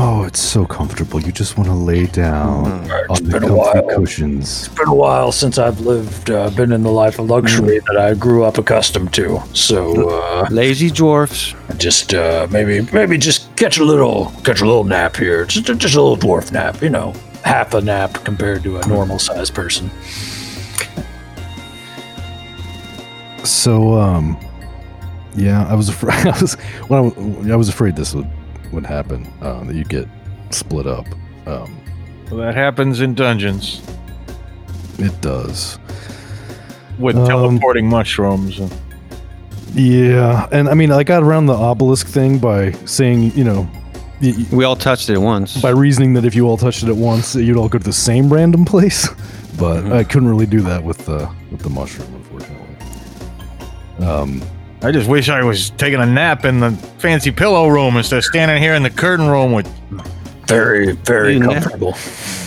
Oh, 0.00 0.22
it's 0.24 0.38
so 0.38 0.64
comfortable. 0.64 1.20
You 1.20 1.32
just 1.32 1.56
want 1.56 1.68
to 1.68 1.74
lay 1.74 2.06
down 2.06 2.66
on 3.10 3.22
the 3.24 3.30
been 3.32 3.42
a 3.42 3.48
comfy 3.48 3.52
while. 3.80 3.96
cushions. 3.98 4.66
It's 4.66 4.68
been 4.68 4.86
a 4.86 4.94
while 4.94 5.32
since 5.32 5.58
I've 5.58 5.80
lived, 5.80 6.30
uh, 6.30 6.50
been 6.50 6.70
in 6.70 6.84
the 6.84 6.90
life 6.90 7.18
of 7.18 7.28
luxury 7.28 7.80
that 7.80 7.96
I 7.96 8.14
grew 8.14 8.44
up 8.44 8.58
accustomed 8.58 9.12
to. 9.14 9.42
So 9.54 10.08
uh, 10.08 10.46
Lazy 10.52 10.90
dwarfs. 10.90 11.52
just 11.78 12.14
uh, 12.14 12.46
maybe, 12.48 12.82
maybe 12.92 13.18
just 13.18 13.54
catch 13.56 13.78
a 13.78 13.84
little, 13.84 14.26
catch 14.44 14.60
a 14.60 14.66
little 14.66 14.84
nap 14.84 15.16
here. 15.16 15.44
Just, 15.46 15.66
just 15.66 15.96
a 15.96 16.00
little 16.02 16.16
dwarf 16.16 16.52
nap. 16.52 16.80
You 16.80 16.90
know, 16.90 17.12
half 17.44 17.74
a 17.74 17.80
nap 17.80 18.24
compared 18.24 18.62
to 18.62 18.76
a 18.78 18.86
normal 18.86 19.18
sized 19.18 19.52
person. 19.52 19.90
So, 23.42 23.94
um, 23.94 24.38
yeah, 25.34 25.66
I 25.66 25.74
was 25.74 25.88
afraid. 25.88 26.24
I 26.28 26.40
was 26.40 26.54
when 26.86 27.00
I, 27.04 27.08
w- 27.08 27.52
I 27.52 27.56
was 27.56 27.68
afraid 27.68 27.96
this 27.96 28.14
would 28.14 28.28
would 28.72 28.86
happen. 28.86 29.26
Uh, 29.42 29.64
that 29.64 29.74
you 29.74 29.84
get 29.84 30.06
split 30.50 30.86
up. 30.86 31.06
Um, 31.46 31.76
Well, 32.30 32.40
that 32.40 32.54
happens 32.54 33.00
in 33.00 33.14
dungeons 33.14 33.80
it 34.98 35.18
does. 35.20 35.78
with 36.98 37.16
Um, 37.16 37.26
teleporting 37.26 37.88
mushrooms. 37.88 38.60
Yeah, 39.74 40.46
and 40.50 40.68
I 40.68 40.74
mean, 40.74 40.90
I 40.90 41.02
got 41.04 41.22
around 41.22 41.46
the 41.46 41.54
obelisk 41.54 42.06
thing 42.06 42.38
by 42.38 42.72
saying, 42.86 43.32
you 43.34 43.44
know, 43.44 43.68
y- 44.20 44.34
y- 44.36 44.46
We 44.50 44.64
all 44.64 44.76
touched 44.76 45.08
it 45.10 45.18
once. 45.18 45.60
by 45.60 45.70
reasoning 45.70 46.14
that 46.14 46.24
if 46.24 46.34
you 46.34 46.46
all 46.48 46.56
touched 46.56 46.82
it 46.82 46.88
at 46.88 46.96
once, 46.96 47.34
you'd 47.34 47.56
all 47.56 47.68
go 47.68 47.78
to 47.78 47.84
the 47.84 47.92
same 47.92 48.32
random 48.32 48.64
place. 48.64 49.08
But 49.58 49.90
I 49.92 50.04
couldn't 50.04 50.28
really 50.28 50.46
do 50.46 50.60
that 50.60 50.84
with 50.84 50.98
the 51.04 51.28
with 51.50 51.62
the 51.62 51.68
mushroom, 51.70 52.06
unfortunately. 52.14 52.76
Um, 54.06 54.40
I 54.82 54.92
just 54.92 55.08
wish 55.08 55.28
I 55.28 55.42
was 55.42 55.70
taking 55.70 56.00
a 56.00 56.06
nap 56.06 56.44
in 56.44 56.60
the 56.60 56.70
fancy 56.98 57.30
pillow 57.32 57.66
room 57.68 57.96
instead 57.96 58.18
of 58.18 58.24
standing 58.24 58.62
here 58.62 58.74
in 58.74 58.82
the 58.82 58.90
curtain 58.90 59.28
room 59.28 59.52
with. 59.52 59.66
Very, 60.46 60.92
very 60.92 61.34
You 61.34 61.40
ne- 61.40 61.54
comfortable. 61.54 61.94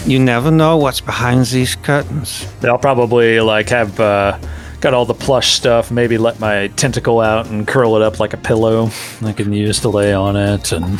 you 0.05 0.17
never 0.17 0.49
know 0.49 0.77
what's 0.77 1.01
behind 1.01 1.45
these 1.47 1.75
curtains. 1.75 2.51
They'll 2.59 2.79
probably 2.79 3.39
like 3.41 3.69
have 3.69 3.99
uh, 3.99 4.39
got 4.79 4.95
all 4.95 5.05
the 5.05 5.13
plush 5.13 5.51
stuff. 5.53 5.91
Maybe 5.91 6.17
let 6.17 6.39
my 6.39 6.67
tentacle 6.69 7.19
out 7.19 7.47
and 7.51 7.67
curl 7.67 7.95
it 7.97 8.01
up 8.01 8.19
like 8.19 8.33
a 8.33 8.37
pillow. 8.37 8.89
I 9.23 9.33
can 9.33 9.53
use 9.53 9.81
to 9.81 9.89
lay 9.89 10.13
on 10.13 10.35
it 10.35 10.71
and 10.71 10.99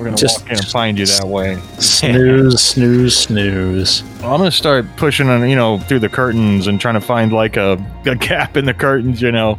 We're 0.00 0.06
gonna 0.06 0.16
Just- 0.16 0.40
walk 0.40 0.50
in 0.50 0.56
and 0.56 0.66
find 0.66 0.98
you 0.98 1.04
that 1.04 1.28
way. 1.28 1.58
snooze, 1.78 2.58
snooze, 2.58 3.14
snooze. 3.18 4.02
I'm 4.22 4.38
gonna 4.38 4.50
start 4.50 4.86
pushing 4.96 5.28
on, 5.28 5.46
you 5.46 5.54
know, 5.56 5.78
through 5.78 5.98
the 5.98 6.08
curtains 6.08 6.66
and 6.68 6.80
trying 6.80 6.94
to 6.94 7.02
find 7.02 7.34
like 7.34 7.58
a, 7.58 7.72
a 8.06 8.16
gap 8.16 8.56
in 8.56 8.64
the 8.64 8.72
curtains, 8.72 9.20
you 9.20 9.30
know, 9.30 9.58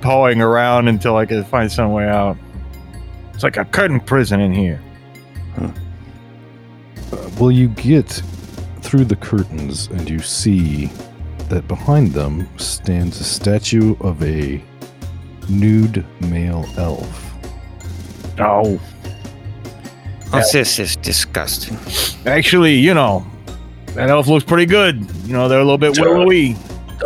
pawing 0.00 0.40
around 0.40 0.88
until 0.88 1.16
I 1.16 1.24
can 1.24 1.44
find 1.44 1.70
some 1.70 1.92
way 1.92 2.08
out. 2.08 2.36
It's 3.32 3.44
like 3.44 3.58
a 3.58 3.64
curtain 3.64 4.00
prison 4.00 4.40
in 4.40 4.52
here. 4.52 4.80
Well, 7.38 7.52
you 7.52 7.68
get 7.68 8.10
through 8.80 9.04
the 9.04 9.14
curtains 9.14 9.86
and 9.88 10.10
you 10.10 10.18
see 10.18 10.86
that 11.48 11.68
behind 11.68 12.12
them 12.12 12.48
stands 12.58 13.20
a 13.20 13.24
statue 13.24 13.94
of 14.00 14.20
a 14.24 14.60
nude 15.48 16.04
male 16.22 16.66
elf. 16.76 17.22
Oh, 18.40 18.80
Oh, 20.32 20.42
this 20.52 20.78
is 20.78 20.96
disgusting. 20.96 21.78
actually, 22.26 22.74
you 22.74 22.92
know, 22.94 23.26
that 23.94 24.10
elf 24.10 24.26
looks 24.28 24.44
pretty 24.44 24.66
good. 24.66 25.06
You 25.24 25.32
know, 25.32 25.48
they're 25.48 25.60
a 25.60 25.64
little 25.64 25.78
bit 25.78 25.94
Sure. 25.96 26.16
willowy. 26.18 26.56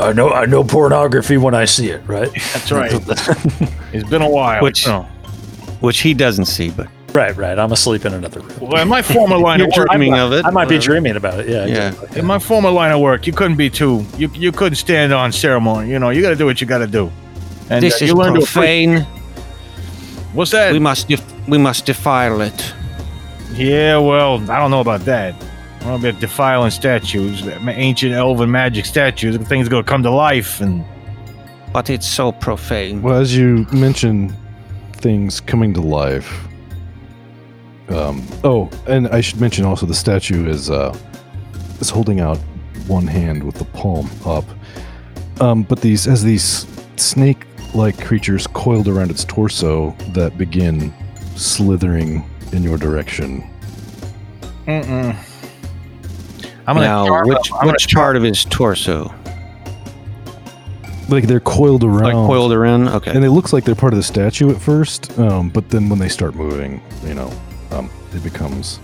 I 0.01 0.13
know, 0.13 0.31
I 0.31 0.47
know 0.47 0.65
pornography 0.65 1.37
when 1.37 1.55
I 1.55 1.65
see 1.65 1.91
it. 1.91 2.01
Right, 2.07 2.31
That's 2.53 2.71
right. 2.73 2.91
it's 3.93 4.09
been 4.09 4.23
a 4.23 4.29
while. 4.31 4.63
Which- 4.63 4.87
you 4.87 4.93
know. 4.93 5.03
Which 5.81 6.01
he 6.01 6.13
doesn't 6.13 6.45
see, 6.45 6.71
but 6.71 6.89
right, 7.15 7.35
right. 7.37 7.59
I'm 7.59 7.73
asleep 7.73 8.05
in 8.05 8.13
another 8.13 8.41
room. 8.41 8.53
Well, 8.61 8.83
in 8.83 8.89
my 8.89 9.01
former 9.01 9.39
line 9.49 9.63
of 9.63 9.69
you're 9.75 9.85
work, 9.85 9.89
dreaming 9.89 10.13
of 10.15 10.33
it. 10.35 10.45
I 10.45 10.51
might 10.51 10.69
be 10.69 10.75
whatever. 10.77 10.93
dreaming 10.93 11.17
about 11.17 11.41
it. 11.41 11.49
Yeah, 11.49 11.65
Yeah. 11.65 11.89
exactly. 11.89 12.21
in 12.21 12.27
my 12.27 12.39
former 12.39 12.71
line 12.71 12.93
of 12.93 13.01
work, 13.01 13.27
you 13.27 13.33
couldn't 13.33 13.57
be 13.57 13.71
too. 13.71 14.05
You 14.19 14.31
you 14.35 14.53
couldn't 14.53 14.77
stand 14.77 15.15
on 15.15 15.33
ceremony. 15.33 15.89
You 15.91 15.99
know, 15.99 16.11
you 16.11 16.21
got 16.21 16.29
to 16.31 16.37
do 16.37 16.45
what 16.45 16.61
you 16.61 16.67
got 16.67 16.79
to 16.79 16.87
do. 16.87 17.11
And 17.71 17.83
This 17.83 17.95
uh, 18.03 18.05
is 18.05 18.11
you 18.11 18.15
learn 18.15 18.35
to 18.35 18.41
profane. 18.41 19.07
What's 20.35 20.51
that? 20.51 20.73
We 20.73 20.79
must 20.81 21.09
def- 21.09 21.49
we 21.49 21.57
must 21.57 21.87
defile 21.87 22.43
it. 22.43 22.75
Yeah, 23.53 23.99
well, 23.99 24.39
I 24.51 24.59
don't 24.59 24.71
know 24.71 24.81
about 24.81 25.01
that. 25.01 25.35
I 25.35 25.85
don't 25.85 26.03
know 26.03 26.09
about 26.09 26.21
defiling 26.21 26.71
statues, 26.71 27.43
ancient 27.47 28.13
elven 28.13 28.51
magic 28.51 28.85
statues. 28.85 29.37
The 29.37 29.45
thing's 29.45 29.69
gonna 29.69 29.85
come 29.85 30.03
to 30.03 30.11
life, 30.11 30.61
and 30.61 30.85
But 31.73 31.89
it's 31.91 32.07
so 32.07 32.33
profane. 32.33 33.01
Well, 33.01 33.21
as 33.21 33.37
you 33.37 33.67
mention 33.73 34.35
things 34.95 35.41
coming 35.41 35.73
to 35.75 35.81
life. 35.81 36.47
Um, 37.89 38.27
oh, 38.45 38.71
and 38.87 39.09
I 39.09 39.21
should 39.21 39.41
mention 39.41 39.65
also 39.65 39.87
the 39.87 39.95
statue 39.95 40.49
is 40.49 40.71
uh, 40.71 40.97
is 41.81 41.91
holding 41.91 42.21
out 42.21 42.39
one 42.87 43.07
hand 43.07 43.43
with 43.43 43.57
the 43.57 43.65
palm 43.67 44.09
up. 44.25 44.45
Um, 45.41 45.63
but 45.63 45.81
these 45.81 46.07
as 46.07 46.23
these 46.23 46.67
snake-like 46.97 47.99
creatures 48.05 48.47
coiled 48.47 48.89
around 48.89 49.11
its 49.11 49.25
torso 49.25 49.97
that 50.13 50.37
begin 50.37 50.93
slithering 51.35 52.25
in 52.53 52.63
your 52.63 52.77
direction. 52.79 53.49
mm-mm. 54.67 55.17
I'm 56.67 56.77
gonna 56.77 56.87
now, 56.87 57.25
which 57.25 57.53
I'm 57.53 57.61
gonna 57.61 57.73
which 57.73 57.93
part 57.93 58.17
of 58.17 58.23
his 58.23 58.45
torso? 58.45 59.13
Like 61.09 61.25
they're 61.27 61.41
coiled 61.41 61.83
around. 61.83 62.03
Like 62.03 62.13
coiled 62.13 62.53
around? 62.53 62.89
Okay. 62.89 63.11
and 63.13 63.25
it 63.25 63.31
looks 63.31 63.53
like 63.53 63.65
they're 63.65 63.75
part 63.75 63.93
of 63.93 63.97
the 63.97 64.05
statue 64.05 64.51
at 64.55 64.61
first, 64.61 65.19
um, 65.19 65.49
but 65.49 65.69
then 65.71 65.89
when 65.89 65.99
they 65.99 66.09
start 66.09 66.35
moving, 66.37 66.81
you 67.05 67.15
know, 67.15 67.33
um, 67.73 67.91
it 68.15 68.23
becomes 68.23 68.79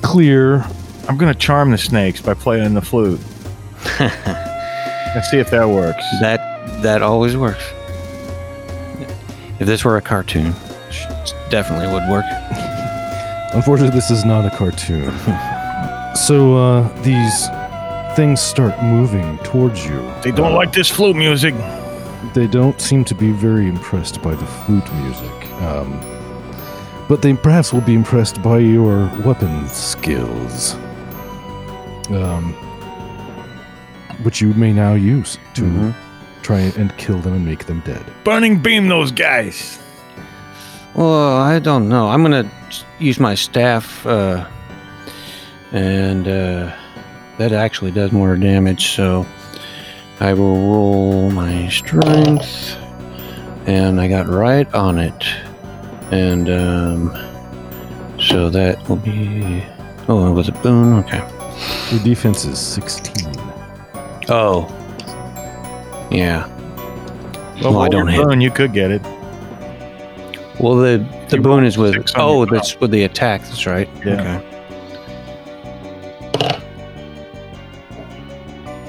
clear. 0.00 0.64
I'm 1.08 1.18
gonna 1.18 1.34
charm 1.34 1.70
the 1.72 1.78
snakes 1.78 2.22
by 2.22 2.32
playing 2.34 2.72
the 2.74 2.80
flute. 2.80 3.20
Let's 4.00 5.30
see 5.30 5.38
if 5.38 5.50
that 5.50 5.68
works. 5.68 6.04
That 6.20 6.82
that 6.82 7.02
always 7.02 7.36
works. 7.36 7.64
If 9.58 9.66
this 9.66 9.84
were 9.84 9.98
a 9.98 10.02
cartoon, 10.02 10.46
it 10.46 10.69
definitely 11.50 11.86
would 11.92 12.08
work. 12.10 12.24
Unfortunately, 13.52 13.94
this 13.94 14.10
is 14.10 14.24
not 14.24 14.44
a 14.46 14.56
cartoon. 14.56 15.12
so 16.14 16.56
uh, 16.56 17.02
these 17.02 17.48
things 18.16 18.40
start 18.40 18.80
moving 18.82 19.38
towards 19.38 19.84
you. 19.84 20.00
They 20.22 20.30
don't 20.32 20.54
like 20.54 20.72
this 20.72 20.88
flute 20.88 21.16
music. 21.16 21.54
They 22.34 22.46
don't 22.46 22.80
seem 22.80 23.04
to 23.06 23.14
be 23.14 23.32
very 23.32 23.66
impressed 23.68 24.22
by 24.22 24.34
the 24.34 24.46
flute 24.46 24.92
music. 24.94 25.32
Um, 25.62 25.98
but 27.08 27.22
they 27.22 27.34
perhaps 27.34 27.72
will 27.72 27.80
be 27.80 27.94
impressed 27.94 28.40
by 28.42 28.58
your 28.58 29.10
weapon 29.24 29.68
skills. 29.68 30.74
Um, 32.10 32.52
which 34.22 34.40
you 34.40 34.52
may 34.54 34.72
now 34.72 34.94
use 34.94 35.38
to 35.54 35.62
Mhm. 35.62 35.94
try 36.42 36.60
and 36.76 36.94
kill 36.98 37.18
them 37.20 37.32
and 37.34 37.44
make 37.46 37.66
them 37.66 37.82
dead. 37.86 38.02
Burning 38.24 38.58
beam 38.58 38.88
those 38.88 39.10
guys. 39.12 39.78
Well, 40.94 41.36
I 41.38 41.58
don't 41.58 41.88
know. 41.88 42.08
I'm 42.08 42.22
gonna 42.22 42.50
use 42.98 43.18
my 43.20 43.34
staff, 43.34 44.04
uh, 44.06 44.46
and 45.72 46.26
uh, 46.26 46.74
that 47.38 47.52
actually 47.52 47.92
does 47.92 48.12
more 48.12 48.36
damage. 48.36 48.94
So 48.94 49.24
I 50.18 50.34
will 50.34 50.56
roll 50.56 51.30
my 51.30 51.68
strength, 51.68 52.76
and 53.66 54.00
I 54.00 54.08
got 54.08 54.26
right 54.28 54.72
on 54.74 54.98
it, 54.98 55.24
and 56.10 56.50
um, 56.50 58.18
so 58.20 58.50
that 58.50 58.86
will 58.88 58.96
be. 58.96 59.64
Oh, 60.08 60.28
it 60.28 60.32
was 60.34 60.48
a 60.48 60.52
boon. 60.52 60.94
Okay. 61.04 61.22
Your 61.92 62.02
defense 62.02 62.44
is 62.44 62.58
16. 62.58 63.32
Oh. 64.28 64.66
Yeah. 66.10 66.48
Well, 67.62 67.74
Well, 67.74 67.82
I 67.82 67.88
don't 67.88 68.06
your 68.08 68.16
hit. 68.16 68.24
burn, 68.24 68.40
you 68.40 68.50
could 68.50 68.72
get 68.72 68.90
it. 68.90 69.02
Well, 70.60 70.76
the 70.76 70.98
the 71.28 71.36
You 71.36 71.42
boon 71.42 71.52
rolled 71.52 71.64
is 71.64 71.78
with. 71.78 71.94
six 71.94 72.14
on 72.14 72.20
Oh, 72.20 72.36
your 72.44 72.46
that's 72.46 72.78
with 72.80 72.90
the 72.90 73.04
attack. 73.04 73.40
That's 73.42 73.66
right. 73.66 73.88
Yeah. 74.04 74.40
Okay. 74.40 74.46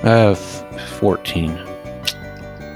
Uh, 0.03 0.31
f- 0.31 0.89
fourteen. 0.99 1.51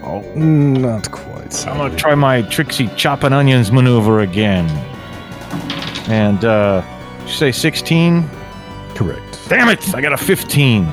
Oh. 0.03 0.21
Not 0.35 1.11
quite. 1.11 1.67
I'm 1.67 1.77
gonna 1.77 1.95
try 1.97 2.13
my 2.15 2.43
tricksy 2.43 2.87
chopping 2.95 3.33
onions 3.33 3.71
maneuver 3.71 4.19
again. 4.19 4.65
And 6.07 6.45
uh 6.45 6.83
you 7.25 7.31
say 7.31 7.51
16? 7.51 8.29
Correct. 8.93 9.39
Damn 9.49 9.69
it! 9.69 9.95
I 9.95 10.01
got 10.01 10.13
a 10.13 10.17
15. 10.17 10.85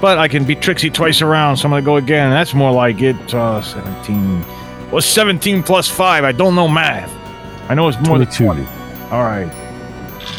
But 0.00 0.18
I 0.18 0.28
can 0.28 0.44
be 0.44 0.54
tricksy 0.54 0.88
twice 0.90 1.20
around, 1.20 1.56
so 1.56 1.64
I'm 1.66 1.70
gonna 1.72 1.82
go 1.82 1.96
again. 1.96 2.30
That's 2.30 2.54
more 2.54 2.70
like 2.72 3.02
it. 3.02 3.34
Uh 3.34 3.60
17. 3.60 4.44
What's 4.92 5.06
17 5.06 5.62
plus 5.62 5.88
5? 5.88 6.22
I 6.24 6.32
don't 6.32 6.54
know 6.54 6.68
math. 6.68 7.10
I 7.70 7.74
know 7.74 7.88
it's 7.88 7.98
more 8.06 8.18
than 8.18 8.26
22. 8.28 8.44
20. 8.44 8.66
Alright. 9.10 9.52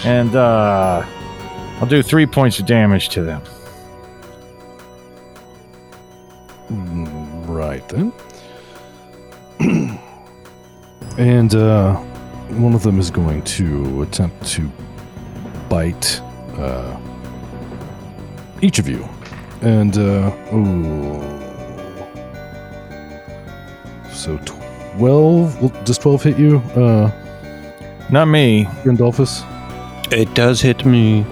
And 0.05 0.35
uh 0.35 1.03
I'll 1.79 1.87
do 1.89 2.01
three 2.03 2.25
points 2.25 2.59
of 2.59 2.65
damage 2.65 3.09
to 3.09 3.23
them. 3.23 3.41
Mm, 6.71 7.47
Right 7.47 7.87
then. 7.89 8.13
and 11.17 11.55
uh, 11.55 11.95
one 12.57 12.73
of 12.73 12.83
them 12.83 12.99
is 12.99 13.11
going 13.11 13.41
to 13.43 14.01
attempt 14.03 14.45
to 14.47 14.69
bite 15.69 16.21
uh, 16.57 16.97
each 18.61 18.79
of 18.79 18.87
you. 18.87 19.07
And, 19.61 19.97
uh, 19.97 20.31
ooh. 20.53 21.42
So 24.23 24.37
12. 24.95 25.83
Does 25.83 25.97
12 25.97 26.23
hit 26.23 26.39
you, 26.39 26.59
uh, 26.77 27.11
Not 28.09 28.29
me. 28.29 28.65
Randolphus? 28.85 29.43
It 30.11 30.33
does 30.33 30.61
hit 30.61 30.85
me. 30.85 31.25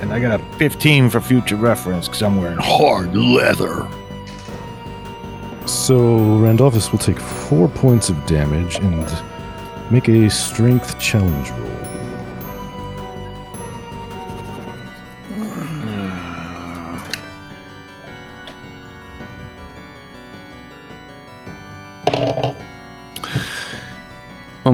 And 0.00 0.12
I 0.12 0.20
got 0.20 0.40
a 0.40 0.58
15 0.58 1.10
for 1.10 1.20
future 1.20 1.56
reference 1.56 2.06
because 2.06 2.22
I'm 2.22 2.36
wearing 2.40 2.58
hard 2.60 3.16
leather. 3.16 3.88
So 5.66 6.38
Randolphus 6.38 6.92
will 6.92 7.00
take 7.00 7.18
four 7.18 7.66
points 7.66 8.10
of 8.10 8.26
damage 8.26 8.76
and 8.76 9.12
make 9.90 10.08
a 10.08 10.30
strength 10.30 11.00
challenge 11.00 11.50
roll. 11.50 11.65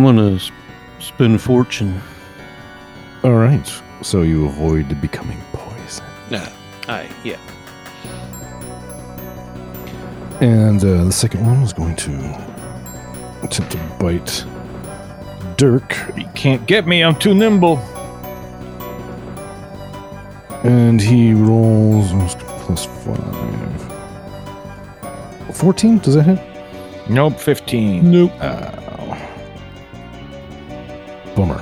I'm 0.04 0.16
gonna 0.16 0.34
s- 0.34 0.50
spend 0.98 1.40
fortune. 1.40 2.00
All 3.22 3.34
right. 3.34 3.72
So 4.00 4.22
you 4.22 4.46
avoid 4.46 5.00
becoming 5.00 5.40
poisoned. 5.52 6.08
Yeah. 6.28 6.52
I 6.88 7.08
yeah. 7.22 7.36
And 10.40 10.82
uh, 10.82 11.04
the 11.04 11.12
second 11.12 11.46
one 11.46 11.62
is 11.62 11.72
going 11.72 11.94
to 11.94 12.10
attempt 13.44 13.70
to 13.72 13.78
bite 14.00 14.44
Dirk. 15.56 15.92
He 16.16 16.24
can't 16.34 16.66
get 16.66 16.84
me, 16.88 17.04
I'm 17.04 17.16
too 17.16 17.32
nimble. 17.32 17.78
And 20.64 21.00
he 21.00 21.32
rolls 21.32 22.10
plus 22.64 22.86
five. 22.86 23.28
14? 25.54 25.98
Does 25.98 26.14
that 26.16 26.24
hit? 26.24 27.08
Nope, 27.08 27.38
15. 27.38 28.10
Nope. 28.10 28.32
Ow. 28.42 28.81
Bummer. 31.34 31.60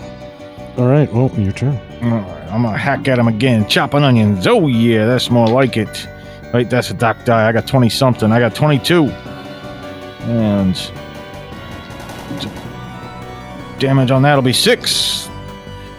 All 0.77 0.87
right. 0.87 1.13
Well, 1.13 1.31
your 1.39 1.53
turn. 1.53 1.79
Alright, 2.03 2.51
I'm 2.51 2.63
gonna 2.63 2.79
hack 2.79 3.07
at 3.09 3.19
him 3.19 3.29
again. 3.29 3.69
Chopping 3.69 4.03
onions. 4.03 4.47
Oh, 4.47 4.67
yeah, 4.69 5.05
that's 5.05 5.31
more 5.31 5.47
like 5.47 5.77
it. 5.77 6.09
Wait, 6.55 6.71
that's 6.71 6.91
a 6.91 6.95
doc 6.95 7.25
die. 7.25 7.49
I 7.49 7.53
got 7.53 7.67
20 7.67 7.89
something. 7.91 8.33
I 8.33 8.39
got 8.39 8.55
22. 8.55 9.05
And. 10.25 10.75
Damage 13.79 14.11
on 14.11 14.23
that'll 14.23 14.43
be 14.43 14.53
six. 14.53 15.29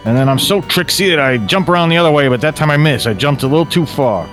And 0.05 0.17
then 0.17 0.27
I'm 0.27 0.39
so 0.39 0.61
tricksy 0.61 1.09
that 1.09 1.19
I 1.19 1.37
jump 1.37 1.69
around 1.69 1.89
the 1.89 1.97
other 1.97 2.11
way, 2.11 2.27
but 2.27 2.41
that 2.41 2.55
time 2.55 2.71
I 2.71 2.77
miss. 2.77 3.05
I 3.05 3.13
jumped 3.13 3.43
a 3.43 3.47
little 3.47 3.65
too 3.65 3.85
far. 3.85 4.27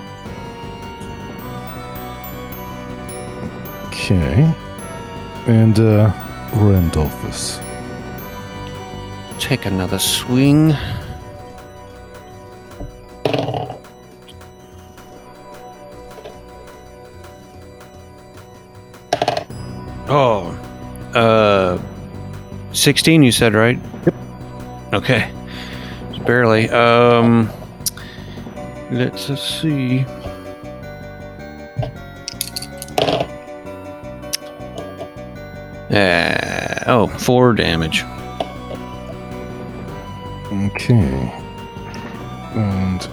Okay. 3.89 4.55
And 5.47 5.79
uh, 5.79 6.11
Randolphus. 6.55 7.61
Take 9.49 9.65
another 9.65 9.99
swing. 9.99 10.75
Oh, 20.07 20.51
uh, 21.15 21.79
sixteen. 22.73 23.23
You 23.23 23.33
said 23.33 23.55
right? 23.55 23.79
Yep. 24.05 24.15
Okay, 24.93 25.33
Just 26.11 26.27
barely. 26.27 26.69
Um, 26.69 27.51
let's 28.91 29.35
see. 29.41 30.05
Uh, 35.91 36.85
oh, 36.87 37.07
four 37.19 37.55
damage. 37.55 38.05
Okay. 40.69 41.33
And 42.55 43.09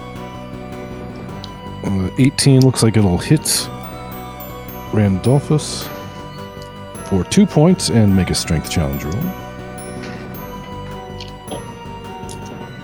uh, 1.84 2.10
18 2.18 2.60
looks 2.60 2.82
like 2.82 2.96
it'll 2.96 3.18
hit 3.18 3.68
Randolphus 4.92 5.88
for 7.06 7.24
two 7.24 7.46
points 7.46 7.90
and 7.90 8.14
make 8.14 8.30
a 8.30 8.34
strength 8.34 8.70
challenge 8.70 9.04
roll. 9.04 9.14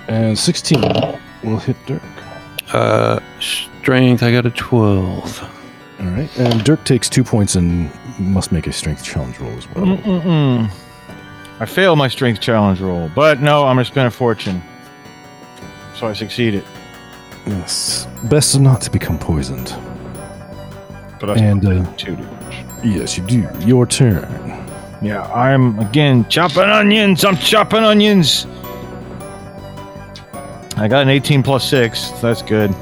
And 0.08 0.38
16 0.38 0.80
will 1.42 1.58
hit 1.58 1.76
Dirk. 1.86 2.02
Uh, 2.72 3.20
strength. 3.40 4.22
I 4.22 4.32
got 4.32 4.46
a 4.46 4.50
twelve. 4.50 5.42
All 6.00 6.06
right. 6.06 6.30
And 6.38 6.64
Dirk 6.64 6.84
takes 6.84 7.08
two 7.08 7.24
points 7.24 7.54
and 7.56 7.90
must 8.18 8.52
make 8.52 8.66
a 8.66 8.72
strength 8.72 9.04
challenge 9.04 9.38
roll 9.38 9.50
as 9.52 9.68
well. 9.70 9.84
Mm-mm-mm. 9.84 10.70
I 11.62 11.64
failed 11.64 11.96
my 11.96 12.08
strength 12.08 12.40
challenge 12.40 12.80
roll, 12.80 13.08
but 13.14 13.40
no, 13.40 13.68
I'm 13.68 13.76
gonna 13.76 13.84
spend 13.84 14.08
a 14.08 14.10
fortune. 14.10 14.60
So 15.94 16.08
I 16.08 16.12
succeeded. 16.12 16.64
Yes. 17.46 18.08
Best 18.24 18.58
not 18.58 18.80
to 18.80 18.90
become 18.90 19.16
poisoned. 19.16 19.72
But 21.20 21.30
I 21.30 21.34
And 21.36 21.64
uh, 21.64 21.92
two 21.92 22.18
yes, 22.82 23.16
you 23.16 23.24
do. 23.24 23.48
Your 23.60 23.86
turn. 23.86 24.24
Yeah, 25.00 25.22
I'm 25.32 25.78
again 25.78 26.28
chopping 26.28 26.64
onions. 26.64 27.24
I'm 27.24 27.36
chopping 27.36 27.84
onions. 27.84 28.44
I 30.76 30.88
got 30.88 31.02
an 31.02 31.10
18 31.10 31.44
plus 31.44 31.70
six. 31.70 32.10
So 32.10 32.16
that's 32.22 32.42
good. 32.42 32.74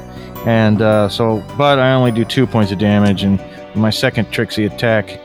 And 0.47 0.81
uh, 0.81 1.07
so, 1.07 1.43
but 1.55 1.77
I 1.77 1.93
only 1.93 2.11
do 2.11 2.25
two 2.25 2.47
points 2.47 2.71
of 2.71 2.79
damage. 2.79 3.21
And 3.21 3.39
my 3.75 3.91
second 3.91 4.31
tricksy 4.31 4.65
attack, 4.65 5.21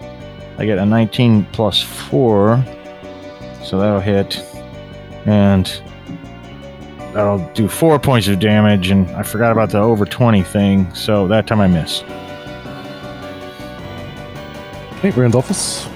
I 0.58 0.66
get 0.66 0.76
a 0.76 0.84
19 0.84 1.46
plus 1.52 1.80
four. 1.80 2.62
So 3.66 3.80
that'll 3.80 3.98
hit. 3.98 4.36
And 5.26 5.66
that'll 7.12 7.50
do 7.52 7.66
four 7.66 7.98
points 7.98 8.28
of 8.28 8.38
damage. 8.38 8.90
And 8.90 9.10
I 9.10 9.24
forgot 9.24 9.50
about 9.50 9.70
the 9.70 9.78
over 9.78 10.06
20 10.06 10.44
thing. 10.44 10.94
So 10.94 11.26
that 11.26 11.48
time 11.48 11.60
I 11.60 11.66
miss. 11.66 12.04
Okay, 14.98 15.10
Randolphus. 15.10 15.88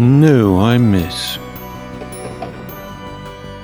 No, 0.00 0.58
I 0.58 0.76
miss. 0.76 1.38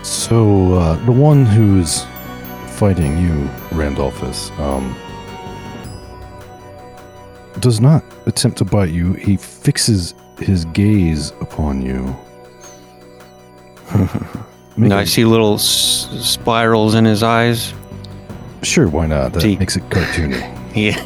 So 0.02 0.74
uh, 0.74 1.04
the 1.04 1.12
one 1.12 1.44
who's 1.44 2.04
fighting 2.76 3.18
you, 3.18 3.48
Randolphus, 3.70 4.50
um, 4.58 4.96
does 7.64 7.80
not 7.80 8.04
attempt 8.26 8.58
to 8.58 8.64
bite 8.64 8.90
you. 8.90 9.14
He 9.14 9.36
fixes 9.38 10.14
his 10.38 10.66
gaze 10.66 11.30
upon 11.40 11.80
you. 11.82 12.14
Make 14.76 14.92
I 14.92 15.04
see 15.04 15.24
little 15.24 15.54
s- 15.54 16.08
spirals 16.20 16.94
in 16.94 17.04
his 17.06 17.22
eyes. 17.22 17.72
Sure, 18.62 18.86
why 18.88 19.06
not? 19.06 19.32
That 19.32 19.40
Gee. 19.40 19.56
makes 19.56 19.76
it 19.76 19.88
cartoony. 19.90 20.50
Yeah. 20.74 20.98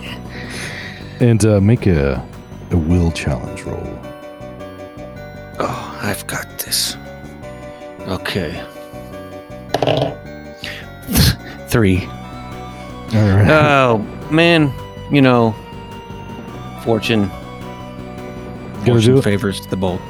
and 1.21 1.45
uh, 1.45 1.61
make 1.61 1.87
a 1.87 2.27
a 2.71 2.77
will 2.77 3.11
challenge 3.13 3.65
roll. 3.65 3.99
Oh, 5.61 5.99
I've 6.03 6.27
got 6.27 6.47
this. 6.61 6.97
Okay. 8.09 8.53
Three. 11.69 11.99
All 12.07 13.29
right. 13.37 13.51
Oh, 13.51 13.99
man. 14.31 14.73
You 15.13 15.21
know, 15.21 15.55
fortune. 16.89 17.29
Fortune 18.87 19.21
favors 19.21 19.67
the 19.67 19.77
bold. 19.77 20.01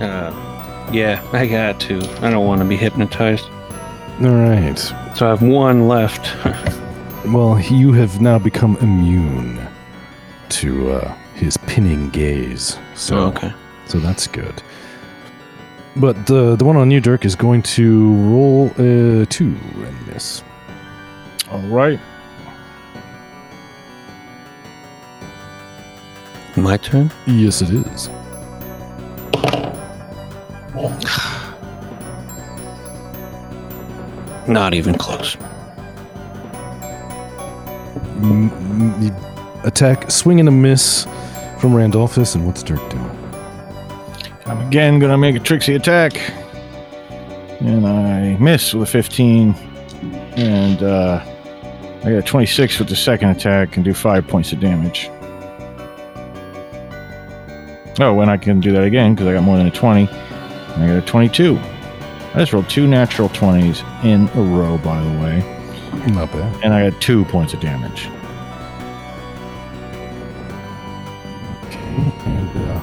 Uh, 0.00 0.32
yeah, 0.92 1.24
I 1.32 1.46
got 1.46 1.78
to. 1.82 1.98
I 2.22 2.30
don't 2.30 2.44
want 2.44 2.60
to 2.60 2.66
be 2.66 2.76
hypnotized. 2.76 3.44
All 4.20 4.34
right. 4.34 4.76
So 5.14 5.26
I 5.26 5.30
have 5.30 5.42
one 5.42 5.86
left. 5.86 6.26
Well, 7.26 7.60
you 7.60 7.92
have 7.92 8.22
now 8.22 8.38
become 8.38 8.78
immune 8.80 9.60
to 10.48 10.92
uh, 10.92 11.14
his 11.34 11.58
pinning 11.66 12.08
gaze. 12.08 12.78
So, 12.94 13.18
okay. 13.18 13.52
so 13.86 13.98
that's 13.98 14.26
good. 14.26 14.62
But 15.96 16.26
the 16.26 16.56
the 16.56 16.64
one 16.64 16.76
on 16.76 16.90
you, 16.90 17.00
Dirk, 17.00 17.26
is 17.26 17.36
going 17.36 17.62
to 17.76 18.14
roll 18.32 18.70
a 18.78 19.26
two 19.26 19.54
and 19.88 20.06
miss. 20.06 20.42
All 21.50 21.60
right. 21.68 22.00
My 26.62 26.76
turn? 26.76 27.10
Yes, 27.26 27.62
it 27.62 27.70
is. 27.70 28.08
Not 34.48 34.74
even 34.74 34.94
close. 34.96 35.36
M- 38.16 38.50
m- 38.50 39.16
attack, 39.64 40.10
swing 40.10 40.40
and 40.40 40.48
a 40.48 40.52
miss 40.52 41.06
from 41.60 41.74
Randolphus, 41.74 42.34
and 42.34 42.46
what's 42.46 42.62
Dirk 42.62 42.80
doing? 42.90 43.10
I'm 44.46 44.66
again 44.66 44.98
gonna 44.98 45.18
make 45.18 45.36
a 45.36 45.40
tricksy 45.40 45.74
attack. 45.74 46.18
And 47.60 47.86
I 47.86 48.36
miss 48.40 48.72
with 48.74 48.88
a 48.88 48.92
15. 48.92 49.54
And 50.36 50.82
uh, 50.82 51.22
I 52.04 52.10
got 52.10 52.18
a 52.18 52.22
26 52.22 52.78
with 52.78 52.88
the 52.88 52.96
second 52.96 53.30
attack 53.30 53.76
and 53.76 53.84
do 53.84 53.92
five 53.92 54.26
points 54.26 54.52
of 54.52 54.60
damage. 54.60 55.10
Oh, 58.00 58.20
and 58.20 58.30
I 58.30 58.36
can 58.36 58.60
do 58.60 58.72
that 58.72 58.84
again 58.84 59.14
because 59.14 59.26
I 59.26 59.32
got 59.34 59.42
more 59.42 59.56
than 59.56 59.66
a 59.66 59.70
20. 59.70 60.08
And 60.08 60.82
I 60.84 60.86
got 60.86 60.96
a 61.02 61.06
22. 61.06 61.56
I 61.58 62.34
just 62.40 62.52
rolled 62.52 62.68
two 62.68 62.86
natural 62.86 63.28
20s 63.30 63.82
in 64.04 64.28
a 64.38 64.42
row, 64.56 64.78
by 64.78 65.02
the 65.02 65.10
way. 65.20 65.38
Not 66.12 66.30
bad. 66.30 66.64
And 66.64 66.72
I 66.72 66.88
got 66.90 67.00
two 67.00 67.24
points 67.26 67.54
of 67.54 67.60
damage. 67.60 68.06
Okay, 71.66 71.78
and 72.26 72.50
uh, 72.56 72.80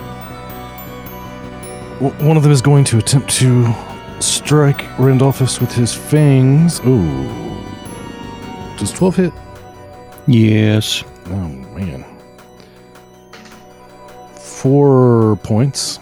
w- 2.00 2.28
one 2.28 2.36
of 2.38 2.44
them 2.44 2.52
is 2.52 2.62
going 2.62 2.84
to 2.86 2.98
attempt 2.98 3.30
to 3.36 3.74
strike 4.20 4.84
Randolphus 5.00 5.60
with 5.62 5.72
his 5.72 5.94
fangs. 5.94 6.82
Oh, 6.84 8.76
does 8.78 8.92
twelve 8.92 9.16
hit? 9.16 9.32
Yes. 10.28 11.04
Oh 11.28 11.48
man, 11.74 12.04
four 14.66 15.36
points, 15.44 16.00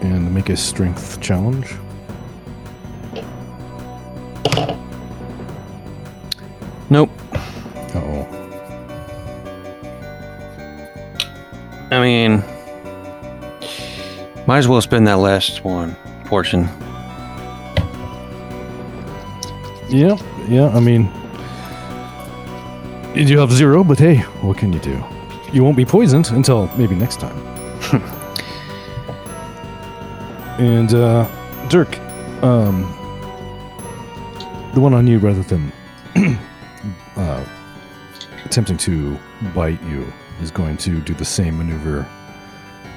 and 0.00 0.34
make 0.34 0.48
a 0.48 0.56
strength 0.56 1.20
challenge. 1.20 1.72
Nope. 6.90 7.10
Oh, 7.94 8.26
I 11.92 12.00
mean, 12.00 12.42
might 14.48 14.58
as 14.58 14.66
well 14.66 14.80
spend 14.80 15.06
that 15.06 15.18
last 15.18 15.62
one 15.62 15.94
portion. 16.24 16.62
yeah, 19.90 20.18
yeah. 20.48 20.70
I 20.74 20.80
mean, 20.80 21.08
you 23.14 23.24
do 23.24 23.38
have 23.38 23.52
zero, 23.52 23.84
but 23.84 24.00
hey, 24.00 24.16
what 24.42 24.58
can 24.58 24.72
you 24.72 24.80
do? 24.80 25.00
You 25.52 25.64
won't 25.64 25.76
be 25.76 25.84
poisoned 25.84 26.30
until 26.30 26.68
maybe 26.76 26.94
next 26.94 27.18
time. 27.18 27.36
and 30.60 30.94
uh, 30.94 31.28
Dirk, 31.68 31.98
um, 32.42 32.82
the 34.74 34.80
one 34.80 34.94
on 34.94 35.06
you 35.06 35.18
rather 35.18 35.42
than 35.42 35.72
uh, 37.16 37.44
attempting 38.44 38.76
to 38.78 39.18
bite 39.54 39.82
you 39.84 40.06
is 40.40 40.50
going 40.50 40.76
to 40.78 41.00
do 41.00 41.14
the 41.14 41.24
same 41.24 41.58
maneuver 41.58 42.06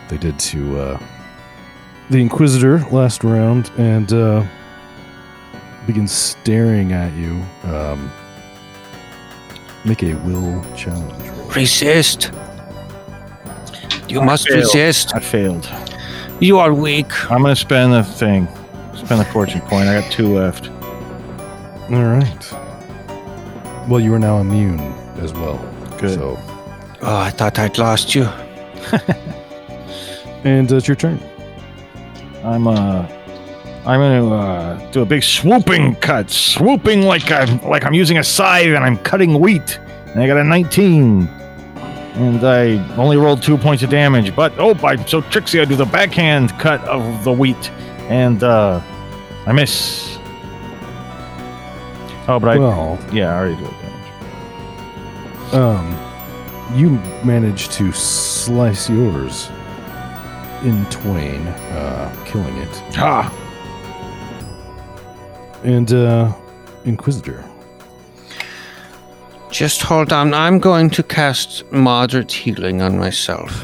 they 0.10 0.18
did 0.18 0.38
to 0.38 0.80
uh, 0.80 1.00
the 2.10 2.20
Inquisitor 2.20 2.80
last 2.92 3.24
round 3.24 3.72
and 3.78 4.14
uh, 4.14 4.46
begins 5.88 6.12
staring 6.12 6.92
at 6.92 7.14
you. 7.14 7.42
Um, 7.64 8.12
make 9.86 10.04
a 10.04 10.14
will 10.16 10.64
challenge. 10.76 11.56
Resist. 11.56 12.32
You 14.14 14.22
must 14.22 14.48
failed. 14.48 14.60
resist. 14.60 15.16
I 15.16 15.20
failed. 15.20 15.70
You 16.40 16.60
are 16.60 16.74
weak. 16.74 17.32
I'm 17.32 17.42
going 17.42 17.56
to 17.56 17.60
spend 17.60 17.94
the 17.94 18.04
thing. 18.04 18.48
Spend 18.96 19.20
the 19.20 19.26
fortune 19.26 19.62
point. 19.62 19.90
I 19.90 20.00
got 20.02 20.12
two 20.12 20.28
left. 20.34 20.70
All 21.90 22.04
right. 22.04 22.54
Well, 23.90 24.00
you 24.00 24.14
are 24.14 24.20
now 24.20 24.40
immune 24.40 24.80
as 25.20 25.34
well. 25.34 25.58
Good. 25.98 26.16
So, 26.16 26.38
Oh, 27.06 27.18
I 27.18 27.32
thought 27.32 27.60
I'd 27.60 27.78
lost 27.78 28.16
you. 28.16 28.24
and 30.46 30.72
uh, 30.72 30.76
it's 30.78 30.88
your 30.88 30.96
turn. 30.96 31.20
I'm 32.44 32.68
uh 32.68 33.06
I'm 33.86 34.00
gonna 34.00 34.34
uh, 34.34 34.92
do 34.92 35.02
a 35.02 35.06
big 35.06 35.24
swooping 35.24 35.96
cut, 35.96 36.30
swooping 36.30 37.02
like 37.02 37.30
I'm 37.30 37.62
like 37.64 37.86
I'm 37.86 37.94
using 37.94 38.18
a 38.18 38.24
scythe 38.24 38.68
and 38.68 38.84
I'm 38.86 38.98
cutting 39.00 39.40
wheat. 39.40 39.80
And 40.08 40.22
I 40.22 40.28
got 40.28 40.38
a 40.38 40.44
19, 40.44 41.28
and 42.16 42.44
I 42.44 42.96
only 42.98 43.18
rolled 43.18 43.42
two 43.42 43.58
points 43.58 43.84
of 43.84 43.90
damage. 43.90 44.36
But 44.36 44.54
oh, 44.58 44.74
I'm 44.86 45.06
so 45.08 45.22
tricksy. 45.22 45.60
I 45.60 45.66
do 45.66 45.76
the 45.76 45.86
backhand 45.86 46.52
cut 46.60 46.82
of 46.82 47.24
the 47.24 47.32
wheat, 47.32 47.70
and 48.10 48.44
uh, 48.44 48.82
I 49.46 49.52
miss. 49.52 50.18
Oh, 52.28 52.40
but 52.40 52.50
I 52.50 52.58
well, 52.58 52.98
yeah, 53.12 53.34
I 53.34 53.38
already 53.38 53.56
did 53.58 53.72
damage. 53.82 55.54
um, 55.54 56.78
you 56.78 56.92
managed 57.26 57.72
to 57.74 57.92
slice 57.92 58.90
yours 58.90 59.50
in 60.64 60.86
twain, 60.90 61.46
uh, 61.48 62.24
killing 62.26 62.56
it. 62.58 62.70
Ha! 62.96 63.30
And 65.64 65.92
uh, 65.94 66.34
Inquisitor. 66.86 67.44
Just 69.54 69.84
hold 69.84 70.12
on. 70.12 70.34
I'm 70.34 70.58
going 70.58 70.90
to 70.90 71.04
cast 71.04 71.64
moderate 71.72 72.32
healing 72.32 72.82
on 72.82 72.98
myself. 72.98 73.64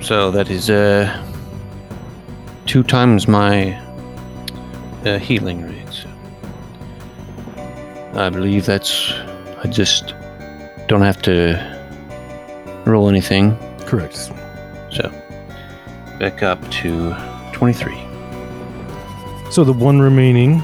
So 0.00 0.32
that 0.32 0.50
is 0.50 0.68
uh 0.68 1.06
two 2.66 2.82
times 2.82 3.28
my 3.28 3.80
uh, 5.06 5.20
healing 5.20 5.62
rate. 5.62 6.04
I 8.14 8.30
believe 8.30 8.66
that's. 8.66 9.12
I 9.62 9.68
just 9.68 10.12
don't 10.88 11.02
have 11.02 11.22
to 11.22 11.56
roll 12.84 13.08
anything. 13.08 13.56
Correct. 13.86 14.16
So 14.90 15.08
back 16.18 16.42
up 16.42 16.60
to 16.82 17.14
23. 17.52 17.94
So 19.52 19.62
the 19.62 19.72
one 19.72 20.00
remaining 20.00 20.62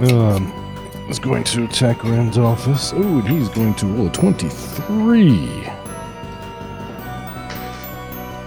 um, 0.00 0.55
is 1.08 1.18
going 1.18 1.44
to 1.44 1.64
attack 1.64 2.02
Randolphus. 2.04 2.92
Oh, 2.94 3.00
and 3.00 3.28
he's 3.28 3.48
going 3.50 3.74
to 3.76 3.86
roll 3.86 4.08
a 4.08 4.10
23. 4.10 5.64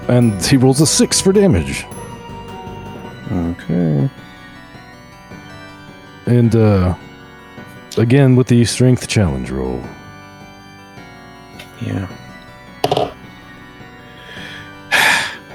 And 0.08 0.46
he 0.46 0.58
rolls 0.58 0.82
a 0.82 0.88
6 0.88 1.22
for 1.22 1.32
damage. 1.32 1.86
Okay. 3.32 4.10
And 6.26 6.56
uh, 6.56 6.96
again 7.98 8.36
with 8.36 8.48
the 8.48 8.66
strength 8.66 9.08
challenge 9.08 9.52
roll. 9.52 9.84
Yeah. 11.82 12.08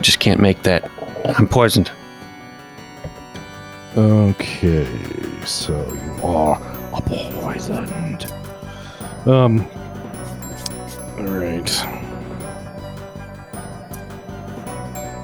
Just 0.00 0.20
can't 0.20 0.40
make 0.40 0.62
that. 0.62 0.90
I'm 1.36 1.48
poisoned. 1.48 1.90
Okay, 3.96 4.86
so 5.44 5.72
you 5.94 6.26
are 6.26 6.73
poisoned. 7.03 8.32
Um. 9.26 9.66
All 11.18 11.26
right. 11.26 11.84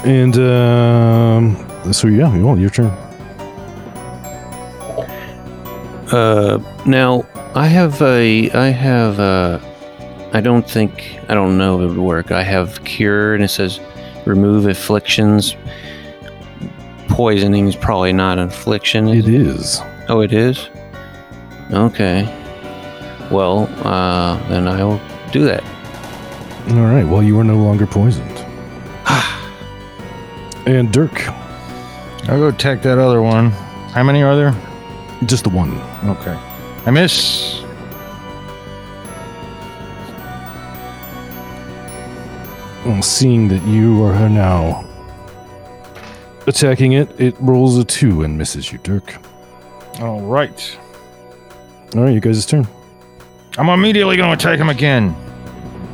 And 0.05 0.39
um. 0.39 1.93
So 1.93 2.09
yeah, 2.09 2.35
you 2.35 2.45
want 2.45 2.61
your 2.61 2.71
turn. 2.71 2.91
Uh, 6.13 6.59
now 6.87 7.25
I 7.55 7.67
have 7.67 8.01
a. 8.03 8.51
I 8.51 8.69
have 8.69 9.19
a. 9.19 9.61
I 10.33 10.41
don't 10.41 10.69
think. 10.69 11.19
I 11.29 11.35
don't 11.35 11.57
know 11.59 11.81
if 11.81 11.85
it 11.85 11.89
would 11.95 12.05
work. 12.05 12.33
I 12.33 12.43
have 12.43 12.83
cure, 12.85 13.35
and 13.35 13.45
it 13.45 13.49
says 13.49 13.81
remove 14.27 14.67
afflictions. 14.67 15.57
Poisoning 17.09 17.67
is 17.67 17.77
probably 17.77 18.13
not 18.13 18.39
an 18.39 18.49
affliction. 18.49 19.09
It 19.09 19.29
is. 19.29 19.81
Oh, 20.09 20.21
it 20.21 20.33
is? 20.33 20.69
Okay. 21.73 22.25
Well, 23.31 23.69
uh, 23.87 24.37
then 24.49 24.67
I 24.67 24.83
will 24.85 25.01
do 25.33 25.45
that. 25.45 25.63
All 26.71 26.83
right. 26.83 27.05
Well, 27.05 27.23
you 27.23 27.39
are 27.39 27.45
no 27.45 27.57
longer 27.57 27.87
poisoned. 27.87 28.39
and 30.67 30.93
Dirk, 30.93 31.29
I'll 32.29 32.39
go 32.39 32.49
attack 32.49 32.83
that 32.83 32.99
other 32.99 33.23
one. 33.23 33.51
How 33.93 34.03
many 34.03 34.23
are 34.23 34.37
there? 34.37 34.55
just 35.27 35.45
the 35.45 35.51
one. 35.51 35.73
Okay. 36.09 36.35
I 36.87 36.91
miss. 36.91 37.63
Well, 42.85 43.03
seeing 43.03 43.49
that 43.49 43.63
you 43.67 44.03
are 44.05 44.13
her 44.13 44.29
now 44.29 44.87
attacking 46.47 46.93
it, 46.93 47.09
it 47.21 47.37
rolls 47.39 47.77
a 47.77 47.85
two 47.85 48.23
and 48.23 48.39
misses 48.39 48.73
you, 48.73 48.79
Dirk. 48.79 49.17
All 50.01 50.23
right. 50.23 50.79
All 51.97 52.03
right, 52.05 52.15
you 52.15 52.21
guys' 52.21 52.47
turn. 52.47 52.69
I'm 53.59 53.69
immediately 53.69 54.17
going 54.17 54.29
to 54.29 54.35
attack 54.35 54.59
him 54.59 54.69
again. 54.69 55.15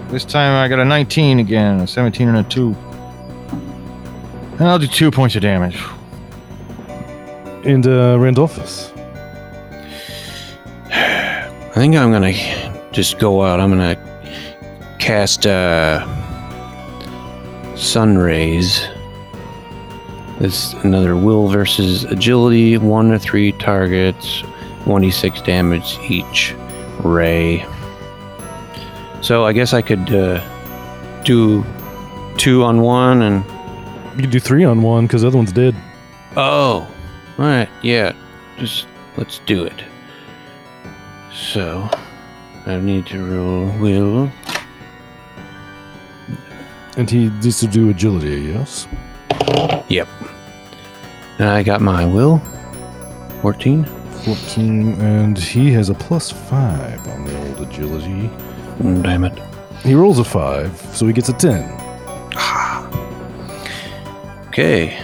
This 0.08 0.24
time 0.24 0.54
I 0.54 0.68
got 0.68 0.78
a 0.78 0.84
19 0.84 1.38
again, 1.40 1.80
a 1.80 1.86
17 1.86 2.28
and 2.28 2.38
a 2.38 2.42
2. 2.42 2.76
And 4.58 4.62
I'll 4.62 4.78
do 4.78 4.86
two 4.86 5.10
points 5.10 5.36
of 5.36 5.42
damage. 5.42 5.78
And 7.64 7.86
uh, 7.86 8.16
Randolphus. 8.18 8.92
I 10.90 11.72
think 11.74 11.94
I'm 11.94 12.10
gonna 12.10 12.32
just 12.92 13.18
go 13.18 13.42
out. 13.42 13.60
I'm 13.60 13.68
gonna 13.68 13.96
cast 14.98 15.46
uh, 15.46 16.06
Sun 17.76 18.16
Rays. 18.16 18.86
It's 20.40 20.72
another 20.84 21.16
will 21.16 21.48
versus 21.48 22.04
agility. 22.04 22.78
One 22.78 23.10
to 23.10 23.18
three 23.18 23.52
targets, 23.52 24.42
1d6 24.86 25.44
damage 25.44 25.98
each 26.08 26.54
ray. 27.00 27.66
So 29.20 29.44
I 29.44 29.52
guess 29.52 29.74
I 29.74 29.82
could 29.82 30.12
uh, 30.12 30.42
do 31.24 31.64
two 32.38 32.64
on 32.64 32.80
one 32.80 33.22
and. 33.22 33.44
You 34.16 34.22
can 34.22 34.30
do 34.30 34.40
three 34.40 34.64
on 34.64 34.80
one 34.80 35.06
because 35.06 35.20
the 35.20 35.28
other 35.28 35.36
one's 35.36 35.52
dead. 35.52 35.76
Oh, 36.38 36.88
right, 37.36 37.68
yeah. 37.82 38.14
Just 38.56 38.86
let's 39.18 39.40
do 39.40 39.62
it. 39.62 39.84
So, 41.34 41.86
I 42.64 42.78
need 42.78 43.04
to 43.08 43.22
roll 43.22 43.66
will. 43.78 44.32
And 46.96 47.10
he 47.10 47.28
needs 47.28 47.60
to 47.60 47.66
do 47.66 47.90
agility, 47.90 48.40
yes? 48.40 48.88
Yep. 49.90 50.08
And 51.38 51.50
I 51.50 51.62
got 51.62 51.82
my 51.82 52.06
will. 52.06 52.38
14. 53.42 53.84
14, 54.26 55.00
and 55.00 55.38
he 55.38 55.70
has 55.70 55.88
a 55.88 55.94
plus 55.94 56.32
five 56.32 57.06
on 57.06 57.24
the 57.24 57.38
old 57.46 57.60
agility. 57.60 58.28
Mm, 58.80 59.00
Damn 59.04 59.22
it. 59.22 59.38
He 59.84 59.94
rolls 59.94 60.18
a 60.18 60.24
five, 60.24 60.76
so 60.92 61.06
he 61.06 61.12
gets 61.12 61.28
a 61.28 61.32
10. 61.32 61.62
Okay. 64.48 64.98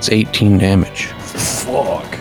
That's 0.00 0.10
18 0.10 0.56
damage. 0.56 1.04
Fuck. 1.04 2.18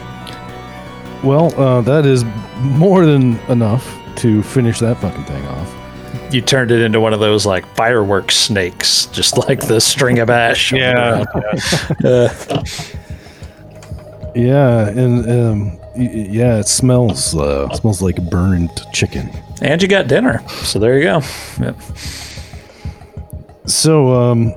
Well, 1.23 1.57
uh, 1.57 1.79
that 1.81 2.05
is 2.05 2.25
more 2.57 3.05
than 3.05 3.37
enough 3.47 3.89
to 4.17 4.43
finish 4.43 4.79
that 4.79 4.97
fucking 4.97 5.23
thing 5.23 5.45
off. 5.47 5.75
You 6.33 6.41
turned 6.41 6.71
it 6.71 6.81
into 6.81 6.99
one 6.99 7.13
of 7.13 7.21
those 7.21 7.45
like 7.45 7.65
fireworks 7.77 8.35
snakes, 8.35 9.05
just 9.07 9.37
like 9.37 9.65
the 9.65 9.79
string 9.79 10.19
of 10.19 10.29
ash. 10.29 10.73
on 10.73 10.79
Yeah. 10.79 11.23
Uh, 12.03 12.63
Yeah, 14.35 14.87
and 14.89 15.25
um, 15.29 15.77
y- 15.95 16.11
y- 16.13 16.27
yeah, 16.29 16.59
it 16.59 16.67
smells 16.67 17.35
uh, 17.35 17.67
smells 17.73 17.99
like 18.01 18.15
burned 18.29 18.69
chicken. 18.93 19.27
and 19.61 19.81
you 19.81 19.87
got 19.87 20.07
dinner, 20.07 20.47
so 20.49 20.77
there 20.79 20.97
you 20.97 21.03
go. 21.03 21.21
Yep. 21.59 21.75
So, 23.65 24.13
um, 24.13 24.53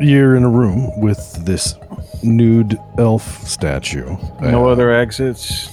you're 0.00 0.36
in 0.36 0.44
a 0.44 0.48
room 0.50 0.98
with 1.00 1.44
this 1.44 1.74
nude 2.22 2.78
elf 2.98 3.46
statue. 3.46 4.16
No 4.40 4.66
Uh, 4.68 4.72
other 4.72 4.90
exits. 4.92 5.70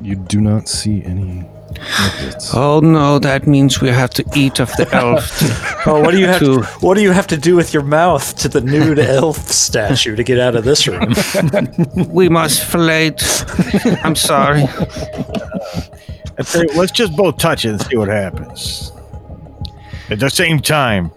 You 0.00 0.16
do 0.16 0.40
not 0.40 0.68
see 0.68 1.02
any 1.04 1.44
exits. 1.98 2.52
Oh 2.54 2.80
no, 2.80 3.18
that 3.18 3.46
means 3.46 3.80
we 3.80 3.88
have 3.88 4.10
to 4.10 4.24
eat 4.34 4.60
of 4.60 4.70
the 4.76 4.86
elf. 4.92 5.86
Oh, 5.86 6.00
what 6.00 6.10
do 6.12 6.18
you 6.18 6.26
have? 6.26 6.38
To- 6.40 6.60
To, 6.62 6.66
what 6.80 6.94
do 6.96 7.02
you 7.02 7.12
have 7.12 7.26
to 7.28 7.36
do 7.36 7.56
with 7.56 7.72
your 7.72 7.82
mouth 7.84 8.34
to 8.38 8.48
the 8.48 8.60
nude 8.60 8.98
elf 9.20 9.38
statue 9.48 10.16
to 10.16 10.22
get 10.24 10.38
out 10.38 10.54
of 10.56 10.64
this 10.64 10.86
room? 10.88 11.14
we 12.08 12.28
must 12.28 12.64
fillet. 12.64 13.14
I'm 14.04 14.16
sorry. 14.16 14.62
I 16.38 16.66
let's 16.76 16.92
just 16.92 17.14
both 17.16 17.36
touch 17.38 17.64
it 17.64 17.70
and 17.70 17.80
see 17.80 17.96
what 17.96 18.08
happens. 18.08 18.92
At 20.10 20.18
the 20.20 20.30
same 20.30 20.60
time. 20.60 21.10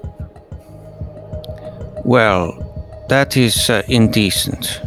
Well, 2.06 2.53
that 3.10 3.36
is 3.36 3.68
uh, 3.68 3.82
indecent, 3.88 4.80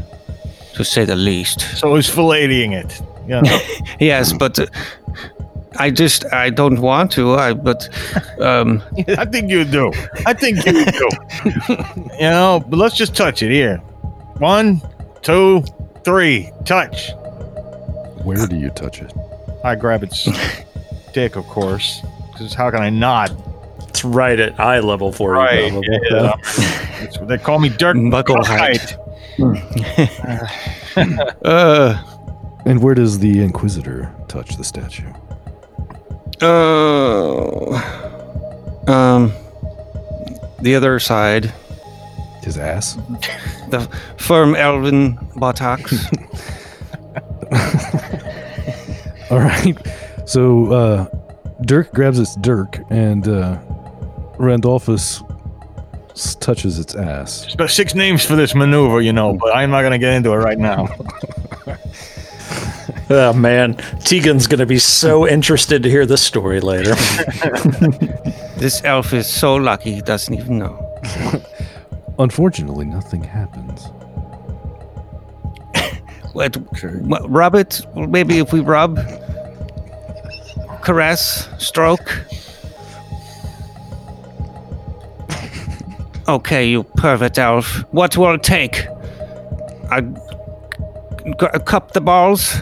to 0.74 0.84
say 0.84 1.04
the 1.04 1.16
least. 1.16 1.60
So 1.76 1.96
he's 1.96 2.08
filleting 2.08 2.72
it. 2.72 3.02
You 3.26 3.42
know? 3.42 3.58
Yes, 3.98 4.32
but 4.32 4.56
uh, 4.60 4.66
I 5.80 5.90
just 5.90 6.32
I 6.32 6.50
don't 6.50 6.80
want 6.80 7.10
to. 7.12 7.34
I 7.34 7.54
but 7.54 7.88
um, 8.40 8.80
I 9.08 9.24
think 9.24 9.50
you 9.50 9.64
do. 9.64 9.90
I 10.26 10.32
think 10.32 10.64
you 10.64 10.84
do. 10.84 11.08
you 12.14 12.30
know, 12.30 12.64
but 12.68 12.78
let's 12.78 12.96
just 12.96 13.16
touch 13.16 13.42
it 13.42 13.50
here. 13.50 13.78
One, 14.38 14.80
two, 15.22 15.64
three. 16.04 16.52
Touch. 16.64 17.10
Where 18.22 18.46
do 18.46 18.56
you 18.56 18.70
touch 18.70 19.02
it? 19.02 19.12
I 19.64 19.74
grab 19.74 20.04
its 20.04 20.28
dick, 21.12 21.34
of 21.34 21.46
course. 21.48 22.00
Because 22.30 22.54
how 22.54 22.70
can 22.70 22.80
I 22.80 22.90
not? 22.90 23.32
It's 23.98 24.04
right 24.04 24.38
at 24.38 24.60
eye 24.60 24.78
level 24.78 25.12
for 25.12 25.34
you. 25.34 25.70
probably. 25.70 25.88
yeah. 26.10 26.34
It's- 27.02 27.18
they 27.22 27.36
call 27.38 27.58
me 27.58 27.68
Dirk 27.68 27.96
Buckle 28.10 28.36
Buckheit. 28.36 28.94
uh, 31.44 32.02
And 32.64 32.80
where 32.82 32.94
does 32.94 33.18
the 33.18 33.42
Inquisitor 33.42 34.12
touch 34.28 34.56
the 34.56 34.62
statue? 34.64 35.08
uh, 36.40 37.74
um, 38.86 39.32
the 40.62 40.76
other 40.76 41.00
side, 41.00 41.52
His 42.44 42.56
ass? 42.56 42.94
the 43.70 43.80
firm 44.16 44.54
elven 44.54 45.18
buttocks. 45.36 46.06
All 49.30 49.38
right. 49.40 49.76
So 50.26 50.72
uh, 50.72 51.06
Dirk 51.62 51.92
grabs 51.92 52.18
its 52.20 52.36
Dirk, 52.36 52.78
and 52.90 53.26
uh, 53.26 53.58
Randolphus 54.38 55.22
touches 56.40 56.78
its 56.78 56.94
ass. 56.94 57.42
There's 57.42 57.54
about 57.54 57.70
six 57.70 57.94
names 57.94 58.24
for 58.24 58.34
this 58.36 58.54
maneuver, 58.54 59.00
you 59.00 59.12
know, 59.12 59.34
but 59.34 59.54
I'm 59.54 59.70
not 59.70 59.82
going 59.82 59.92
to 59.92 59.98
get 59.98 60.14
into 60.14 60.32
it 60.32 60.36
right 60.36 60.58
now. 60.58 60.88
Oh 63.10 63.32
man, 63.32 63.74
Tegan's 64.04 64.46
gonna 64.46 64.66
be 64.66 64.78
so 64.78 65.26
interested 65.26 65.82
to 65.82 65.88
hear 65.88 66.04
this 66.04 66.20
story 66.22 66.60
later. 66.60 66.94
This 68.58 68.82
elf 68.84 69.14
is 69.14 69.26
so 69.26 69.54
lucky 69.54 69.94
he 69.94 70.02
doesn't 70.02 70.34
even 70.34 70.58
know. 70.58 71.00
Unfortunately, 72.18 72.84
nothing 72.84 73.22
happens. 73.22 73.86
Wait, 76.34 76.52
w- 76.52 77.26
rub 77.28 77.54
it? 77.54 77.80
Maybe 77.96 78.40
if 78.40 78.52
we 78.52 78.60
rub, 78.60 78.98
caress, 80.82 81.48
stroke. 81.58 82.24
Okay, 86.28 86.68
you 86.68 86.82
pervert 86.84 87.38
elf. 87.38 87.84
What 87.90 88.16
will 88.16 88.34
it 88.34 88.42
take? 88.42 88.86
I 89.90 90.02
g- 90.02 90.14
uh, 91.40 91.58
cup 91.60 91.92
the 91.92 92.00
balls. 92.02 92.56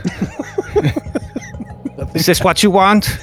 Is 2.15 2.27
this 2.27 2.43
what 2.45 2.63
you 2.63 2.71
want? 2.71 3.07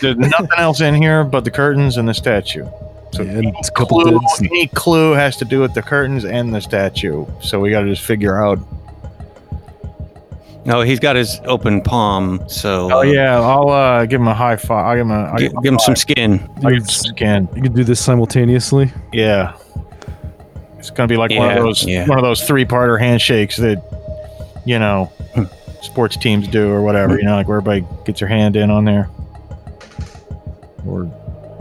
There's 0.00 0.16
nothing 0.16 0.48
else 0.56 0.80
in 0.80 0.94
here 0.94 1.24
but 1.24 1.44
the 1.44 1.50
curtains 1.50 1.96
and 1.96 2.08
the 2.08 2.14
statue. 2.14 2.64
So 3.12 3.22
Yeah, 3.22 3.32
and 3.38 3.46
it's 3.58 3.68
a 3.68 3.72
couple 3.72 4.00
clue, 4.02 4.12
deads. 4.20 4.40
any 4.42 4.68
clue 4.68 5.12
has 5.12 5.36
to 5.38 5.44
do 5.44 5.60
with 5.60 5.74
the 5.74 5.82
curtains 5.82 6.24
and 6.24 6.54
the 6.54 6.60
statue. 6.60 7.26
So 7.40 7.58
we 7.58 7.70
got 7.70 7.80
to 7.82 7.88
just 7.88 8.02
figure 8.04 8.38
out. 8.42 8.58
No, 10.68 10.82
he's 10.82 11.00
got 11.00 11.16
his 11.16 11.40
open 11.46 11.80
palm, 11.80 12.46
so. 12.46 12.92
Oh 12.92 12.98
uh, 12.98 13.02
yeah, 13.02 13.40
I'll 13.40 13.70
uh, 13.70 14.04
give 14.04 14.20
him 14.20 14.28
a 14.28 14.34
high 14.34 14.56
five. 14.56 14.84
I'll 14.84 14.96
give 14.96 15.06
him 15.06 15.10
a. 15.12 15.22
I'll 15.22 15.38
gi- 15.38 15.44
give 15.44 15.52
him, 15.52 15.62
give 15.62 15.72
him 15.72 15.78
some 15.78 15.96
skin. 15.96 16.50
I'll 16.56 16.70
give 16.70 16.82
him 16.82 16.84
some 16.84 17.14
skin. 17.16 17.48
You 17.56 17.62
can 17.62 17.72
do 17.72 17.84
this 17.84 18.04
simultaneously. 18.04 18.92
Yeah. 19.10 19.56
It's 20.78 20.90
gonna 20.90 21.06
be 21.06 21.16
like 21.16 21.30
one 21.30 21.56
of 21.56 21.64
those 21.64 21.84
yeah. 21.84 22.06
one 22.06 22.18
of 22.18 22.22
those 22.22 22.46
three 22.46 22.66
parter 22.66 23.00
handshakes 23.00 23.56
that 23.56 23.82
you 24.66 24.78
know 24.78 25.10
sports 25.80 26.18
teams 26.18 26.46
do 26.46 26.68
or 26.70 26.82
whatever. 26.82 27.18
You 27.18 27.24
know, 27.24 27.36
like 27.36 27.48
where 27.48 27.60
everybody 27.60 27.86
gets 28.04 28.20
their 28.20 28.28
hand 28.28 28.54
in 28.54 28.70
on 28.70 28.84
there. 28.84 29.08
Or 30.86 31.04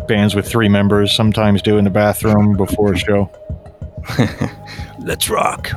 bands 0.10 0.36
with 0.36 0.49
three 0.49 0.68
members 0.68 1.16
sometimes 1.16 1.62
do 1.62 1.78
in 1.78 1.86
the 1.86 1.89
bathroom 1.89 2.58
before 2.58 2.91
a 2.91 2.97
show. 2.97 3.32
Let's 4.99 5.30
rock. 5.30 5.72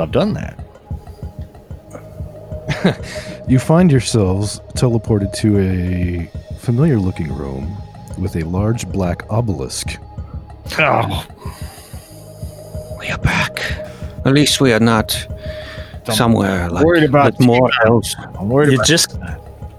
I've 0.00 0.12
done 0.12 0.32
that. 0.32 0.65
You 3.48 3.60
find 3.60 3.92
yourselves 3.92 4.60
teleported 4.74 5.32
to 5.34 5.58
a 5.60 6.56
familiar 6.58 6.98
looking 6.98 7.32
room 7.32 7.76
with 8.18 8.34
a 8.34 8.42
large 8.42 8.88
black 8.88 9.22
obelisk. 9.30 9.98
Oh, 10.78 11.24
We 12.98 13.08
are 13.08 13.18
back. 13.18 13.60
At 14.24 14.32
least 14.32 14.60
we 14.60 14.72
are 14.72 14.80
not 14.80 15.12
somewhere 16.12 16.68
like 16.70 16.84
worried 16.84 17.04
about 17.04 17.36
with 17.36 17.46
more 17.46 17.70
elves. 17.84 18.16
I'm 18.18 18.48
worried 18.48 18.70
you 18.70 18.74
about 18.76 18.86
just 18.86 19.16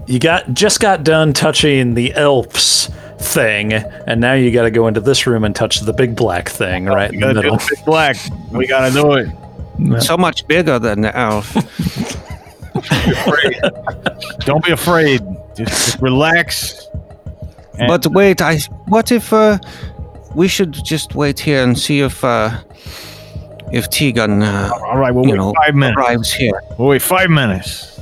you 0.06 0.18
got 0.18 0.50
just 0.54 0.80
got 0.80 1.04
done 1.04 1.34
touching 1.34 1.92
the 1.92 2.14
elves 2.14 2.86
thing, 3.18 3.74
and 3.74 4.18
now 4.20 4.32
you 4.32 4.50
got 4.50 4.62
to 4.62 4.70
go 4.70 4.86
into 4.88 5.00
this 5.02 5.26
room 5.26 5.44
and 5.44 5.54
touch 5.54 5.80
the 5.80 5.92
big 5.92 6.16
black 6.16 6.48
thing 6.48 6.86
right 6.86 7.10
we 7.10 7.16
in 7.18 7.28
the 7.28 7.34
middle. 7.34 7.56
the 7.58 7.74
big 7.76 7.84
black. 7.84 8.16
We 8.50 8.66
gotta 8.66 8.92
do 8.94 9.12
it. 9.12 10.00
So 10.00 10.16
much 10.16 10.46
bigger 10.46 10.78
than 10.78 11.02
the 11.02 11.14
elf. 11.14 11.54
Don't 14.40 14.64
be 14.64 14.72
afraid. 14.72 15.20
Just, 15.56 15.70
just 15.86 16.00
relax. 16.00 16.86
And- 17.78 17.88
but 17.88 18.06
wait, 18.08 18.40
I. 18.40 18.58
What 18.86 19.12
if 19.12 19.32
uh, 19.32 19.58
we 20.34 20.48
should 20.48 20.72
just 20.84 21.14
wait 21.14 21.38
here 21.40 21.62
and 21.62 21.78
see 21.78 22.00
if 22.00 22.24
uh, 22.24 22.50
if 23.72 23.88
Tegan 23.90 24.42
uh, 24.42 24.70
all 24.82 24.98
right, 24.98 25.12
we'll 25.14 25.24
you 25.26 25.32
wait 25.32 25.36
know 25.38 25.54
five 25.64 25.74
minutes. 25.74 25.96
arrives 25.98 26.32
here? 26.32 26.60
We'll 26.78 26.88
wait 26.88 27.02
five 27.02 27.30
minutes. 27.30 27.94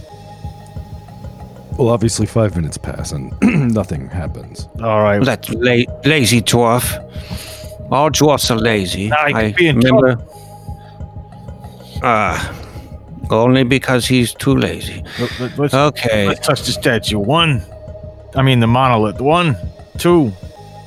Well, 1.79 1.91
obviously, 1.91 2.24
five 2.27 2.57
minutes 2.57 2.79
pass 2.79 3.12
and 3.12 3.35
nothing 3.74 4.09
happens. 4.09 4.66
All 4.83 5.03
right. 5.03 5.22
That 5.22 5.47
la- 5.51 5.85
lazy 6.09 6.41
dwarf. 6.41 7.03
All 7.91 8.09
dwarfs 8.11 8.51
are 8.51 8.59
lazy. 8.59 9.09
Nah, 9.09 9.27
he 9.27 9.35
I 9.35 9.53
be 9.53 9.68
in 9.68 9.77
remember. 9.79 10.16
Ah, 12.03 12.55
only 13.31 13.64
because 13.64 14.07
he's 14.07 14.33
too 14.35 14.57
lazy. 14.57 15.03
Let, 15.18 15.41
let, 15.41 15.59
let's, 15.59 15.74
Okay. 15.74 16.29
let's 16.29 16.47
touch 16.47 16.62
the 16.62 16.72
statue. 16.72 17.18
One. 17.18 17.62
I 18.35 18.43
mean 18.43 18.61
the 18.61 18.66
monolith. 18.66 19.20
One, 19.20 19.57
two, 19.99 20.33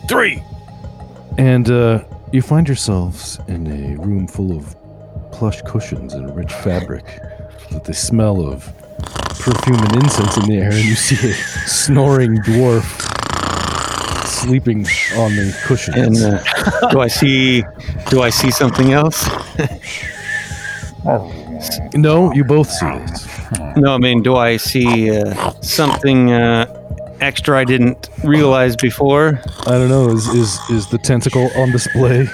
three. 0.08 0.42
And 1.38 1.70
uh, 1.70 2.04
you 2.32 2.42
find 2.42 2.68
yourselves 2.68 3.40
in 3.48 3.66
a 3.68 3.96
room 4.02 4.28
full 4.28 4.56
of 4.56 4.76
plush 5.32 5.62
cushions 5.64 6.14
and 6.14 6.36
rich 6.36 6.52
fabric 6.52 7.06
with 7.72 7.84
the 7.86 7.94
smell 7.94 8.46
of 8.48 8.66
perfume 9.40 9.78
and 9.80 9.96
incense 10.04 10.38
in 10.38 10.46
the 10.48 10.58
air, 10.58 10.72
and 10.72 10.84
you 10.84 10.96
see 10.96 11.30
a 11.30 11.34
snoring 11.34 12.38
dwarf 12.40 12.84
sleeping 14.28 14.80
on 15.18 15.36
the 15.36 15.58
cushions. 15.66 16.22
And 16.22 16.36
uh, 16.36 16.90
do 16.90 17.00
I 17.00 17.08
see? 17.08 17.64
Do 18.10 18.22
I 18.22 18.30
see 18.30 18.52
something 18.52 18.92
else? 18.94 19.28
no, 21.94 22.32
you 22.34 22.44
both 22.44 22.70
see 22.70 22.86
this. 22.86 23.28
No, 23.78 23.94
I 23.96 23.98
mean, 23.98 24.22
do 24.24 24.36
I 24.36 24.58
see 24.58 25.12
uh, 25.18 25.52
something 25.62 26.32
uh, 26.32 26.66
extra 27.20 27.58
I 27.60 27.64
didn't 27.66 28.10
realize 28.24 28.76
before? 28.76 29.40
I 29.68 29.72
don't 29.72 29.90
know. 29.90 30.10
Is 30.10 30.28
is 30.30 30.60
is 30.70 30.88
the 30.90 30.98
tentacle 30.98 31.50
on 31.58 31.72
display? 31.72 32.28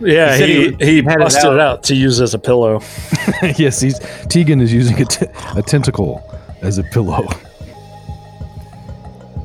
Yeah, 0.00 0.32
He 0.32 0.38
said 0.38 0.48
he, 0.48 0.54
he 0.86 0.92
he, 0.92 1.02
had 1.02 1.20
it 1.20 1.24
busted 1.24 1.44
out. 1.44 1.54
it 1.54 1.60
out 1.60 1.82
to 1.84 1.94
use 1.94 2.20
as 2.22 2.32
a 2.32 2.38
pillow. 2.38 2.80
yes, 3.58 3.80
he's 3.80 3.98
Tegan 4.28 4.60
is 4.62 4.72
using 4.72 4.98
a, 5.00 5.04
t- 5.04 5.26
a 5.56 5.62
tentacle 5.62 6.22
as 6.62 6.78
a 6.78 6.82
pillow. 6.84 7.28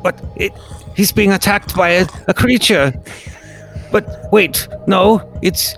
But 0.02 0.24
it, 0.38 0.54
he's 0.96 1.12
being 1.12 1.32
attacked 1.34 1.76
by 1.76 1.90
a, 1.90 2.08
a 2.28 2.34
creature. 2.34 2.94
But 3.92 4.32
wait, 4.32 4.68
no, 4.88 5.22
it's. 5.42 5.76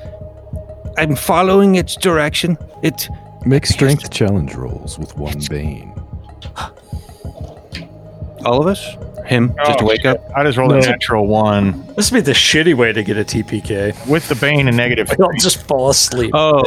I'm 0.98 1.16
following 1.16 1.76
its 1.76 1.96
direction. 1.96 2.58
It. 2.84 3.08
Make 3.48 3.66
strength 3.66 4.10
challenge 4.12 4.56
rolls 4.56 5.00
with 5.00 5.16
one 5.18 5.40
bane. 5.50 5.94
All 8.46 8.60
of 8.62 8.68
us? 8.68 8.96
Him? 9.26 9.54
Just 9.66 9.80
to 9.80 9.86
Oh, 9.86 9.88
wake 9.88 10.02
shit. 10.02 10.18
up? 10.18 10.32
I 10.36 10.44
just 10.44 10.58
rolled 10.58 10.72
No. 10.72 10.78
a 10.78 10.82
natural 10.82 11.28
one 11.28 11.86
This 11.96 12.12
would 12.12 12.18
be 12.18 12.22
the 12.22 12.34
shitty 12.34 12.74
way 12.76 12.92
to 12.92 13.04
get 13.04 13.16
a 13.18 13.24
TPK. 13.24 13.94
with 14.08 14.28
the 14.28 14.36
bane 14.36 14.68
and 14.68 14.76
negative. 14.76 15.08
Don't 15.18 15.40
just 15.40 15.62
fall 15.64 15.90
asleep. 15.90 16.32
Oh. 16.34 16.64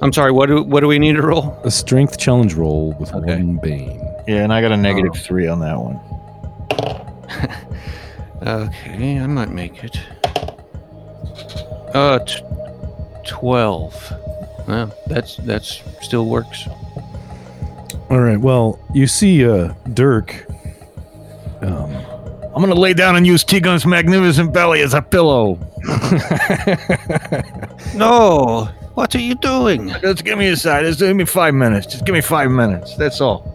I'm 0.00 0.12
sorry, 0.12 0.32
what 0.32 0.46
do, 0.46 0.62
what 0.64 0.80
do 0.80 0.88
we 0.88 0.98
need 0.98 1.12
to 1.14 1.22
roll? 1.22 1.56
A 1.62 1.70
strength 1.70 2.18
challenge 2.18 2.54
roll 2.54 2.96
with 2.98 3.14
Okay. 3.14 3.36
one 3.36 3.60
bane. 3.62 4.00
Yeah, 4.26 4.42
and 4.42 4.52
I 4.52 4.60
got 4.60 4.72
a 4.72 4.76
negative 4.76 5.12
Oh. 5.14 5.18
three 5.18 5.46
on 5.46 5.60
that 5.60 5.78
one. 5.78 6.00
Okay, 8.44 9.20
I 9.20 9.26
might 9.28 9.50
make 9.50 9.84
it. 9.84 9.96
Uh, 11.94 12.18
t- 12.18 12.42
12. 13.24 14.12
Well, 14.66 14.94
that's 15.06 15.36
that's 15.38 15.82
still 16.00 16.26
works. 16.26 16.66
All 18.10 18.20
right. 18.20 18.38
Well, 18.38 18.78
you 18.94 19.06
see, 19.06 19.44
uh, 19.46 19.74
Dirk. 19.94 20.46
Um, 21.62 21.94
I'm 22.54 22.60
gonna 22.60 22.74
lay 22.74 22.92
down 22.92 23.16
and 23.16 23.26
use 23.26 23.44
Tegan's 23.44 23.86
magnificent 23.86 24.52
belly 24.52 24.82
as 24.82 24.94
a 24.94 25.02
pillow. 25.02 25.58
No! 27.94 28.70
What 28.94 29.14
are 29.14 29.20
you 29.20 29.34
doing? 29.34 29.88
Just 30.00 30.24
give 30.24 30.38
me 30.38 30.48
a 30.48 30.56
side. 30.56 30.84
Just 30.84 31.00
give 31.00 31.16
me 31.16 31.24
five 31.24 31.54
minutes. 31.54 31.86
Just 31.86 32.04
give 32.04 32.14
me 32.14 32.20
five 32.20 32.50
minutes. 32.50 32.96
That's 32.96 33.20
all. 33.20 33.48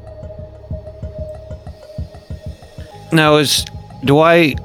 Now, 3.11 3.37
is 3.37 3.65
do 4.03 4.19
I, 4.19 4.55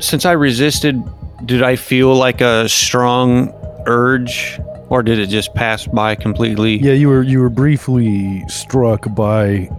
since 0.00 0.24
I 0.24 0.32
resisted, 0.32 1.02
did 1.44 1.62
I 1.62 1.76
feel 1.76 2.14
like 2.14 2.40
a 2.40 2.68
strong 2.68 3.52
urge, 3.86 4.58
or 4.90 5.02
did 5.02 5.18
it 5.18 5.28
just 5.28 5.54
pass 5.54 5.86
by 5.86 6.14
completely? 6.14 6.76
yeah, 6.78 6.92
you 6.92 7.08
were 7.08 7.22
you 7.22 7.40
were 7.40 7.48
briefly 7.50 8.44
struck 8.48 9.12
by 9.14 9.70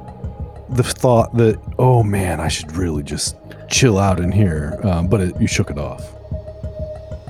the 0.69 0.83
thought 0.83 1.35
that, 1.35 1.59
oh 1.77 2.01
man, 2.01 2.39
I 2.39 2.47
should 2.47 2.71
really 2.75 3.03
just 3.03 3.35
chill 3.69 3.97
out 3.99 4.19
in 4.19 4.31
here. 4.31 4.79
Um, 4.83 5.07
but 5.07 5.19
it, 5.21 5.39
you 5.41 5.47
shook 5.47 5.69
it 5.69 5.77
off. 5.77 6.01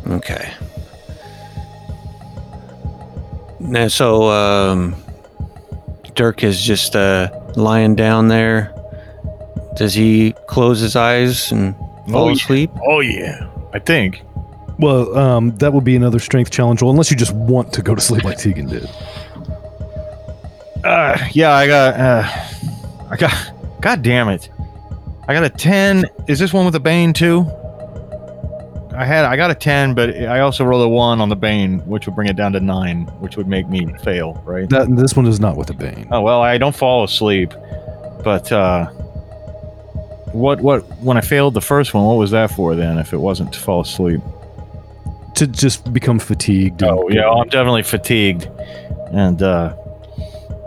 Okay. 0.08 0.54
Now, 3.60 3.88
so 3.88 4.30
um, 4.30 4.96
Dirk 6.16 6.44
is 6.44 6.62
just 6.62 6.96
uh, 6.96 7.30
lying 7.56 7.96
down 7.96 8.28
there. 8.28 8.74
Does 9.76 9.94
he 9.94 10.34
close 10.48 10.80
his 10.80 10.96
eyes 10.96 11.52
and 11.52 11.76
fall 12.10 12.26
Oh, 12.26 12.28
yeah. 12.28 12.34
asleep? 12.34 12.72
Oh 12.88 13.00
yeah, 13.00 13.48
I 13.74 13.80
think. 13.80 14.22
Well, 14.82 15.16
um, 15.16 15.56
that 15.58 15.74
would 15.74 15.84
be 15.84 15.96
another 15.96 16.18
strength 16.18 16.50
challenge 16.50 16.82
roll, 16.82 16.90
unless 16.90 17.12
you 17.12 17.16
just 17.16 17.36
want 17.36 17.72
to 17.74 17.84
go 17.84 17.94
to 17.94 18.02
sleep 18.02 18.24
like 18.24 18.40
Tegan 18.40 18.66
did. 18.66 18.90
Uh, 20.84 21.18
yeah, 21.34 21.52
I 21.52 21.68
got. 21.68 22.00
Uh, 22.00 22.24
I 23.12 23.16
got. 23.16 23.54
God 23.80 24.02
damn 24.02 24.28
it! 24.30 24.50
I 25.28 25.36
got 25.36 25.44
a 25.44 25.50
ten. 25.50 26.06
Is 26.28 26.40
this 26.40 26.52
one 26.52 26.66
with 26.66 26.74
a 26.74 26.80
bane 26.80 27.14
too? 27.14 27.42
I 28.96 29.06
had. 29.06 29.26
I 29.26 29.36
got 29.36 29.52
a 29.52 29.56
ten, 29.56 29.94
but 29.94 30.16
I 30.16 30.40
also 30.40 30.66
rolled 30.66 30.84
a 30.84 30.90
one 30.90 31.22
on 31.22 31.30
the 31.30 31.36
bane, 31.36 31.82
which 31.82 32.08
would 32.08 32.16
bring 32.16 32.28
it 32.28 32.36
down 32.36 32.54
to 32.54 32.60
nine, 32.60 33.04
which 33.20 33.38
would 33.38 33.48
make 33.48 33.70
me 33.70 33.94
fail, 34.04 34.42
right? 34.46 34.68
That 34.70 34.96
this 34.96 35.16
one 35.16 35.28
is 35.28 35.40
not 35.40 35.58
with 35.58 35.70
a 35.70 35.76
bane. 35.76 36.08
Oh 36.10 36.22
well, 36.22 36.42
I 36.42 36.58
don't 36.58 36.76
fall 36.76 37.04
asleep, 37.04 37.54
but 38.24 38.52
uh, 38.52 38.88
what 40.32 40.60
what 40.62 40.82
when 41.04 41.18
I 41.18 41.22
failed 41.22 41.54
the 41.54 41.62
first 41.62 41.94
one, 41.94 42.04
what 42.04 42.16
was 42.16 42.32
that 42.32 42.50
for 42.50 42.74
then? 42.74 42.98
If 42.98 43.14
it 43.14 43.18
wasn't 43.18 43.54
to 43.54 43.60
fall 43.60 43.82
asleep? 43.82 44.22
To 45.42 45.48
just 45.48 45.92
become 45.92 46.20
fatigued. 46.20 46.84
Oh 46.84 47.10
yeah, 47.10 47.28
I'm 47.28 47.48
definitely 47.48 47.82
fatigued, 47.82 48.48
and 49.12 49.42
uh, 49.42 49.76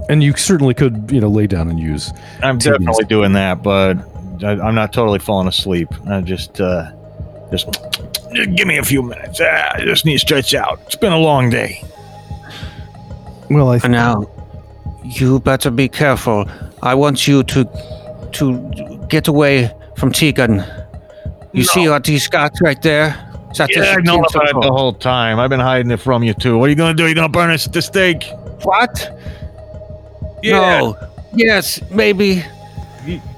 and 0.09 0.21
you 0.21 0.35
certainly 0.37 0.75
could, 0.75 1.13
you 1.13 1.21
know, 1.21 1.29
lay 1.29 1.47
down 1.47 1.71
and 1.71 1.79
use. 1.79 2.13
I'm 2.43 2.59
Teams. 2.59 2.77
definitely 2.79 3.05
doing 3.05 3.35
that, 3.35 3.63
but 3.63 3.99
I, 4.43 4.59
I'm 4.61 4.75
not 4.75 4.93
totally 4.93 5.21
falling 5.21 5.47
asleep. 5.47 5.87
I 6.09 6.23
just 6.23 6.61
uh, 6.61 6.91
just 7.53 7.69
just 8.33 8.51
give 8.57 8.67
me 8.67 8.79
a 8.79 8.83
few 8.83 9.01
minutes. 9.01 9.41
Ah, 9.41 9.75
I 9.75 9.85
just 9.85 10.05
need 10.05 10.15
to 10.15 10.19
stretch 10.19 10.55
out. 10.55 10.81
It's 10.87 10.97
been 10.97 11.13
a 11.13 11.21
long 11.21 11.51
day. 11.51 11.81
Well, 13.49 13.69
I 13.69 13.77
And 13.85 13.93
now, 13.93 14.29
you 15.05 15.39
better 15.39 15.71
be 15.71 15.89
careful. 15.89 16.49
I 16.83 16.97
want 16.97 17.29
you 17.29 17.45
to 17.45 17.65
to 18.33 19.07
get 19.09 19.29
away 19.29 19.71
from 19.97 20.11
Tegan. 20.11 20.65
You 21.53 21.63
see 21.63 21.89
what 21.89 22.09
he's 22.09 22.27
got 22.27 22.51
right 22.61 22.83
there? 22.83 23.34
Is 23.55 23.69
Yeah, 23.71 23.77
just 23.77 23.91
a 23.91 23.93
I've 23.93 24.05
known 24.05 24.25
about 24.29 24.49
it 24.49 24.61
the 24.61 24.73
whole 24.73 24.93
time. 24.93 25.39
I've 25.39 25.51
been 25.51 25.61
hiding 25.61 25.91
it 25.91 26.01
from 26.01 26.23
you 26.23 26.35
too. 26.35 26.59
What 26.59 26.67
are 26.67 26.71
you 26.71 26.77
gonna 26.77 26.95
do? 26.95 27.07
You 27.07 27.15
gonna 27.15 27.29
burn 27.29 27.51
us 27.51 27.67
at 27.67 27.73
the 27.73 27.83
stake? 27.83 28.25
What? 28.63 29.19
Yeah. 30.43 30.81
No. 30.81 30.97
Yes, 31.35 31.81
maybe. 31.91 32.45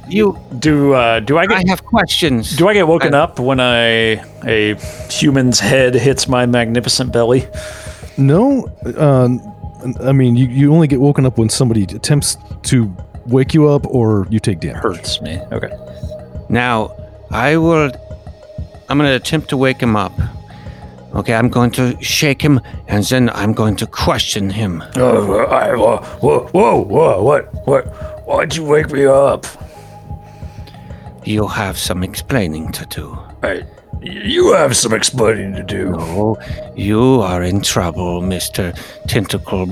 You. 0.08 0.38
Do 0.58 0.94
uh, 0.94 1.20
do 1.20 1.38
I 1.38 1.46
get? 1.46 1.58
I 1.58 1.68
have 1.68 1.84
questions. 1.84 2.56
do 2.56 2.68
I 2.68 2.74
get 2.74 2.86
woken 2.86 3.14
up 3.14 3.40
when 3.40 3.58
I 3.58 4.22
a 4.46 4.74
human's 5.10 5.58
head 5.58 5.94
hits 5.94 6.28
my 6.28 6.46
magnificent 6.46 7.12
belly? 7.12 7.46
no. 8.16 8.68
Um, 8.96 9.40
I 10.02 10.12
mean, 10.12 10.36
you, 10.36 10.46
you 10.46 10.72
only 10.72 10.88
get 10.88 11.00
woken 11.00 11.26
up 11.26 11.38
when 11.38 11.48
somebody 11.48 11.84
attempts 11.84 12.36
to 12.64 12.94
wake 13.26 13.54
you 13.54 13.68
up 13.68 13.86
or 13.86 14.26
you 14.30 14.40
take 14.40 14.60
damage. 14.60 14.82
Hurts 14.82 15.20
me. 15.20 15.38
Okay. 15.52 15.70
Now, 16.48 16.96
I 17.30 17.56
will. 17.56 17.92
I'm 18.88 18.98
going 18.98 19.10
to 19.10 19.16
attempt 19.16 19.48
to 19.50 19.56
wake 19.56 19.80
him 19.80 19.96
up. 19.96 20.12
Okay, 21.14 21.34
I'm 21.34 21.48
going 21.48 21.70
to 21.72 21.96
shake 22.02 22.42
him, 22.42 22.60
and 22.88 23.02
then 23.04 23.30
I'm 23.30 23.52
going 23.54 23.76
to 23.76 23.86
question 23.86 24.50
him. 24.50 24.82
Oh, 24.96 25.46
I, 25.46 25.70
uh, 25.70 25.76
whoa, 25.76 25.98
whoa, 26.20 26.48
whoa, 26.52 26.84
whoa, 26.84 27.22
what, 27.22 27.66
what? 27.66 27.84
Why'd 28.26 28.54
you 28.54 28.64
wake 28.64 28.90
me 28.90 29.06
up? 29.06 29.46
You'll 31.24 31.48
have 31.48 31.78
some 31.78 32.02
explaining 32.02 32.70
to 32.72 32.86
do. 32.86 33.18
I, 33.42 33.62
you 34.02 34.52
have 34.52 34.76
some 34.76 34.92
explaining 34.92 35.54
to 35.54 35.62
do. 35.62 35.94
Oh, 35.96 36.36
you 36.76 37.22
are 37.22 37.42
in 37.42 37.62
trouble, 37.62 38.20
Mister 38.20 38.72
Tentacle 39.08 39.66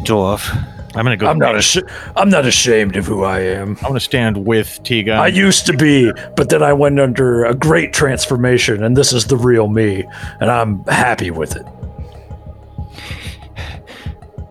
Dwarf. 0.00 0.50
I'm 0.94 1.04
gonna 1.04 1.16
go. 1.16 1.26
I'm 1.26 1.38
not 1.38 1.56
ashamed. 1.56 1.88
I'm 2.16 2.28
not 2.28 2.44
ashamed 2.44 2.96
of 2.96 3.06
who 3.06 3.24
I 3.24 3.40
am. 3.40 3.76
I'm 3.78 3.88
gonna 3.88 4.00
stand 4.00 4.44
with 4.44 4.82
Tegan. 4.82 5.18
I 5.18 5.28
used 5.28 5.64
to 5.66 5.76
be, 5.76 6.12
but 6.36 6.50
then 6.50 6.62
I 6.62 6.74
went 6.74 7.00
under 7.00 7.46
a 7.46 7.54
great 7.54 7.94
transformation, 7.94 8.84
and 8.84 8.94
this 8.96 9.12
is 9.12 9.26
the 9.26 9.36
real 9.36 9.68
me, 9.68 10.04
and 10.40 10.50
I'm 10.50 10.84
happy 10.84 11.30
with 11.30 11.56
it. 11.56 11.66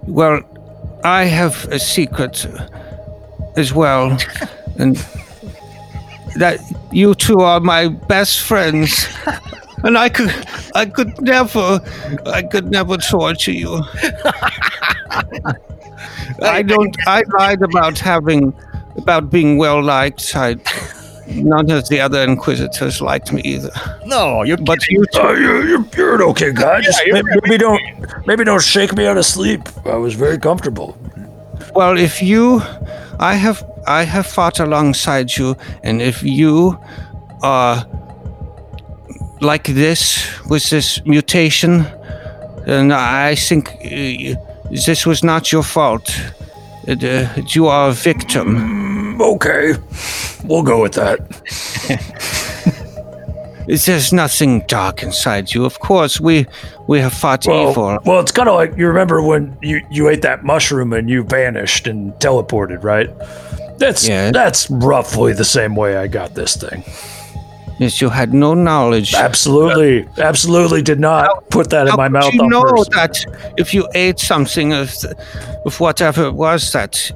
Well, 0.08 0.42
I 1.04 1.26
have 1.26 1.66
a 1.66 1.78
secret 1.78 2.48
as 3.56 3.72
well, 3.72 4.18
and 4.80 4.96
that 6.38 6.60
you 6.92 7.14
two 7.14 7.42
are 7.42 7.60
my 7.60 7.88
best 7.88 8.42
friends. 8.42 9.08
And 9.84 9.98
I 9.98 10.10
could, 10.10 10.32
I 10.76 10.86
could 10.86 11.20
never, 11.22 11.82
I 12.28 12.44
could 12.44 12.70
never 12.70 12.98
torture 12.98 13.52
you. 13.52 13.82
I 16.42 16.62
don't. 16.62 16.96
I 17.08 17.24
lied 17.38 17.62
about 17.62 18.00
having, 18.00 18.54
about 18.98 19.30
being 19.30 19.58
well 19.58 19.82
liked. 19.84 20.36
I, 20.36 20.56
none 21.28 21.72
of 21.72 21.88
the 21.90 22.00
other 22.00 22.22
inquisitors 22.24 23.02
liked 23.02 23.32
me 23.32 23.42
either. 23.44 23.72
no, 24.06 24.44
you're 24.44 24.58
But 24.58 24.88
you 24.90 25.06
two, 25.14 25.20
Oh, 25.22 25.34
you're, 25.34 25.68
you're, 25.68 25.86
you're 25.96 26.16
an 26.16 26.22
okay 26.22 26.52
guy. 26.52 26.82
Just 26.82 27.02
maybe, 27.08 27.28
maybe 27.44 27.58
don't 27.58 27.82
maybe 28.28 28.44
don't 28.44 28.64
shake 28.64 28.96
me 28.96 29.08
out 29.08 29.18
of 29.18 29.26
sleep. 29.26 29.62
I 29.86 29.96
was 29.96 30.14
very 30.16 30.38
comfortable. 30.38 30.98
Well, 31.74 31.98
if 31.98 32.22
you, 32.22 32.62
I 33.20 33.36
have, 33.36 33.64
I 33.88 34.04
have 34.04 34.26
fought 34.26 34.60
alongside 34.60 35.38
you, 35.38 35.56
and 35.84 36.02
if 36.02 36.22
you 36.22 36.78
are 37.44 37.86
like 39.40 39.64
this 39.64 40.28
with 40.50 40.70
this 40.70 41.04
mutation, 41.06 41.86
then 42.66 42.92
I 42.92 43.36
think 43.36 43.70
uh, 43.70 44.36
this 44.72 45.06
was 45.06 45.24
not 45.24 45.52
your 45.52 45.64
fault. 45.64 46.10
It, 46.88 47.04
uh, 47.04 47.42
you 47.48 47.68
are 47.68 47.90
a 47.90 47.94
victim. 47.94 49.22
Okay, 49.22 49.74
we'll 50.44 50.64
go 50.64 50.82
with 50.82 50.94
that. 50.94 51.20
There's 53.68 54.12
nothing 54.12 54.64
dark 54.68 55.04
inside 55.04 55.54
you. 55.54 55.66
Of 55.66 55.80
course, 55.80 56.20
we 56.20 56.48
we 56.88 57.00
have 57.00 57.14
fought 57.14 57.46
evil. 57.46 57.74
Well, 57.86 58.00
well, 58.06 58.20
it's 58.20 58.32
kind 58.32 58.50
of 58.50 58.56
like 58.56 58.76
you 58.76 58.88
remember 58.88 59.22
when 59.22 59.56
you 59.62 59.82
you 59.92 60.10
ate 60.10 60.24
that 60.24 60.44
mushroom 60.44 60.92
and 60.94 61.10
you 61.10 61.24
vanished 61.24 61.88
and 61.88 62.14
teleported, 62.14 62.84
right? 62.84 63.10
That's 63.78 64.08
Yes. 64.08 64.34
that's 64.34 64.70
roughly 64.72 65.34
the 65.34 65.46
same 65.46 65.76
way 65.76 65.96
I 65.98 66.08
got 66.08 66.34
this 66.34 66.56
thing. 66.56 66.84
Yes, 67.82 68.00
you 68.00 68.10
had 68.10 68.32
no 68.32 68.54
knowledge. 68.54 69.16
Absolutely, 69.16 70.08
absolutely 70.20 70.84
did 70.84 71.00
not 71.00 71.50
put 71.50 71.72
that 71.72 71.88
in 71.88 71.92
How 71.92 71.98
my 71.98 72.06
could 72.10 72.14
mouth 72.14 72.34
you 72.34 72.42
on 72.44 72.50
know 72.50 72.62
purpose. 72.62 72.90
that 73.26 73.54
if 73.58 73.74
you 73.74 73.88
ate 73.96 74.20
something 74.20 74.72
of, 74.72 74.94
of 75.66 75.80
whatever 75.80 76.26
it 76.28 76.34
was 76.36 76.72
that 76.74 77.12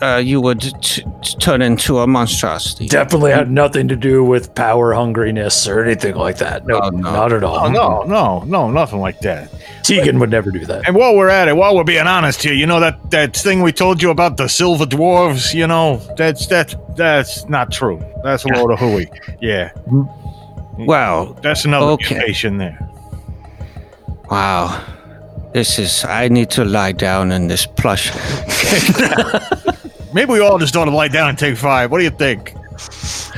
uh, 0.00 0.16
you 0.16 0.40
would 0.40 0.60
t- 0.62 0.72
t- 1.20 1.36
turn 1.38 1.60
into 1.60 1.98
a 1.98 2.06
monstrosity? 2.06 2.86
Definitely 2.88 3.32
had 3.32 3.50
nothing 3.50 3.88
to 3.88 3.96
do 3.96 4.24
with 4.24 4.54
power 4.54 4.94
hungriness 4.94 5.68
or 5.68 5.84
anything 5.84 6.14
like 6.14 6.38
that. 6.38 6.66
No, 6.66 6.80
Oh, 6.82 6.88
no. 6.88 7.12
not 7.12 7.32
at 7.34 7.44
all. 7.44 7.66
Oh 7.66 7.70
no, 7.70 8.02
no, 8.04 8.40
no, 8.46 8.70
nothing 8.70 9.00
like 9.00 9.20
that. 9.20 9.50
Tegan 9.82 10.18
would 10.18 10.30
never 10.30 10.50
do 10.50 10.64
that. 10.66 10.86
And 10.86 10.96
while 10.96 11.16
we're 11.16 11.28
at 11.28 11.48
it, 11.48 11.56
while 11.56 11.76
we're 11.76 11.84
being 11.84 12.06
honest 12.06 12.42
here, 12.42 12.54
you 12.54 12.66
know 12.66 12.80
that 12.80 13.10
that 13.10 13.36
thing 13.36 13.62
we 13.62 13.72
told 13.72 14.02
you 14.02 14.10
about 14.10 14.36
the 14.36 14.48
silver 14.48 14.84
dwarves. 14.86 15.54
You 15.54 15.66
know 15.66 15.96
that's 16.16 16.46
that 16.48 16.74
that's 16.96 17.48
not 17.48 17.72
true. 17.72 18.02
That's 18.22 18.44
a 18.44 18.48
load 18.48 18.72
of 18.72 18.78
hooey. 18.78 19.08
Yeah, 19.40 19.70
Well, 20.78 21.34
that's 21.42 21.64
another 21.64 21.86
Okay. 21.92 22.14
mutation 22.16 22.58
there. 22.58 22.78
wow. 24.30 24.82
This 25.52 25.80
is. 25.80 26.04
I 26.04 26.28
need 26.28 26.50
to 26.50 26.64
lie 26.64 26.92
down 26.92 27.32
in 27.32 27.48
this 27.48 27.66
plush. 27.66 28.12
Maybe 30.14 30.30
we 30.32 30.38
all 30.40 30.58
just 30.58 30.76
ought 30.76 30.84
to 30.84 30.90
lie 30.92 31.08
down 31.08 31.30
and 31.30 31.38
take 31.38 31.56
five. 31.56 31.90
What 31.90 31.98
do 31.98 32.04
you 32.04 32.10
think? 32.10 32.54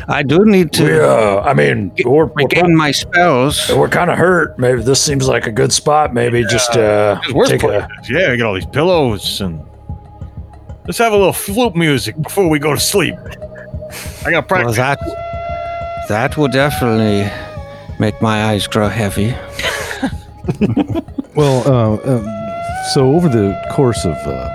I 0.08 0.22
do 0.22 0.44
need 0.44 0.72
to 0.74 0.86
Yeah, 0.86 1.40
I 1.44 1.54
mean, 1.54 1.92
we're, 2.04 2.26
we're, 2.26 2.32
regain 2.34 2.76
my 2.76 2.90
spells. 2.90 3.68
we're 3.70 3.88
kind 3.88 4.10
of 4.10 4.18
hurt. 4.18 4.58
Maybe 4.58 4.82
this 4.82 5.02
seems 5.02 5.28
like 5.28 5.46
a 5.46 5.52
good 5.52 5.72
spot. 5.72 6.12
Maybe 6.14 6.44
just 6.44 6.76
uh, 6.76 7.20
take 7.46 7.62
a. 7.62 7.88
Yeah, 8.08 8.30
we 8.30 8.36
got 8.36 8.46
all 8.48 8.54
these 8.54 8.66
pillows 8.66 9.40
and 9.40 9.64
let's 10.86 10.98
have 10.98 11.12
a 11.12 11.16
little 11.16 11.32
flute 11.32 11.76
music 11.76 12.20
before 12.20 12.48
we 12.48 12.58
go 12.58 12.74
to 12.74 12.80
sleep. 12.80 13.14
I 14.24 14.30
got 14.30 14.50
Well, 14.50 14.72
practice. 14.72 14.76
that 14.76 14.98
that 16.08 16.36
will 16.36 16.48
definitely 16.48 17.30
make 17.98 18.20
my 18.20 18.44
eyes 18.46 18.66
grow 18.66 18.88
heavy. 18.88 19.34
Well, 21.34 21.62
uh, 21.66 22.16
um, 22.16 22.26
so 22.92 23.14
over 23.14 23.26
the 23.26 23.58
course 23.72 24.04
of 24.04 24.12
uh, 24.26 24.50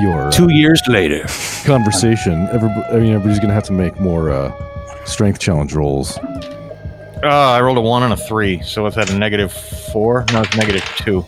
your 0.00 0.28
uh, 0.28 0.30
Two 0.30 0.50
years 0.52 0.80
later. 0.88 1.24
conversation, 1.64 2.48
everybody, 2.52 2.82
I 2.90 2.98
mean, 3.00 3.12
everybody's 3.12 3.38
going 3.38 3.48
to 3.48 3.54
have 3.54 3.64
to 3.64 3.72
make 3.72 3.98
more 4.00 4.30
uh, 4.30 5.04
strength 5.04 5.38
challenge 5.40 5.74
rolls. 5.74 6.18
Uh, 6.18 7.28
I 7.28 7.60
rolled 7.60 7.78
a 7.78 7.80
one 7.80 8.02
and 8.02 8.12
a 8.12 8.16
three, 8.16 8.60
so 8.62 8.82
what's 8.82 8.96
that? 8.96 9.10
A 9.10 9.16
negative 9.18 9.52
four? 9.52 10.24
No, 10.32 10.42
it's 10.42 10.56
negative 10.56 10.84
two. 10.98 11.24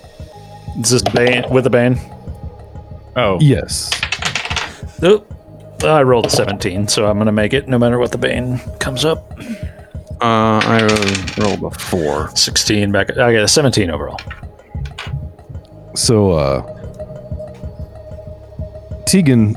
Is 0.79 0.91
this 0.91 1.03
bane 1.03 1.45
with 1.51 1.67
a 1.67 1.71
bane? 1.71 1.99
Oh, 3.17 3.39
Yes. 3.41 3.91
Nope. 5.01 5.33
I 5.85 6.03
rolled 6.03 6.27
a 6.27 6.31
17, 6.31 6.89
so 6.89 7.07
I'm 7.07 7.19
gonna 7.19 7.33
make 7.33 7.53
it 7.55 7.69
no 7.69 7.79
matter 7.79 7.99
what 7.99 8.11
the 8.13 8.19
bane 8.19 8.59
comes 8.79 9.05
up. 9.05 9.39
Uh, 10.21 10.61
I 10.65 10.81
rolled 11.39 11.63
a 11.63 11.71
four. 11.79 12.31
16 12.35 12.93
back. 12.93 13.11
I 13.13 13.33
got 13.33 13.43
a 13.43 13.49
17 13.49 13.91
overall. 13.91 14.19
So, 15.95 16.33
uh, 16.33 16.76
Tegan 19.07 19.57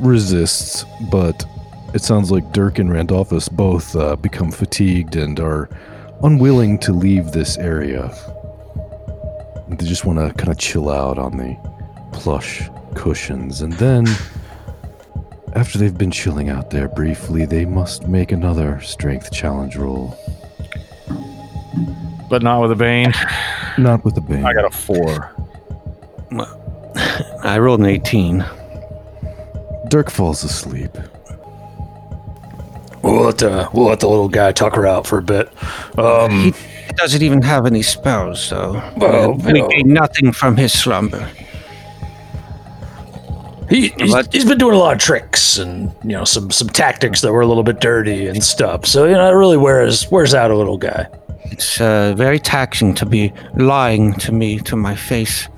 resists, 0.00 0.84
but 1.10 1.44
it 1.94 2.02
sounds 2.02 2.30
like 2.30 2.52
Dirk 2.52 2.78
and 2.78 2.92
Randolphus 2.92 3.48
both 3.48 3.96
uh, 3.96 4.14
become 4.16 4.50
fatigued 4.50 5.16
and 5.16 5.40
are 5.40 5.70
unwilling 6.22 6.78
to 6.80 6.92
leave 6.92 7.32
this 7.32 7.56
area. 7.56 8.14
They 9.68 9.86
just 9.86 10.04
want 10.04 10.18
to 10.18 10.34
kind 10.34 10.50
of 10.50 10.58
chill 10.58 10.90
out 10.90 11.18
on 11.18 11.38
the 11.38 11.56
plush 12.12 12.68
cushions, 12.94 13.62
and 13.62 13.72
then, 13.74 14.06
after 15.54 15.78
they've 15.78 15.96
been 15.96 16.10
chilling 16.10 16.50
out 16.50 16.68
there 16.68 16.88
briefly, 16.88 17.46
they 17.46 17.64
must 17.64 18.06
make 18.06 18.32
another 18.32 18.82
strength 18.82 19.32
challenge 19.32 19.76
roll. 19.76 20.14
But 22.28 22.42
not 22.42 22.60
with 22.60 22.72
a 22.72 22.76
bane. 22.76 23.14
Not 23.78 24.04
with 24.04 24.16
a 24.18 24.20
bane. 24.20 24.44
I 24.44 24.52
got 24.52 24.66
a 24.66 24.76
four. 24.76 25.34
I 27.42 27.58
rolled 27.58 27.80
an 27.80 27.86
18. 27.86 28.44
Dirk 29.90 30.10
falls 30.10 30.44
asleep. 30.44 30.96
We'll 33.02 33.22
let 33.24 33.38
the 33.38 33.68
we'll 33.72 33.86
let 33.86 34.00
the 34.00 34.08
little 34.08 34.28
guy 34.28 34.52
tucker 34.52 34.86
out 34.86 35.06
for 35.06 35.18
a 35.18 35.22
bit. 35.22 35.50
Um, 35.98 36.52
He 36.52 36.92
doesn't 36.96 37.22
even 37.22 37.42
have 37.42 37.66
any 37.66 37.82
spells, 37.82 38.50
though. 38.50 38.82
Well, 38.96 39.32
we 39.34 39.60
well. 39.60 39.68
gain 39.68 39.88
nothing 39.92 40.32
from 40.32 40.56
his 40.56 40.72
slumber. 40.72 41.28
he 43.68 43.88
he's, 43.98 44.10
What? 44.12 44.32
he's 44.32 44.44
been 44.44 44.58
doing 44.58 44.74
a 44.74 44.78
lot 44.78 44.92
of 44.94 44.98
tricks 45.00 45.58
and 45.58 45.92
you 46.04 46.10
know 46.10 46.24
some 46.24 46.50
some 46.50 46.68
tactics 46.68 47.20
that 47.22 47.32
were 47.32 47.40
a 47.40 47.46
little 47.46 47.62
bit 47.62 47.80
dirty 47.80 48.26
and 48.28 48.42
stuff. 48.44 48.86
So 48.86 49.06
you 49.06 49.12
know 49.14 49.28
it 49.28 49.34
really 49.34 49.56
wears 49.56 50.10
wears 50.10 50.34
out 50.34 50.50
a 50.50 50.56
little 50.56 50.78
guy. 50.78 51.06
It's 51.44 51.80
uh, 51.80 52.14
very 52.16 52.38
taxing 52.38 52.94
to 52.94 53.06
be 53.06 53.32
lying 53.56 54.12
to 54.14 54.30
me 54.30 54.58
to 54.60 54.76
my 54.76 54.94
face, 54.94 55.48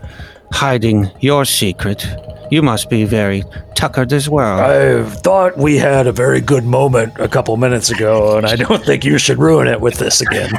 hiding 0.53 1.11
your 1.20 1.45
secret. 1.45 2.07
You 2.51 2.61
must 2.62 2.91
be 2.91 3.05
very 3.05 3.45
tuckered 3.74 4.12
as 4.12 4.29
well. 4.29 4.61
I 4.61 5.09
thought 5.09 5.57
we 5.57 5.79
had 5.79 6.07
a 6.07 6.12
very 6.12 6.41
good 6.43 6.65
moment 6.65 7.15
a 7.19 7.27
couple 7.27 7.57
minutes 7.57 7.89
ago, 7.91 8.37
and 8.37 8.47
I 8.47 8.57
don't 8.57 8.85
think 8.85 9.05
you 9.07 9.16
should 9.16 9.39
ruin 9.39 9.66
it 9.66 9.81
with 9.81 9.95
this 9.95 10.20
again. 10.20 10.51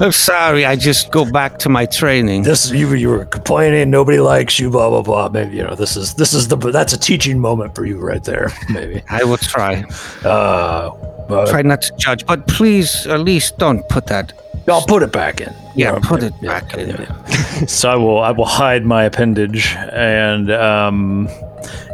I'm 0.00 0.12
sorry. 0.30 0.64
I 0.64 0.74
just 0.74 1.10
go 1.12 1.30
back 1.30 1.58
to 1.60 1.68
my 1.68 1.84
training. 1.84 2.44
this 2.44 2.70
you 2.70 2.92
you 2.94 3.10
were 3.10 3.26
complaining, 3.26 3.90
nobody 3.90 4.18
likes 4.20 4.58
you, 4.58 4.70
blah 4.70 4.88
blah 4.88 5.02
blah. 5.02 5.28
Maybe 5.28 5.56
you 5.56 5.64
know 5.64 5.74
this 5.74 5.96
is 5.96 6.14
this 6.14 6.32
is 6.32 6.48
the 6.48 6.56
that's 6.56 6.94
a 6.94 6.98
teaching 6.98 7.38
moment 7.38 7.74
for 7.74 7.84
you 7.84 7.98
right 7.98 8.24
there. 8.24 8.48
Maybe. 8.70 9.02
I 9.10 9.22
will 9.24 9.36
try. 9.36 9.84
Uh, 10.24 10.90
but 11.28 11.50
Try 11.50 11.62
not 11.62 11.82
to 11.82 11.92
judge, 11.96 12.24
but 12.24 12.46
please, 12.46 13.06
at 13.06 13.20
least 13.20 13.58
don't 13.58 13.86
put 13.88 14.06
that. 14.06 14.32
I'll 14.68 14.84
put 14.86 15.02
it 15.02 15.12
back 15.12 15.40
in. 15.40 15.54
Yeah, 15.74 15.92
Um, 15.92 16.02
put 16.02 16.22
it 16.22 16.32
back 16.42 16.72
yeah, 16.72 16.78
in. 16.80 16.88
yeah. 16.90 17.26
so 17.66 17.90
I 17.90 17.96
will 17.96 18.18
I 18.18 18.30
will 18.32 18.44
hide 18.46 18.84
my 18.84 19.04
appendage 19.04 19.74
and 19.92 20.50
um, 20.50 21.28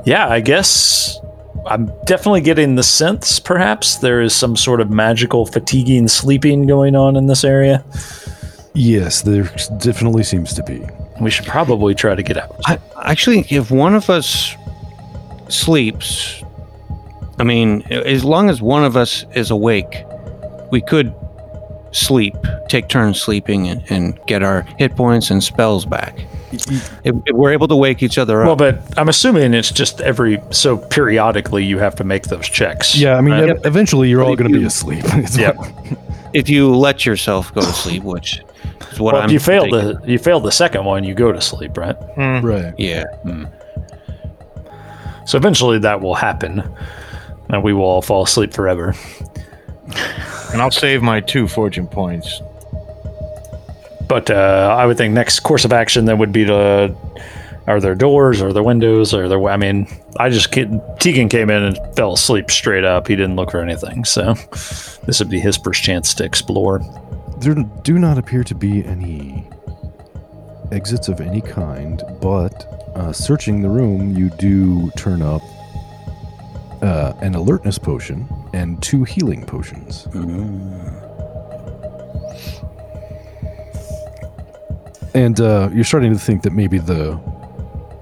yeah, 0.07 0.29
I 0.29 0.41
guess 0.41 1.19
I'm 1.67 1.91
definitely 2.07 2.41
getting 2.41 2.75
the 2.77 2.83
sense 2.83 3.39
perhaps 3.39 3.97
there 3.97 4.21
is 4.21 4.35
some 4.35 4.57
sort 4.57 4.81
of 4.81 4.91
magical 4.91 5.47
fatiguing 5.47 6.09
sleeping 6.09 6.67
going 6.67 6.97
on 6.97 7.17
in 7.17 7.27
this 7.27 7.45
area. 7.45 7.85
Yes, 8.75 9.23
there 9.23 9.45
definitely 9.79 10.23
seems 10.25 10.55
to 10.55 10.63
be. 10.63 10.83
We 11.21 11.31
should 11.31 11.45
probably 11.47 11.95
try 11.95 12.15
to 12.15 12.23
get 12.23 12.39
out. 12.39 12.57
I, 12.65 12.79
actually, 13.05 13.41
if 13.51 13.71
one 13.71 13.95
of 13.95 14.09
us 14.09 14.57
sleeps, 15.49 16.43
I 17.39 17.45
mean, 17.45 17.83
as 17.91 18.25
long 18.25 18.49
as 18.49 18.63
one 18.63 18.83
of 18.85 18.97
us 18.97 19.25
is 19.35 19.51
awake, 19.51 20.05
we 20.71 20.81
could 20.81 21.15
sleep, 21.93 22.35
take 22.69 22.89
turns 22.89 23.21
sleeping, 23.21 23.69
and, 23.69 23.83
and 23.91 24.19
get 24.27 24.43
our 24.43 24.63
hit 24.79 24.97
points 24.97 25.31
and 25.31 25.43
spells 25.43 25.85
back. 25.87 26.19
If, 26.53 26.67
if 27.05 27.35
we're 27.35 27.53
able 27.53 27.67
to 27.69 27.77
wake 27.77 28.03
each 28.03 28.19
other 28.19 28.43
up. 28.43 28.47
Well, 28.47 28.57
but 28.57 28.99
I'm 28.99 29.09
assuming 29.09 29.55
it's 29.55 29.71
just 29.71 30.03
every 30.03 30.39
so 30.51 30.77
periodically 30.77 31.65
you 31.65 31.79
have 31.79 31.95
to 31.97 32.05
make 32.05 32.25
those 32.25 32.47
checks. 32.47 32.95
Yeah, 32.95 33.17
I 33.17 33.23
mean, 33.23 33.33
right? 33.35 33.49
ev- 33.51 33.65
eventually 33.65 34.11
you're 34.11 34.23
all 34.23 34.37
going 34.37 34.53
to 34.53 34.59
be 34.59 34.65
asleep. 34.67 35.03
It's 35.15 35.39
Yep. 35.39 35.57
if 36.35 36.51
you 36.51 36.75
let 36.75 37.07
yourself 37.07 37.55
go 37.55 37.63
to 37.63 37.73
sleep, 37.73 38.03
which 38.03 38.43
is 38.91 39.01
what 39.01 39.15
Well, 39.15 39.23
I'm 39.23 39.29
if 39.29 39.33
you 39.33 39.39
failed 39.41 39.71
the 39.71 39.99
you 40.05 40.19
failed 40.19 40.43
the 40.45 40.53
second 40.53 40.85
one, 40.85 41.05
you 41.05 41.15
go 41.15 41.33
to 41.33 41.41
sleep, 41.41 41.77
right? 41.79 41.97
Hmm. 42.17 42.45
right. 42.45 42.75
Yeah. 42.77 43.05
Hmm. 43.23 43.45
So 45.25 45.39
eventually 45.39 45.79
that 45.79 46.03
will 46.03 46.17
happen, 46.17 46.63
and 47.49 47.63
we 47.63 47.73
will 47.73 47.85
all 47.85 48.03
fall 48.03 48.25
asleep 48.25 48.53
forever. 48.53 48.95
And 50.53 50.61
I'll 50.61 50.71
save 50.71 51.03
my 51.03 51.21
two 51.21 51.49
fortune 51.49 51.87
points. 51.87 52.43
But 54.07 54.31
uh, 54.31 54.77
I 54.79 54.85
would 54.85 54.99
think 54.99 55.15
next 55.15 55.41
course 55.41 55.65
of 55.65 55.73
action 55.73 56.05
then 56.05 56.19
would 56.19 56.33
be 56.33 56.45
to 56.45 56.95
are 57.67 57.81
there 57.81 57.95
doors, 57.95 58.43
are 58.43 58.53
there 58.53 58.63
windows, 58.63 59.15
are 59.15 59.29
there? 59.29 59.43
I 59.49 59.57
mean, 59.57 59.87
I 60.19 60.31
just 60.31 60.53
ca- 60.53 60.69
Tegan 60.99 61.29
came 61.29 61.49
in 61.49 61.63
and 61.63 61.79
fell 61.95 62.15
asleep 62.15 62.51
straight 62.51 62.85
up. 62.85 63.07
He 63.07 63.15
didn't 63.15 63.37
look 63.37 63.53
for 63.53 63.61
anything, 63.61 64.05
so 64.05 64.35
this 65.07 65.21
would 65.21 65.31
be 65.31 65.39
his 65.39 65.57
first 65.57 65.83
chance 65.83 66.13
to 66.15 66.25
explore. 66.25 66.81
There 67.39 67.55
do 67.55 67.99
not 67.99 68.19
appear 68.19 68.43
to 68.45 68.55
be 68.55 68.85
any 68.85 69.49
exits 70.73 71.09
of 71.09 71.21
any 71.21 71.41
kind, 71.41 72.03
but 72.21 72.65
uh, 72.97 73.13
searching 73.13 73.63
the 73.63 73.69
room, 73.69 74.17
you 74.17 74.31
do 74.31 74.91
turn 74.97 75.23
up 75.23 75.43
uh, 76.83 77.13
an 77.21 77.35
alertness 77.35 77.79
potion 77.79 78.29
and 78.53 78.83
two 78.83 79.05
healing 79.05 79.45
potions. 79.47 80.07
And 85.15 85.41
uh, 85.41 85.69
you're 85.73 85.85
starting 85.85 86.13
to 86.13 86.19
think 86.19 86.43
that 86.43 86.53
maybe 86.53 86.79
the 86.79 87.21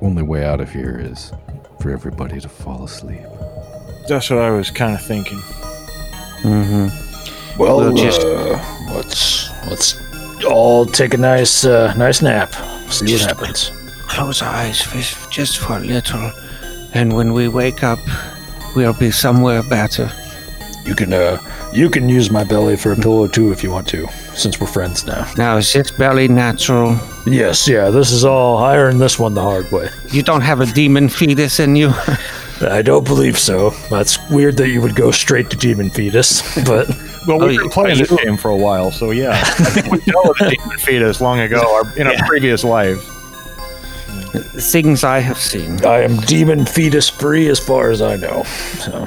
only 0.00 0.22
way 0.22 0.44
out 0.44 0.60
of 0.60 0.70
here 0.70 0.98
is 0.98 1.32
for 1.80 1.90
everybody 1.90 2.40
to 2.40 2.48
fall 2.48 2.84
asleep. 2.84 3.20
That's 4.08 4.30
what 4.30 4.38
I 4.38 4.50
was 4.50 4.70
kind 4.70 4.94
of 4.94 5.02
thinking. 5.02 5.38
Mm-hmm. 6.42 7.58
Well, 7.60 7.78
We'll 7.78 7.94
just- 7.96 8.20
uh, 8.22 8.58
let's 8.94 9.50
let's 9.68 10.44
all 10.44 10.86
take 10.86 11.12
a 11.14 11.16
nice 11.18 11.64
uh, 11.64 11.92
nice 11.94 12.22
nap. 12.22 12.52
See 12.90 13.12
what 13.12 13.22
happens. 13.22 13.70
Close 14.08 14.40
our 14.42 14.48
eyes 14.48 14.80
for, 14.80 15.30
just 15.30 15.58
for 15.58 15.76
a 15.76 15.80
little, 15.80 16.32
and 16.94 17.12
when 17.12 17.32
we 17.32 17.48
wake 17.48 17.84
up, 17.84 17.98
we'll 18.74 18.92
be 18.94 19.10
somewhere 19.10 19.62
better. 19.62 20.10
You 20.84 20.94
can 20.94 21.12
uh, 21.12 21.38
you 21.72 21.90
can 21.90 22.08
use 22.08 22.30
my 22.30 22.42
belly 22.42 22.76
for 22.76 22.92
a 22.92 22.96
pillow 22.96 23.26
too 23.28 23.52
if 23.52 23.62
you 23.62 23.70
want 23.70 23.86
to, 23.88 24.08
since 24.34 24.58
we're 24.58 24.66
friends 24.66 25.04
now. 25.06 25.30
Now, 25.36 25.58
is 25.58 25.72
this 25.72 25.90
belly 25.90 26.26
natural? 26.26 26.98
Yes, 27.26 27.68
yeah, 27.68 27.90
this 27.90 28.10
is 28.10 28.24
all. 28.24 28.56
I 28.58 28.76
earned 28.78 29.00
this 29.00 29.18
one 29.18 29.34
the 29.34 29.42
hard 29.42 29.70
way. 29.70 29.90
You 30.10 30.22
don't 30.22 30.40
have 30.40 30.60
a 30.60 30.66
demon 30.66 31.08
fetus 31.08 31.60
in 31.60 31.76
you? 31.76 31.90
I 32.62 32.82
don't 32.82 33.04
believe 33.04 33.38
so. 33.38 33.70
That's 33.90 34.18
weird 34.30 34.56
that 34.58 34.68
you 34.68 34.80
would 34.82 34.94
go 34.94 35.10
straight 35.10 35.48
to 35.50 35.56
demon 35.56 35.90
fetus, 35.90 36.42
but 36.64 36.88
Well, 37.26 37.42
Oh, 37.42 37.46
we've 37.46 37.54
you- 37.54 37.60
been 37.60 37.70
playing 37.70 37.98
this 37.98 38.10
game 38.10 38.36
for 38.38 38.50
a 38.50 38.56
while, 38.56 38.90
so 38.90 39.10
yeah. 39.12 39.32
I 39.44 39.44
think 39.70 39.90
we 39.92 39.98
dealt 40.00 40.28
with 40.28 40.40
a 40.40 40.50
demon 40.56 40.78
fetus 40.78 41.20
long 41.20 41.40
ago, 41.40 41.60
our, 41.74 41.98
in 41.98 42.06
a 42.06 42.16
previous 42.26 42.64
life. 42.64 42.98
Things 44.32 45.02
I 45.04 45.18
have 45.20 45.38
seen. 45.38 45.84
I 45.84 46.02
am 46.02 46.16
demon 46.18 46.64
fetus 46.64 47.08
free 47.08 47.48
as 47.48 47.58
far 47.58 47.90
as 47.90 48.00
I 48.00 48.16
know. 48.16 48.44
So 48.78 49.04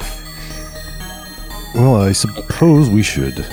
Well, 1.74 1.96
I 1.96 2.12
suppose 2.12 2.90
we 2.90 3.02
should 3.02 3.46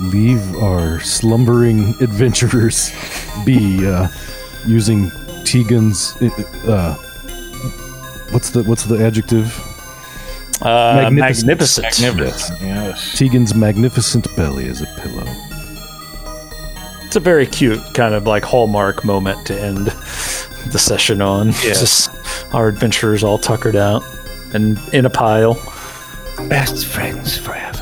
leave 0.00 0.56
our 0.56 1.00
slumbering 1.00 1.94
adventurers 2.00 2.90
be 3.44 3.86
uh, 3.86 4.08
using 4.66 5.10
Tegan's. 5.44 6.14
Uh, 6.66 6.94
what's 8.30 8.50
the 8.50 8.62
what's 8.64 8.84
the 8.84 9.04
adjective? 9.04 9.58
uh, 10.62 11.10
Magnificent. 11.10 11.46
magnificent. 11.48 12.00
Magnificent, 12.00 12.60
yes. 12.60 13.18
Tegan's 13.18 13.54
magnificent 13.54 14.34
belly 14.36 14.66
as 14.68 14.80
a 14.82 14.86
pillow. 15.00 15.24
It's 17.04 17.16
a 17.16 17.20
very 17.20 17.46
cute 17.46 17.80
kind 17.94 18.14
of 18.14 18.26
like 18.26 18.44
hallmark 18.44 19.04
moment 19.04 19.44
to 19.48 19.60
end 19.60 19.88
the 20.70 20.78
session 20.78 21.20
on. 21.20 21.48
Yeah. 21.48 21.74
Just 21.74 22.10
our 22.54 22.68
adventurers 22.68 23.24
all 23.24 23.38
tuckered 23.38 23.76
out 23.76 24.02
and 24.54 24.78
in 24.92 25.06
a 25.06 25.10
pile. 25.10 25.54
Best 26.48 26.86
friends 26.86 27.36
forever. 27.36 27.78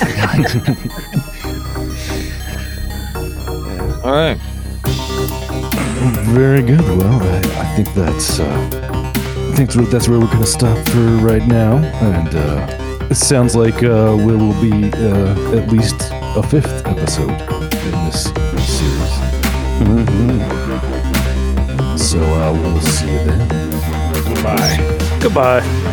All 4.04 4.12
right. 4.12 4.38
Very 6.28 6.62
good. 6.62 6.80
Well, 6.80 7.20
I, 7.22 7.38
I 7.38 7.74
think 7.76 7.92
that's 7.94 8.38
uh, 8.38 8.70
I 9.52 9.56
think 9.56 9.70
that's 9.90 10.08
where 10.08 10.20
we're 10.20 10.26
gonna 10.32 10.46
stop 10.46 10.78
for 10.88 11.00
right 11.16 11.46
now. 11.46 11.76
And 11.76 12.34
uh, 12.34 13.06
it 13.10 13.16
sounds 13.16 13.56
like 13.56 13.82
uh, 13.82 14.14
we 14.16 14.36
will 14.36 14.58
be 14.60 14.90
uh, 14.92 15.56
at 15.58 15.68
least 15.70 15.96
a 16.12 16.42
fifth 16.42 16.86
episode 16.86 17.30
in 17.30 18.04
this 18.06 18.24
series. 18.78 19.18
So 22.08 22.18
uh, 22.22 22.52
we'll 22.54 22.80
see 22.80 23.12
you 23.12 23.18
then. 23.18 23.48
Goodbye. 24.24 25.20
Goodbye. 25.20 25.88